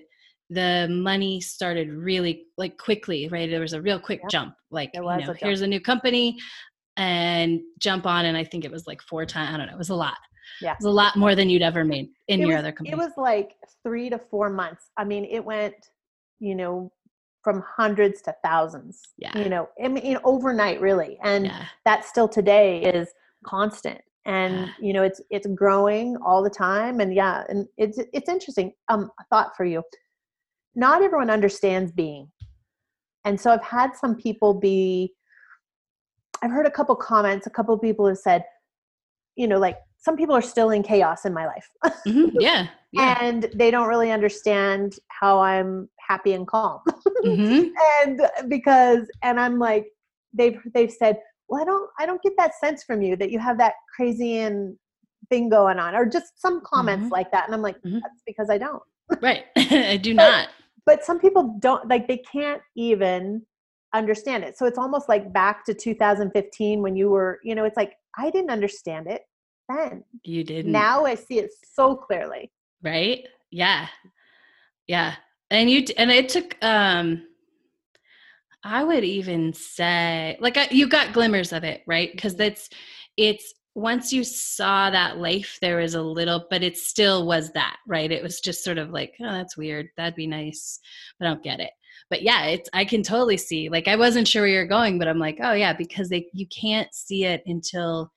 the 0.49 0.88
money 0.89 1.39
started 1.39 1.89
really 1.91 2.45
like 2.58 2.78
quickly 2.78 3.28
right? 3.28 3.49
There 3.49 3.60
was 3.60 3.73
a 3.73 3.82
real 3.82 3.99
quick 3.99 4.21
jump 4.30 4.56
like 4.71 4.89
you 4.93 5.02
know 5.02 5.10
a 5.10 5.34
here's 5.36 5.62
a 5.62 5.67
new 5.67 5.80
company 5.80 6.38
and 6.97 7.62
jump 7.78 8.06
on 8.06 8.25
and 8.25 8.36
i 8.36 8.43
think 8.43 8.65
it 8.65 8.71
was 8.71 8.86
like 8.86 9.02
four 9.02 9.25
times 9.25 9.54
i 9.54 9.58
don't 9.58 9.67
know 9.67 9.73
it 9.73 9.78
was 9.78 9.89
a 9.89 9.95
lot. 9.95 10.17
Yeah. 10.62 10.71
It 10.71 10.78
was 10.80 10.86
a 10.86 10.89
lot 10.89 11.15
more 11.15 11.36
than 11.36 11.49
you'd 11.49 11.62
ever 11.62 11.86
made 11.86 12.10
in 12.28 12.41
it 12.41 12.47
your 12.47 12.58
was, 12.58 12.63
other 12.63 12.71
company. 12.71 12.91
it 12.91 12.97
was 12.97 13.12
like 13.15 13.56
three 13.84 14.10
to 14.10 14.17
four 14.17 14.49
months. 14.49 14.89
I 14.97 15.04
mean 15.04 15.23
it 15.25 15.45
went 15.45 15.75
you 16.39 16.56
know 16.56 16.91
from 17.43 17.63
hundreds 17.65 18.21
to 18.21 18.36
thousands 18.43 19.02
yeah. 19.17 19.38
you 19.38 19.49
know 19.49 19.69
i 19.84 19.88
mean 19.88 20.17
overnight 20.23 20.82
really 20.82 21.17
and 21.23 21.45
yeah. 21.45 21.65
that 21.86 22.06
still 22.06 22.28
today 22.28 22.82
is 22.84 23.10
constant 23.45 24.02
and 24.30 24.70
you 24.80 24.94
know 24.94 25.02
it's 25.02 25.22
it's 25.32 25.48
growing 25.56 26.15
all 26.24 26.44
the 26.44 26.50
time 26.50 27.00
and 27.00 27.13
yeah 27.15 27.44
and 27.50 27.65
it's 27.78 28.00
it's 28.13 28.30
interesting 28.30 28.72
um 28.88 29.10
a 29.20 29.24
thought 29.30 29.56
for 29.58 29.65
you. 29.65 29.84
Not 30.76 31.02
everyone 31.02 31.30
understands 31.30 31.92
being. 31.92 32.32
And 33.26 33.39
so 33.39 33.52
i've 33.52 33.63
had 33.63 33.96
some 33.96 34.15
people 34.15 34.54
be 34.54 35.13
i've 36.42 36.52
heard 36.52 36.65
a 36.65 36.72
couple 36.72 36.96
comments 36.96 37.48
a 37.48 37.50
couple 37.50 37.78
people 37.78 38.08
have 38.08 38.18
said 38.18 38.44
you 39.36 39.48
know 39.48 39.60
like 39.60 39.78
some 39.98 40.15
people 40.15 40.34
are 40.34 40.42
still 40.42 40.70
in 40.70 40.82
chaos 40.82 41.26
in 41.26 41.34
my 41.34 41.46
life. 41.46 41.68
Mm-hmm. 42.08 42.30
yeah, 42.39 42.68
yeah, 42.94 43.18
and 43.22 43.50
they 43.54 43.70
don't 43.70 43.89
really 43.89 44.12
understand 44.12 44.96
how 45.08 45.39
i'm 45.39 45.89
happy 46.08 46.34
and 46.34 46.48
calm. 46.48 46.80
Mm-hmm. 47.26 47.68
and 48.04 48.50
because 48.50 49.08
and 49.22 49.39
i'm 49.39 49.60
like 49.60 49.88
they've 50.34 50.60
they've 50.74 50.92
said 50.92 51.18
well 51.50 51.62
i 51.62 51.66
don't 51.66 51.90
i 52.00 52.06
don't 52.06 52.22
get 52.22 52.34
that 52.38 52.54
sense 52.56 52.84
from 52.84 53.02
you 53.02 53.16
that 53.16 53.32
you 53.32 53.40
have 53.40 53.58
that 53.58 53.74
crazy 53.96 54.40
and 54.40 54.76
thing 55.30 55.50
going 55.50 55.78
on 55.78 55.96
or 55.96 56.06
just 56.06 56.40
some 56.42 56.62
comments 56.62 57.04
mm-hmm. 57.04 57.14
like 57.14 57.32
that 57.32 57.46
and 57.46 57.54
i'm 57.54 57.62
like 57.62 57.78
mm-hmm. 57.78 58.00
that's 58.00 58.22
because 58.26 58.50
i 58.50 58.58
don't. 58.58 58.82
Right. 59.22 59.46
I 59.56 59.98
do 59.98 60.14
not. 60.14 60.50
but 60.86 61.04
some 61.04 61.20
people 61.20 61.58
don't 61.60 61.88
like 61.88 62.08
they 62.08 62.18
can't 62.18 62.62
even 62.76 63.46
understand 63.94 64.44
it. 64.44 64.58
So 64.58 64.66
it's 64.66 64.78
almost 64.78 65.10
like 65.10 65.34
back 65.34 65.66
to 65.66 65.74
2015 65.74 66.82
when 66.82 66.96
you 66.96 67.10
were 67.10 67.40
you 67.44 67.56
know 67.56 67.66
it's 67.66 67.78
like 67.78 67.94
i 68.18 68.30
didn't 68.30 68.52
understand 68.52 69.08
it 69.08 69.24
then. 69.68 70.04
You 70.24 70.44
didn't. 70.44 70.72
Now 70.72 71.06
i 71.06 71.16
see 71.16 71.40
it 71.40 71.52
so 71.74 71.96
clearly. 71.96 72.52
Right? 72.82 73.28
Yeah. 73.52 73.88
Yeah. 74.88 75.16
And 75.52 75.70
you 75.70 75.86
and 75.98 76.12
it 76.12 76.30
took 76.30 76.56
um 76.64 77.24
I 78.63 78.84
would 78.84 79.04
even 79.04 79.54
say, 79.54 80.38
like, 80.39 80.58
you 80.72 80.88
got 80.88 81.13
glimmers 81.13 81.54
of 81.54 81.63
it, 81.63 81.82
right? 81.88 82.12
Because 82.12 82.36
that's, 82.36 82.69
it's 83.17 83.54
once 83.76 84.12
you 84.12 84.24
saw 84.24 84.89
that 84.89 85.17
life, 85.17 85.58
there 85.62 85.78
was 85.78 85.95
a 85.95 86.02
little, 86.02 86.45
but 86.50 86.63
it 86.63 86.78
still 86.78 87.26
was 87.26 87.52
that, 87.54 87.78
right? 87.88 88.12
It 88.12 88.22
was 88.22 88.41
just 88.41 88.63
sort 88.63 88.78
of 88.78 88.89
like, 88.89 89.15
oh, 89.22 89.32
that's 89.32 89.58
weird. 89.58 89.88
That'd 89.95 90.15
be 90.15 90.28
nice, 90.28 90.80
but 91.17 91.28
I 91.28 91.30
don't 91.30 91.43
get 91.43 91.60
it. 91.60 91.72
But 92.10 92.24
yeah, 92.24 92.45
it's, 92.45 92.69
I 92.74 92.86
can 92.86 93.04
totally 93.04 93.38
see. 93.38 93.69
Like, 93.69 93.88
I 93.88 93.95
wasn't 93.95 94.28
sure 94.28 94.41
where 94.41 94.50
you're 94.50 94.65
going, 94.67 95.00
but 95.00 95.08
I'm 95.08 95.19
like, 95.19 95.38
oh 95.41 95.54
yeah, 95.54 95.74
because 95.74 96.10
they, 96.10 96.28
you 96.34 96.48
can't 96.48 96.93
see 96.93 97.26
it 97.26 97.43
until 97.45 98.12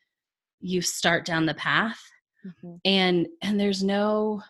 you 0.63 0.81
start 0.81 1.27
down 1.27 1.45
the 1.45 1.55
path, 1.55 2.01
mm-hmm. 2.47 2.77
and 2.85 3.27
and 3.43 3.61
there's 3.61 3.83
no 3.83 4.41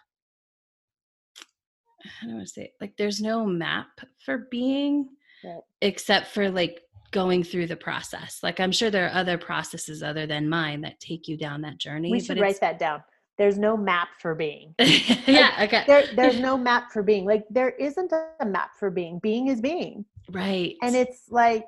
I 2.04 2.26
don't 2.26 2.34
want 2.34 2.46
to 2.46 2.52
say 2.52 2.62
it? 2.64 2.72
like 2.80 2.96
there's 2.96 3.20
no 3.20 3.44
map 3.46 3.88
for 4.24 4.46
being 4.50 5.08
right. 5.44 5.60
except 5.80 6.28
for 6.28 6.50
like 6.50 6.82
going 7.12 7.44
through 7.44 7.66
the 7.66 7.76
process. 7.76 8.40
Like 8.42 8.58
I'm 8.58 8.72
sure 8.72 8.90
there 8.90 9.06
are 9.06 9.14
other 9.14 9.38
processes 9.38 10.02
other 10.02 10.26
than 10.26 10.48
mine 10.48 10.80
that 10.80 10.98
take 10.98 11.28
you 11.28 11.36
down 11.36 11.60
that 11.62 11.78
journey. 11.78 12.10
We 12.10 12.20
should 12.20 12.40
write 12.40 12.60
that 12.60 12.78
down. 12.78 13.02
There's 13.38 13.58
no 13.58 13.76
map 13.76 14.08
for 14.20 14.34
being. 14.34 14.74
yeah, 14.78 15.54
like, 15.58 15.72
okay. 15.72 15.84
There, 15.86 16.04
there's 16.16 16.40
no 16.48 16.56
map 16.56 16.90
for 16.92 17.02
being. 17.02 17.24
Like 17.24 17.44
there 17.50 17.70
isn't 17.70 18.12
a 18.12 18.46
map 18.46 18.70
for 18.78 18.90
being. 18.90 19.18
Being 19.20 19.48
is 19.48 19.60
being. 19.60 20.04
Right. 20.30 20.76
And 20.82 20.96
it's 20.96 21.24
like 21.30 21.66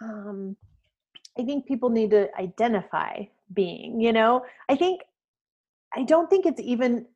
um 0.00 0.56
I 1.38 1.44
think 1.44 1.66
people 1.66 1.88
need 1.88 2.10
to 2.10 2.28
identify 2.38 3.24
being, 3.54 4.00
you 4.00 4.12
know? 4.12 4.44
I 4.68 4.76
think 4.76 5.02
I 5.94 6.02
don't 6.02 6.28
think 6.28 6.46
it's 6.46 6.60
even 6.60 7.06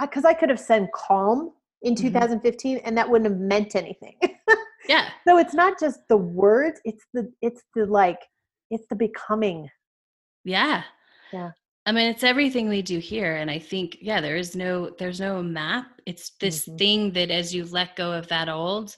because 0.00 0.24
I 0.24 0.34
could 0.34 0.48
have 0.48 0.60
said 0.60 0.88
calm 0.94 1.52
in 1.82 1.94
mm-hmm. 1.94 2.06
2015 2.06 2.78
and 2.78 2.96
that 2.96 3.08
wouldn't 3.08 3.30
have 3.30 3.40
meant 3.40 3.74
anything 3.76 4.16
yeah 4.88 5.08
so 5.26 5.38
it's 5.38 5.54
not 5.54 5.78
just 5.78 6.00
the 6.08 6.16
words 6.16 6.80
it's 6.84 7.04
the 7.12 7.30
it's 7.42 7.62
the 7.74 7.86
like 7.86 8.18
it's 8.70 8.86
the 8.88 8.96
becoming 8.96 9.68
yeah 10.44 10.82
yeah 11.32 11.50
i 11.86 11.92
mean 11.92 12.08
it's 12.10 12.24
everything 12.24 12.68
we 12.68 12.82
do 12.82 12.98
here 12.98 13.36
and 13.36 13.50
i 13.50 13.58
think 13.58 13.98
yeah 14.00 14.20
there 14.20 14.36
is 14.36 14.56
no 14.56 14.90
there's 14.98 15.20
no 15.20 15.42
map 15.42 15.86
it's 16.06 16.32
this 16.40 16.66
mm-hmm. 16.66 16.76
thing 16.76 17.12
that 17.12 17.30
as 17.30 17.54
you 17.54 17.64
let 17.66 17.96
go 17.96 18.12
of 18.12 18.26
that 18.28 18.48
old 18.48 18.96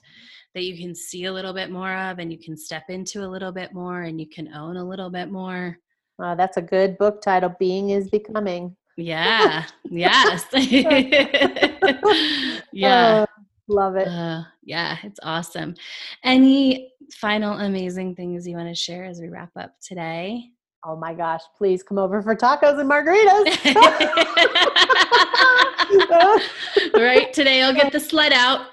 that 0.53 0.63
you 0.63 0.77
can 0.77 0.95
see 0.95 1.25
a 1.25 1.33
little 1.33 1.53
bit 1.53 1.69
more 1.69 1.93
of 1.93 2.19
and 2.19 2.31
you 2.31 2.39
can 2.39 2.55
step 2.55 2.83
into 2.89 3.23
a 3.23 3.27
little 3.27 3.51
bit 3.51 3.73
more 3.73 4.03
and 4.03 4.19
you 4.19 4.27
can 4.27 4.53
own 4.53 4.77
a 4.77 4.87
little 4.87 5.09
bit 5.09 5.29
more 5.29 5.77
uh, 6.23 6.33
that's 6.33 6.55
a 6.55 6.61
good 6.61 6.97
book 6.97 7.21
title 7.21 7.53
being 7.59 7.89
is 7.89 8.09
becoming 8.09 8.75
yeah. 8.97 9.65
yes. 9.83 10.45
yeah. 12.71 13.21
Uh, 13.21 13.25
love 13.67 13.95
it. 13.95 14.07
Uh, 14.07 14.43
yeah, 14.63 14.97
it's 15.03 15.19
awesome. 15.23 15.75
Any 16.23 16.91
final 17.13 17.59
amazing 17.59 18.15
things 18.15 18.47
you 18.47 18.55
want 18.55 18.69
to 18.69 18.75
share 18.75 19.05
as 19.05 19.19
we 19.19 19.29
wrap 19.29 19.51
up 19.55 19.75
today? 19.81 20.51
Oh 20.83 20.95
my 20.95 21.13
gosh, 21.13 21.41
please 21.57 21.81
come 21.81 21.97
over 21.97 22.21
for 22.21 22.35
tacos 22.35 22.79
and 22.79 22.89
margaritas. 22.89 23.65
right 26.93 27.33
today, 27.33 27.63
I'll 27.63 27.73
get 27.73 27.91
the 27.91 27.99
sled 27.99 28.33
out. 28.33 28.67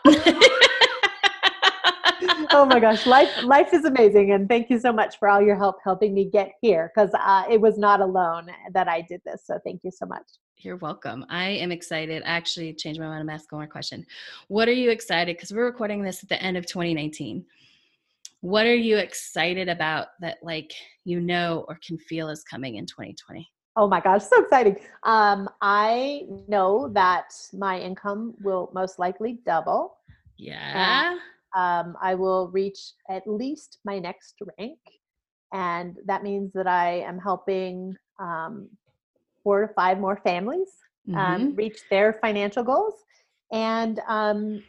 oh 2.55 2.67
my 2.67 2.79
gosh, 2.79 3.07
life 3.07 3.31
life 3.45 3.73
is 3.73 3.85
amazing, 3.85 4.33
and 4.33 4.49
thank 4.49 4.69
you 4.69 4.79
so 4.79 4.93
much 4.93 5.19
for 5.19 5.29
all 5.29 5.41
your 5.41 5.57
help 5.57 5.77
helping 5.83 6.13
me 6.13 6.27
get 6.27 6.53
here 6.61 6.93
because 6.95 7.11
uh, 7.15 7.45
it 7.51 7.61
was 7.61 7.79
not 7.79 8.01
alone 8.01 8.49
that 8.75 8.89
I 8.89 9.01
did 9.01 9.23
this. 9.25 9.43
So 9.47 9.59
thank 9.65 9.81
you 9.85 9.91
so 9.91 10.05
much. 10.05 10.25
You're 10.59 10.77
welcome. 10.77 11.25
I 11.31 11.49
am 11.49 11.73
excited. 11.73 12.23
I 12.25 12.27
actually 12.27 12.75
changed 12.75 13.01
my 13.01 13.07
mind. 13.07 13.23
I'm 13.23 13.31
asking 13.31 13.59
one 13.59 13.69
question. 13.69 14.05
What 14.49 14.69
are 14.69 14.73
you 14.73 14.91
excited? 14.91 15.37
Because 15.37 15.53
we're 15.53 15.65
recording 15.65 16.03
this 16.03 16.23
at 16.23 16.29
the 16.29 16.41
end 16.43 16.57
of 16.57 16.67
2019. 16.67 17.45
What 18.43 18.67
are 18.67 18.75
you 18.75 18.99
excited 18.99 19.69
about 19.69 20.09
that, 20.21 20.39
like 20.43 20.75
you 21.05 21.21
know 21.21 21.65
or 21.69 21.79
can 21.85 21.97
feel 21.97 22.29
is 22.29 22.45
coming 22.45 22.77
in 22.77 22.85
2020? 22.87 23.49
Oh 23.77 23.89
my 23.89 24.01
gosh, 24.01 24.25
so 24.25 24.43
exciting. 24.43 24.77
Um, 25.05 25.49
I 25.63 26.25
know 26.49 26.91
that 26.93 27.33
my 27.55 27.81
income 27.81 28.35
will 28.43 28.71
most 28.75 28.99
likely 28.99 29.39
double. 29.47 29.97
Yeah. 30.37 31.17
Um, 31.55 31.97
I 32.01 32.15
will 32.15 32.49
reach 32.49 32.79
at 33.11 33.27
least 33.27 33.79
my 33.85 33.99
next 33.99 34.37
rank. 34.59 34.79
And 35.53 35.99
that 36.07 36.23
means 36.23 36.53
that 36.55 36.67
I 36.67 37.01
am 37.01 37.19
helping 37.19 37.95
um, 38.19 38.69
four 39.45 39.67
to 39.67 39.75
five 39.75 39.99
more 39.99 40.17
families 40.25 40.69
um, 41.09 41.17
mm-hmm. 41.17 41.55
reach 41.55 41.81
their 41.91 42.15
financial 42.15 42.63
goals. 42.63 42.95
And 43.53 44.01
um, 44.09 44.63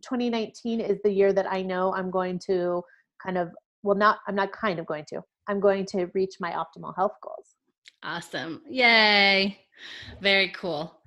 2019 0.00 0.80
is 0.80 0.98
the 1.02 1.10
year 1.10 1.32
that 1.32 1.50
I 1.50 1.62
know 1.62 1.94
I'm 1.94 2.10
going 2.10 2.38
to 2.46 2.82
kind 3.22 3.36
of, 3.36 3.50
well, 3.82 3.96
not, 3.96 4.20
I'm 4.26 4.34
not 4.34 4.52
kind 4.52 4.78
of 4.78 4.86
going 4.86 5.04
to, 5.08 5.22
I'm 5.48 5.60
going 5.60 5.84
to 5.86 6.06
reach 6.14 6.36
my 6.40 6.52
optimal 6.52 6.94
health 6.96 7.16
goals. 7.22 7.56
Awesome. 8.02 8.62
Yay. 8.68 9.58
Very 10.20 10.48
cool. 10.48 10.98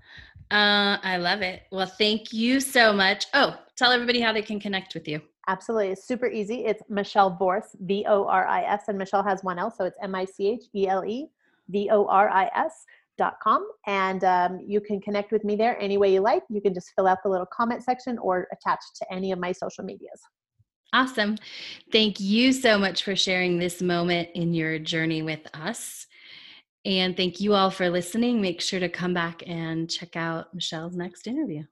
Uh, 0.51 0.97
I 1.01 1.17
love 1.17 1.41
it. 1.41 1.63
Well, 1.71 1.87
thank 1.87 2.31
you 2.31 2.59
so 2.59 2.93
much. 2.93 3.25
Oh, 3.33 3.57
tell 3.75 3.91
everybody 3.91 4.19
how 4.19 4.33
they 4.33 4.41
can 4.41 4.59
connect 4.59 4.93
with 4.93 5.07
you. 5.07 5.21
Absolutely. 5.47 5.89
It's 5.89 6.07
super 6.07 6.27
easy. 6.27 6.65
It's 6.65 6.81
Michele 6.89 7.37
Voris, 7.39 7.75
V 7.81 8.05
O 8.07 8.25
R 8.25 8.47
I 8.47 8.63
S, 8.63 8.83
and 8.87 8.97
Michele 8.97 9.23
has 9.23 9.43
one 9.43 9.59
L, 9.59 9.71
so 9.71 9.85
it's 9.85 9.97
M 10.01 10.15
I 10.15 10.25
C 10.25 10.47
H 10.47 10.63
E 10.75 10.87
L 10.87 11.05
E 11.05 11.27
V 11.69 11.89
O 11.91 12.05
R 12.07 12.29
I 12.29 12.49
S 12.55 12.85
dot 13.17 13.37
com 13.41 13.65
and 13.87 14.25
um, 14.25 14.59
you 14.67 14.81
can 14.81 14.99
connect 14.99 15.31
with 15.31 15.45
me 15.45 15.55
there 15.55 15.79
any 15.81 15.97
way 15.97 16.13
you 16.13 16.19
like 16.19 16.43
you 16.49 16.59
can 16.59 16.73
just 16.73 16.91
fill 16.97 17.07
out 17.07 17.17
the 17.23 17.29
little 17.29 17.45
comment 17.45 17.81
section 17.81 18.17
or 18.17 18.45
attach 18.51 18.81
to 18.93 19.05
any 19.09 19.31
of 19.31 19.39
my 19.39 19.53
social 19.53 19.85
medias 19.85 20.19
awesome 20.91 21.37
thank 21.93 22.19
you 22.19 22.51
so 22.51 22.77
much 22.77 23.05
for 23.05 23.15
sharing 23.15 23.57
this 23.57 23.81
moment 23.81 24.27
in 24.35 24.53
your 24.53 24.77
journey 24.77 25.21
with 25.21 25.47
us 25.53 26.07
and 26.85 27.17
thank 27.17 27.41
you 27.41 27.53
all 27.53 27.71
for 27.71 27.89
listening. 27.89 28.39
Make 28.41 28.61
sure 28.61 28.79
to 28.79 28.89
come 28.89 29.13
back 29.13 29.41
and 29.47 29.89
check 29.89 30.15
out 30.15 30.53
michele's 30.53 30.95
next 30.95 31.27
interview. 31.27 31.63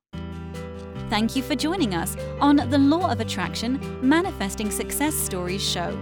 Thank 1.13 1.35
you 1.35 1.43
for 1.43 1.53
joining 1.53 1.93
us 1.93 2.17
on 2.41 2.55
the 2.55 2.77
Law 2.79 3.11
of 3.11 3.19
Attraction 3.19 3.79
Manifesting 4.01 4.71
Success 4.71 5.13
Stories 5.13 5.61
show. 5.61 5.95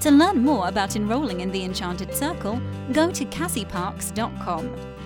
To 0.00 0.10
learn 0.10 0.42
more 0.42 0.68
about 0.68 0.96
enrolling 0.96 1.40
in 1.40 1.52
the 1.52 1.62
Enchanted 1.62 2.14
Circle, 2.14 2.58
go 2.94 3.10
to 3.10 3.26
cassieparks.com. 3.26 4.97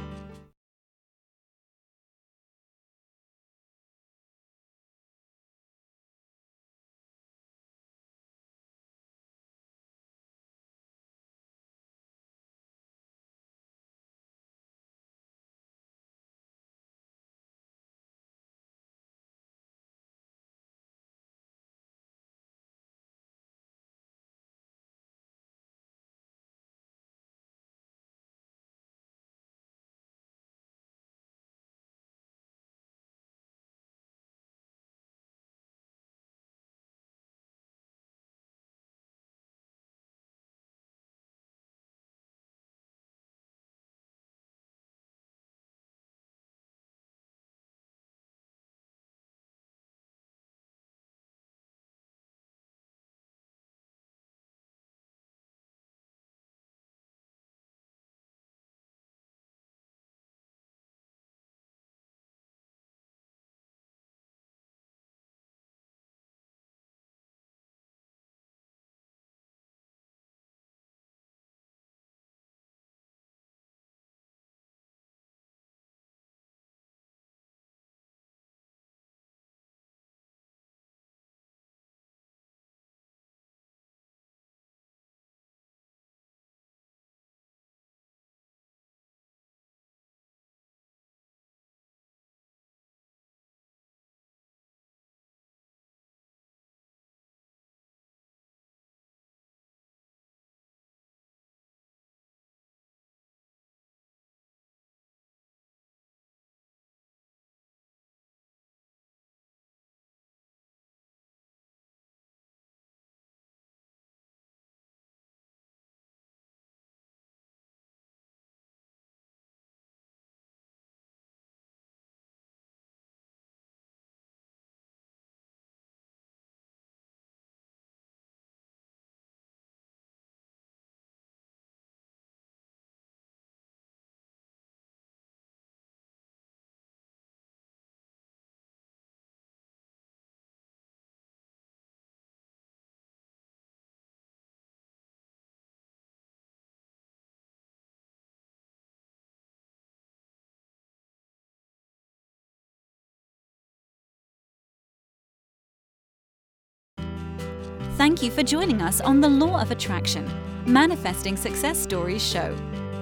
Thank 158.02 158.18
you 158.20 158.32
for 158.32 158.42
joining 158.42 158.82
us 158.82 159.00
on 159.00 159.20
the 159.20 159.28
Law 159.28 159.62
of 159.62 159.70
Attraction 159.70 160.28
Manifesting 160.66 161.36
Success 161.36 161.78
Stories 161.78 162.20
show. 162.20 162.52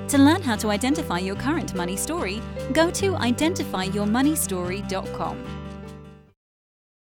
To 0.09 0.19
learn 0.19 0.43
how 0.43 0.57
to 0.57 0.69
identify 0.69 1.21
your 1.21 1.37
current 1.37 1.75
money 1.75 1.97
story, 1.97 2.43
go 2.75 2.91
to 2.91 3.13
identifyyourmoneystory.com. 3.13 5.60